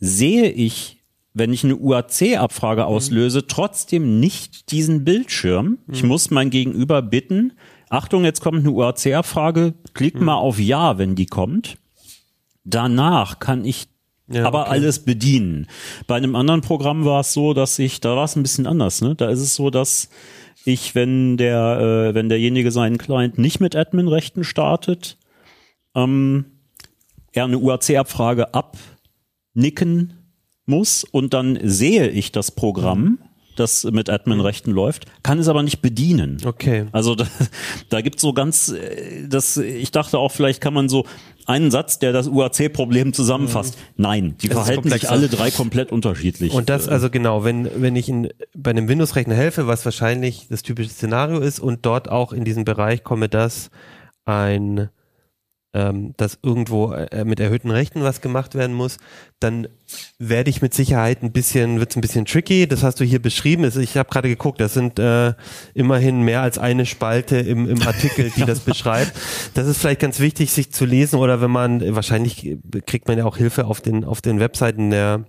[0.00, 1.04] sehe ich,
[1.34, 5.78] wenn ich eine UAC-Abfrage auslöse, trotzdem nicht diesen Bildschirm.
[5.90, 6.08] Ich mhm.
[6.08, 7.52] muss mein Gegenüber bitten,
[7.90, 10.26] Achtung, jetzt kommt eine UAC-Abfrage, klick mhm.
[10.26, 11.78] mal auf Ja, wenn die kommt.
[12.64, 13.88] Danach kann ich
[14.30, 14.70] ja, aber okay.
[14.70, 15.68] alles bedienen.
[16.06, 19.00] Bei einem anderen Programm war es so, dass ich, da war es ein bisschen anders,
[19.00, 19.14] ne?
[19.14, 20.10] Da ist es so, dass
[20.64, 25.16] ich, wenn der, äh, wenn derjenige seinen Client nicht mit Admin-Rechten startet,
[25.94, 26.44] ähm,
[27.32, 30.12] er eine UAC-Abfrage abnicken
[30.66, 33.18] muss und dann sehe ich das Programm,
[33.58, 36.38] das mit Admin-Rechten läuft, kann es aber nicht bedienen.
[36.44, 36.86] Okay.
[36.92, 37.26] Also da,
[37.88, 41.06] da gibt so ganz, äh, das, ich dachte auch, vielleicht kann man so
[41.46, 43.76] einen Satz, der das UAC-Problem zusammenfasst.
[43.76, 44.02] Mhm.
[44.02, 46.52] Nein, die das verhalten sich alle drei komplett unterschiedlich.
[46.52, 50.62] Und das also genau, wenn, wenn ich in, bei einem Windows-Rechner helfe, was wahrscheinlich das
[50.62, 53.70] typische Szenario ist und dort auch in diesen Bereich komme, dass
[54.26, 54.90] ein
[55.74, 58.96] ähm, dass irgendwo äh, mit erhöhten Rechten was gemacht werden muss,
[59.38, 59.68] dann
[60.18, 62.66] werde ich mit Sicherheit ein bisschen, wird es ein bisschen tricky.
[62.66, 63.64] Das hast du hier beschrieben.
[63.64, 65.34] Ich habe gerade geguckt, das sind äh,
[65.74, 69.12] immerhin mehr als eine Spalte im, im Artikel, die das beschreibt.
[69.54, 72.56] Das ist vielleicht ganz wichtig, sich zu lesen oder wenn man, wahrscheinlich
[72.86, 75.24] kriegt man ja auch Hilfe auf den, auf den Webseiten der,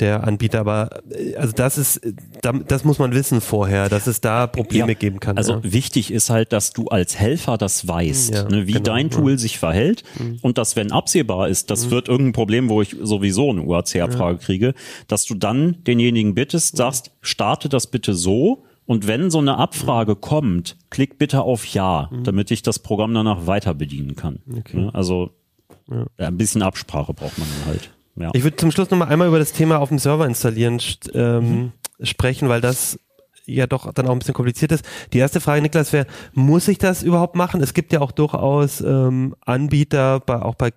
[0.00, 2.00] der Anbieter, aber äh, also das ist,
[2.42, 5.36] das muss man wissen vorher, dass es da Probleme ja, geben kann.
[5.36, 5.60] Also ja.
[5.62, 9.38] wichtig ist halt, dass du als Helfer das weißt, ja, ne, wie genau, dein Tool
[9.38, 10.38] sich verhält mhm.
[10.42, 11.90] und dass, wenn absehbar ist, das mhm.
[11.90, 14.74] wird irgendein Problem, wo ich sowieso eine UAC-Abfrage kriege,
[15.08, 20.12] dass du dann denjenigen bittest, sagst, starte das bitte so und wenn so eine Abfrage
[20.12, 20.20] mhm.
[20.20, 22.24] kommt, klick bitte auf Ja, mhm.
[22.24, 24.40] damit ich das Programm danach weiter bedienen kann.
[24.50, 24.78] Okay.
[24.78, 25.30] Ne, also
[26.18, 27.90] ein bisschen Absprache braucht man dann halt.
[28.20, 28.30] Ja.
[28.34, 30.80] Ich würde zum Schluss nochmal einmal über das Thema auf dem Server installieren
[31.14, 31.72] ähm, mhm.
[32.02, 32.98] sprechen, weil das
[33.46, 34.84] ja doch dann auch ein bisschen kompliziert ist.
[35.12, 37.62] Die erste Frage, Niklas, wäre, muss ich das überhaupt machen?
[37.62, 40.72] Es gibt ja auch durchaus ähm, Anbieter, bei, auch bei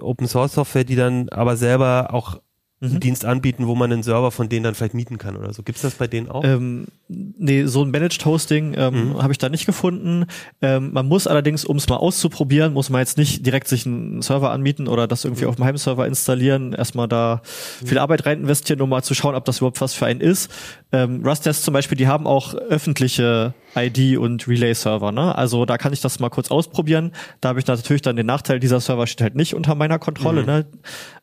[0.00, 2.40] Open Source Software, die dann aber selber auch
[2.82, 5.62] einen Dienst anbieten, wo man einen Server von denen dann vielleicht mieten kann oder so.
[5.62, 6.42] Gibt's das bei denen auch?
[6.44, 10.26] Ähm, nee, so ein Managed Hosting ähm, habe ich da nicht gefunden.
[10.60, 14.20] Ähm, man muss allerdings, um es mal auszuprobieren, muss man jetzt nicht direkt sich einen
[14.20, 18.80] Server anmieten oder das irgendwie auf dem Heimserver installieren, erstmal da viel Arbeit rein investieren,
[18.80, 20.50] um mal zu schauen, ob das überhaupt was für einen ist.
[20.90, 25.34] Ähm, Rustdesk zum Beispiel, die haben auch öffentliche ID und Relay-Server, ne?
[25.34, 27.12] Also da kann ich das mal kurz ausprobieren.
[27.40, 30.44] Da habe ich natürlich dann den Nachteil, dieser Server steht halt nicht unter meiner Kontrolle,
[30.44, 30.66] ne?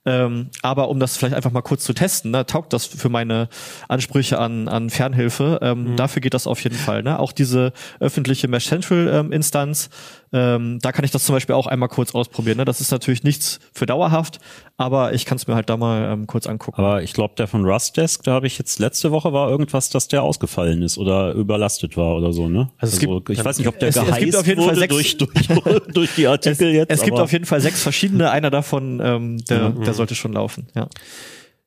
[0.05, 3.49] Ähm, aber um das vielleicht einfach mal kurz zu testen, ne, taugt das für meine
[3.89, 5.59] Ansprüche an, an Fernhilfe.
[5.61, 7.03] Ähm, Dafür geht das auf jeden Fall.
[7.03, 7.19] Ne?
[7.19, 9.89] Auch diese öffentliche Mesh Central ähm, Instanz,
[10.31, 12.57] ähm, da kann ich das zum Beispiel auch einmal kurz ausprobieren.
[12.57, 12.65] Ne?
[12.65, 14.39] Das ist natürlich nichts für dauerhaft,
[14.77, 16.79] aber ich kann es mir halt da mal ähm, kurz angucken.
[16.79, 20.07] Aber ich glaube, der von Rustdesk, da habe ich jetzt letzte Woche war irgendwas, dass
[20.07, 22.69] der ausgefallen ist oder überlastet war oder so, ne?
[22.77, 24.75] Also es gibt- ich weiß nicht, ob der es- es geheißt gibt auf jeden Fall
[24.75, 26.91] sechs- durch, durch, durch die Artikel es, jetzt.
[26.91, 30.67] es gibt auf jeden Fall sechs verschiedene, einer davon, ähm, der, der sollte schon laufen,
[30.75, 30.87] ja.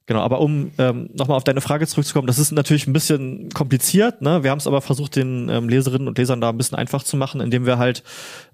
[0.07, 4.21] Genau, aber um ähm, nochmal auf deine Frage zurückzukommen, das ist natürlich ein bisschen kompliziert.
[4.21, 4.43] Ne?
[4.43, 7.17] Wir haben es aber versucht, den ähm, Leserinnen und Lesern da ein bisschen einfach zu
[7.17, 8.03] machen, indem wir halt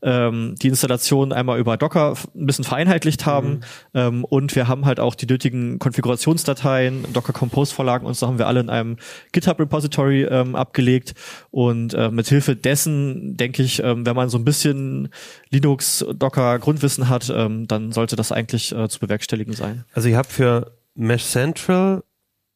[0.03, 3.61] ähm, die Installation einmal über Docker ein bisschen vereinheitlicht haben
[3.95, 8.39] ähm, und wir haben halt auch die nötigen Konfigurationsdateien, Docker Compose Vorlagen und so haben
[8.39, 8.97] wir alle in einem
[9.33, 11.15] GitHub Repository ähm, abgelegt
[11.51, 15.09] und äh, mit Hilfe dessen denke ich, ähm, wenn man so ein bisschen
[15.51, 19.85] Linux Docker Grundwissen hat, ähm, dann sollte das eigentlich äh, zu bewerkstelligen sein.
[19.95, 22.03] Also ihr habt für Mesh Central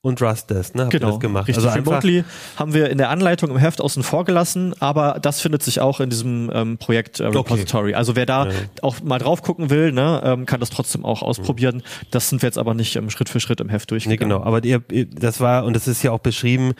[0.05, 0.83] und Rustdesk, ne?
[0.87, 1.47] Habt ihr das gemacht?
[1.47, 1.65] Richtig.
[1.65, 2.25] Also Remotely
[2.57, 6.01] haben wir in der Anleitung im Heft außen vor gelassen, aber das findet sich auch
[6.01, 7.95] in diesem ähm, Projekt äh, Repository.
[7.95, 8.53] Also wer da Ja.
[8.83, 11.85] auch mal drauf gucken will, ne, ähm, kann das trotzdem auch ausprobieren.
[12.11, 14.31] Das sind wir jetzt aber nicht ähm, Schritt für Schritt im Heft Nee, durchgegangen.
[14.31, 14.43] genau.
[14.45, 16.73] Aber ihr, das war, und das ist ja auch beschrieben,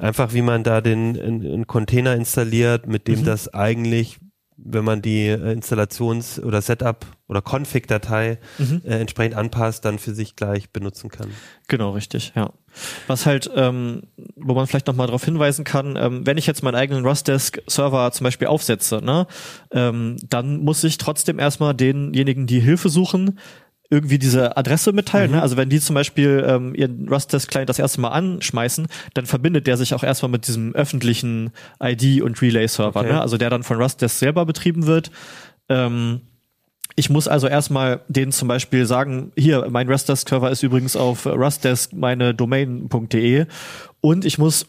[0.00, 3.12] einfach wie man da den einen Container installiert, mit Mhm.
[3.16, 4.18] dem das eigentlich,
[4.60, 8.82] wenn man die äh, Installations- oder Setup- oder Config-Datei Mhm.
[8.84, 11.28] äh, entsprechend anpasst, dann für sich gleich benutzen kann.
[11.68, 12.50] Genau, richtig, ja.
[13.06, 14.02] Was halt, ähm,
[14.36, 18.24] wo man vielleicht nochmal darauf hinweisen kann, ähm, wenn ich jetzt meinen eigenen Rustdesk-Server zum
[18.24, 19.26] Beispiel aufsetze, ne,
[19.70, 23.38] ähm, dann muss ich trotzdem erstmal denjenigen, die Hilfe suchen,
[23.90, 25.30] irgendwie diese Adresse mitteilen.
[25.30, 25.40] Ne?
[25.42, 29.76] Also wenn die zum Beispiel ähm, ihren Rustdesk-Client das erste Mal anschmeißen, dann verbindet der
[29.78, 33.12] sich auch erstmal mit diesem öffentlichen ID- und Relay-Server, Okay.
[33.12, 33.20] ne?
[33.20, 35.10] also der dann von Rustdesk selber betrieben wird.
[35.70, 36.20] Ähm,
[36.96, 41.92] ich muss also erstmal denen zum Beispiel sagen, hier, mein Rustdesk-Server ist übrigens auf rustdesk
[41.92, 43.46] meine Domain.de
[44.00, 44.66] und ich muss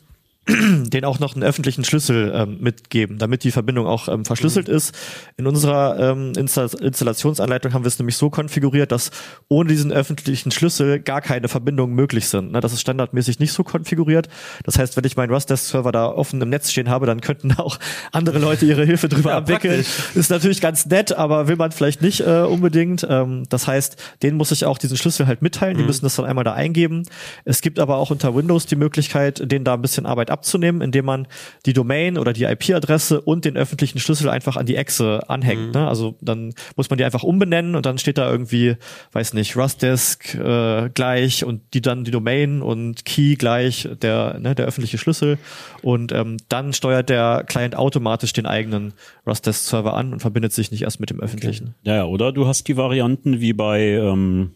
[0.90, 4.96] den auch noch einen öffentlichen Schlüssel ähm, mitgeben, damit die Verbindung auch ähm, verschlüsselt ist.
[5.38, 9.12] In unserer ähm, Insta Installationsanleitung haben wir es nämlich so konfiguriert, dass
[9.48, 12.52] ohne diesen öffentlichen Schlüssel gar keine Verbindungen möglich sind.
[12.52, 12.60] Ne?
[12.62, 14.28] Das ist standardmäßig nicht so konfiguriert.
[14.64, 17.80] Das heißt, wenn ich meinen Rustdesk-Server da offen im Netz stehen habe, dann könnten auch
[18.12, 19.84] andere Leute ihre Hilfe drüber Ja, abwickeln.
[19.84, 20.16] praktisch.
[20.16, 23.06] Ist natürlich ganz nett, aber will man vielleicht nicht äh, unbedingt.
[23.10, 25.78] Ähm, das heißt, denen muss ich auch diesen Schlüssel halt mitteilen.
[25.78, 27.04] Die müssen das dann einmal da eingeben.
[27.46, 31.06] Es gibt aber auch unter Windows die Möglichkeit, denen da ein bisschen Arbeit abzunehmen, indem
[31.06, 31.28] man
[31.66, 35.74] die Domain oder die IP-Adresse und den öffentlichen Schlüssel einfach an die Echse anhängt.
[35.74, 35.88] Ne?
[35.88, 38.76] Also dann muss man die einfach umbenennen und dann steht da irgendwie,
[39.12, 44.56] weiß nicht, Rustdesk äh, gleich und die dann die Domain und Key gleich der ne,
[44.56, 45.38] der öffentliche Schlüssel
[45.82, 48.94] und ähm, dann steuert der Client automatisch den eigenen
[49.28, 51.76] Rustdesk-Server an und verbindet sich nicht erst mit dem öffentlichen.
[51.84, 54.52] Ja, ja, oder du hast die Varianten wie bei, ähm,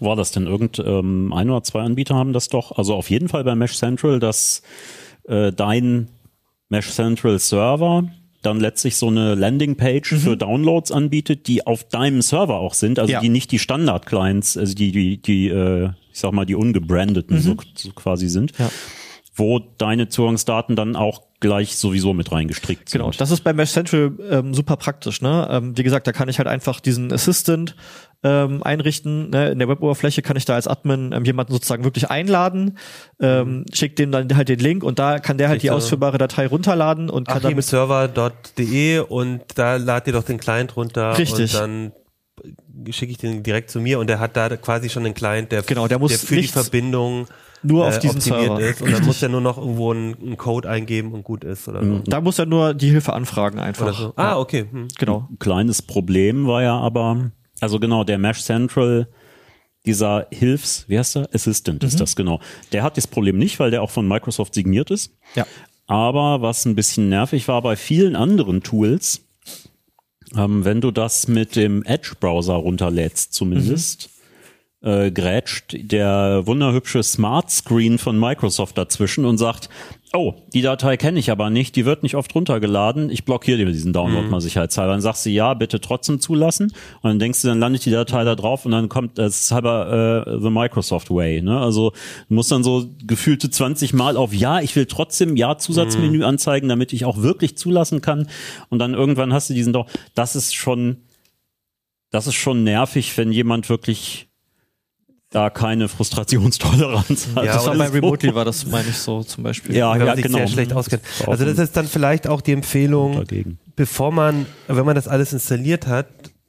[0.00, 0.46] war das denn?
[0.46, 2.76] Irgend ähm, ein oder zwei Anbieter haben das doch.
[2.78, 4.62] Also auf jeden Fall bei Mesh Central, dass
[5.26, 6.08] äh, dein
[6.68, 8.04] Mesh Central Server
[8.42, 13.12] dann letztlich so eine Landingpage für Downloads anbietet, die auf deinem Server auch sind, also
[13.12, 13.20] Ja.
[13.20, 17.56] die nicht die Standard-Clients, also die, die, die, äh, ich sag mal, die ungebrandeten so,
[17.74, 18.70] so quasi sind, Ja.
[19.34, 23.00] wo deine Zugangsdaten dann auch gleich sowieso mit reingestrickt sind.
[23.00, 25.20] Genau, das ist bei Mesh Central ähm, super praktisch.
[25.20, 25.48] Ne?
[25.50, 27.74] Ähm, wie gesagt, da kann ich halt einfach diesen Assistant
[28.22, 29.30] ähm, einrichten.
[29.30, 29.50] Ne?
[29.50, 32.78] In der Web-Oberfläche kann ich da als Admin ähm, jemanden sozusagen wirklich einladen,
[33.20, 36.46] ähm, schickt dem dann halt den Link und da kann der halt die ausführbare Datei
[36.46, 41.54] runterladen und kann damit Achimserver.de und da ladet ihr doch den Client runter Richtig.
[41.54, 41.92] und dann
[42.90, 45.62] schicke ich den direkt zu mir und der hat da quasi schon einen Client, der,
[45.62, 47.26] Genau, der muss der für die Verbindung
[47.62, 48.60] nur auf äh, diesen Server.
[48.60, 51.68] ist und dann muss er nur noch irgendwo einen, einen Code eingeben und gut ist
[51.68, 52.00] oder so.
[52.06, 53.98] Da muss er nur die Hilfe anfragen einfach.
[53.98, 54.12] So.
[54.16, 54.66] Ah, okay.
[54.70, 54.88] Hm.
[54.98, 55.26] Genau.
[55.30, 57.30] Ein kleines Problem war ja aber,
[57.60, 59.08] also genau, der Mesh Central,
[59.86, 61.28] dieser Hilfs, wie heißt der?
[61.32, 62.40] Assistant ist das, genau.
[62.72, 65.14] Der hat das Problem nicht, weil der auch von Microsoft signiert ist.
[65.34, 65.46] Ja.
[65.86, 69.22] Aber was ein bisschen nervig war bei vielen anderen Tools,
[70.36, 74.10] ähm, wenn du das mit dem Edge-Browser runterlädst zumindest,
[74.82, 79.68] äh, grätscht der wunderhübsche Smart Screen von Microsoft dazwischen und sagt,
[80.12, 83.66] oh, die Datei kenne ich aber nicht, die wird nicht oft runtergeladen, ich blockiere dir
[83.66, 84.30] diesen Download Mhm.
[84.30, 84.92] mal sicherheitshalber.
[84.92, 86.72] Dann sagst du ja, bitte trotzdem zulassen
[87.02, 89.50] und dann denkst du, dann landet die Datei da drauf und dann kommt es ist
[89.52, 91.42] halber äh, the Microsoft Way.
[91.42, 91.60] Ne?
[91.60, 91.92] Also
[92.28, 95.58] du musst dann so gefühlte 20 Mal auf Ja, ich will trotzdem Ja Mhm.
[95.58, 98.28] Zusatzmenü anzeigen, damit ich auch wirklich zulassen kann
[98.70, 99.92] und dann irgendwann hast du diesen Download.
[100.14, 100.98] Das ist schon,
[102.10, 104.27] das ist schon nervig, wenn jemand wirklich
[105.30, 107.44] da keine Frustrationstoleranz hat.
[107.44, 109.76] Ja, das war bei Remotely war das, meine ich so zum Beispiel.
[109.76, 110.38] Ja, ja, genau.
[110.38, 111.02] sehr schlecht auskennt.
[111.26, 113.58] Also das ist dann vielleicht auch die Empfehlung, dagegen.
[113.76, 116.06] bevor man, wenn man das alles installiert hat,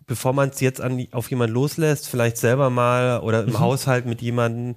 [0.07, 4.21] bevor man es jetzt an, auf jemanden loslässt, vielleicht selber mal oder im Haushalt mit
[4.21, 4.75] jemandem,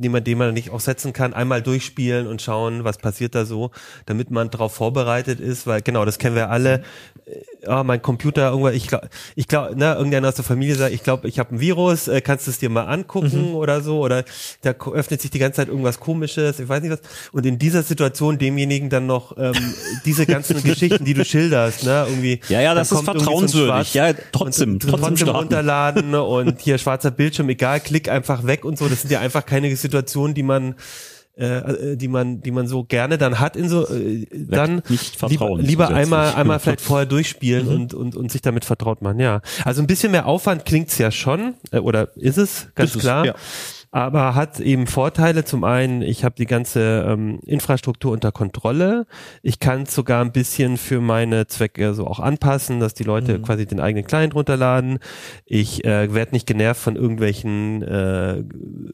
[0.00, 3.70] jemand, den man nicht auch setzen kann, einmal durchspielen und schauen, was passiert da so,
[4.06, 6.82] damit man darauf vorbereitet ist, weil genau, das kennen wir alle.
[7.66, 11.02] Ah, mein Computer, irgendwann, ich glaube, ich glaube, ne, irgendeiner aus der Familie sagt, ich
[11.02, 14.24] glaube, ich habe ein Virus, äh, kannst du es dir mal angucken oder so, oder
[14.62, 17.00] da öffnet sich die ganze Zeit irgendwas komisches, ich weiß nicht was.
[17.32, 19.54] Und in dieser Situation demjenigen dann noch ähm,
[20.04, 22.40] diese ganzen Geschichten, die du schilderst, ne, irgendwie.
[22.48, 23.92] Ja, ja, das ist vertrauenswürdig.
[23.92, 28.64] Schwarz- Ja, trotzdem, und, trotzdem trotzdem runterladen und hier schwarzer Bildschirm, egal, klick einfach weg
[28.64, 28.88] und so.
[28.88, 30.74] Das sind ja einfach keine Situationen, die man
[31.36, 35.28] äh, die man, die man so gerne dann hat in so, äh, dann nicht lieber,
[35.28, 39.40] Vertrauen lieber einmal, einmal vielleicht vorher durchspielen und, und, und sich damit vertraut machen, ja.
[39.64, 43.02] Also ein bisschen mehr Aufwand klingt's ja schon, äh, oder ist es, ganz Ist es,
[43.02, 43.24] klar.
[43.24, 43.34] ja.
[43.94, 45.44] Aber hat eben Vorteile.
[45.44, 49.06] Zum einen, ich habe die ganze ähm, Infrastruktur unter Kontrolle.
[49.42, 53.38] Ich kann es sogar ein bisschen für meine Zwecke so auch anpassen, dass die Leute
[53.42, 54.98] quasi den eigenen Client runterladen.
[55.44, 58.42] Ich äh, werde nicht genervt von irgendwelchen äh,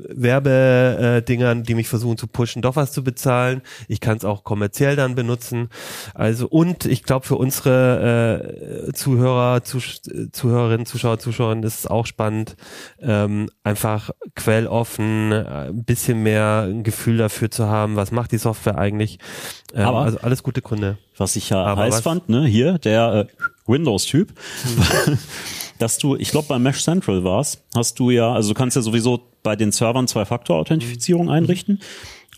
[0.09, 3.63] Werbedingern, die mich versuchen zu pushen, doch was zu bezahlen.
[3.87, 5.69] Ich kann es auch kommerziell dann benutzen.
[6.13, 10.03] Also und ich glaube für unsere äh, Zuhörer, Zus
[10.33, 12.57] Zuhörerinnen, Zuschauer, Zuschauerinnen ist es auch spannend,
[13.01, 18.39] ähm, einfach quelloffen, äh, ein bisschen mehr ein Gefühl dafür zu haben, was macht die
[18.39, 19.19] Software eigentlich.
[19.75, 20.99] Ähm, Aber- also alles gute Gründe.
[21.17, 24.33] Was ich ja Aber heiß was- fand, ne, hier, der äh, Windows-Typ,
[25.79, 28.83] dass du, ich glaube bei Mesh Central war's, hast du ja, also du kannst ja
[28.83, 31.81] sowieso bei den Servern Zwei-Faktor-Authentifizierung einrichten.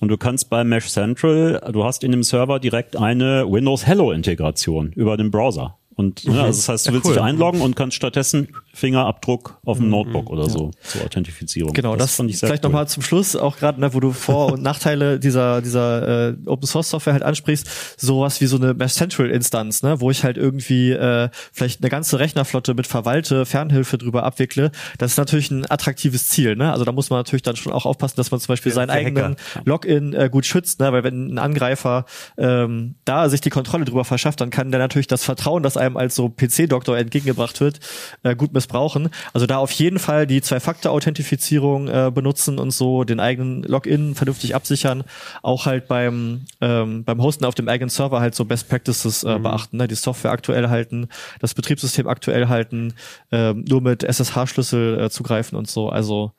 [0.01, 4.93] Und du kannst bei Mesh Central, du hast in dem Server direkt eine Windows Hello-Integration
[4.93, 5.77] über den Browser.
[5.95, 7.15] Und ne, also das heißt, du Ja, willst cool.
[7.15, 11.73] dich einloggen und kannst stattdessen Fingerabdruck auf dem Notebook oder so zur Authentifizierung.
[11.73, 12.71] Genau, das, fand ich sehr vielleicht cool.
[12.71, 16.67] nochmal zum Schluss, auch gerade, ne, wo du Vor- und Nachteile dieser, dieser äh, Open
[16.67, 20.37] Source Software halt ansprichst, sowas wie so eine Mesh Central Instanz, ne, wo ich halt
[20.37, 25.69] irgendwie äh, vielleicht eine ganze Rechnerflotte mit Verwalte, Fernhilfe drüber abwickle, das ist natürlich ein
[25.71, 26.73] attraktives Ziel, ne?
[26.73, 29.37] Also da muss man natürlich dann schon auch aufpassen, dass man zum Beispiel seinen eigenen
[29.65, 30.93] Login äh, gut schützt, ne?
[30.93, 32.05] Weil wenn ein Angreifer
[32.39, 35.97] ähm, da sich die Kontrolle drüber verschafft, dann kann der natürlich das Vertrauen, das einem
[35.97, 37.81] als so PC-Doktor entgegengebracht wird,
[38.23, 39.09] äh, gut missbrauchen.
[39.33, 44.55] Also da auf jeden Fall die Zwei-Faktor-Authentifizierung äh, benutzen und so den eigenen Login vernünftig
[44.55, 45.05] absichern.
[45.43, 49.39] Auch halt beim ähm, beim Hosten auf dem eigenen Server halt so Best Practices äh,
[49.39, 49.89] beachten, ne?
[49.89, 51.09] die Software aktuell halten,
[51.41, 52.95] das Betriebssystem aktuell halten,
[53.33, 55.89] ähm, nur mit SSH-Schlüssel äh, zugreifen und so.
[55.89, 56.33] Also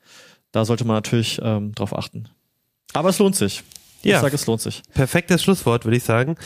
[0.52, 2.28] da sollte man natürlich ähm, drauf achten.
[2.92, 3.64] Aber es lohnt sich.
[4.04, 4.16] Ja.
[4.16, 4.82] Ich sage, es lohnt sich.
[4.94, 6.36] Perfektes Schlusswort, würde ich sagen.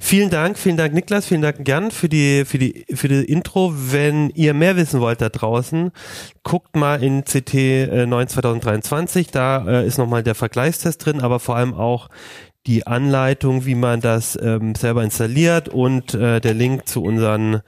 [0.00, 3.72] Vielen Dank, vielen Dank Niklas, vielen Dank Jan für die für die für die Intro.
[3.74, 5.92] Wenn ihr mehr wissen wollt da draußen,
[6.42, 11.40] guckt mal in CT äh, 9 2023, da äh, ist nochmal der Vergleichstest drin, aber
[11.40, 12.08] vor allem auch
[12.66, 17.60] die Anleitung, wie man das ähm, selber installiert und äh, der Link zu unseren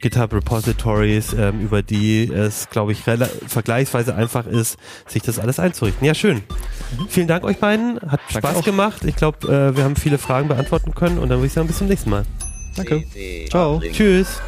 [0.00, 6.06] GitHub Repositories, ähm, über die es, glaube ich, vergleichsweise einfach ist, sich das alles einzurichten.
[6.06, 6.42] Ja, schön.
[7.08, 7.96] Vielen Dank euch beiden.
[7.96, 8.64] Hat Danke Spaß auch.
[8.64, 9.04] gemacht.
[9.04, 11.78] Ich glaube, äh, wir haben viele Fragen beantworten können und dann würde ich sagen, bis
[11.78, 12.24] zum nächsten Mal.
[12.76, 13.04] Danke.
[13.50, 13.80] Ciao.
[13.92, 14.40] Tschüss.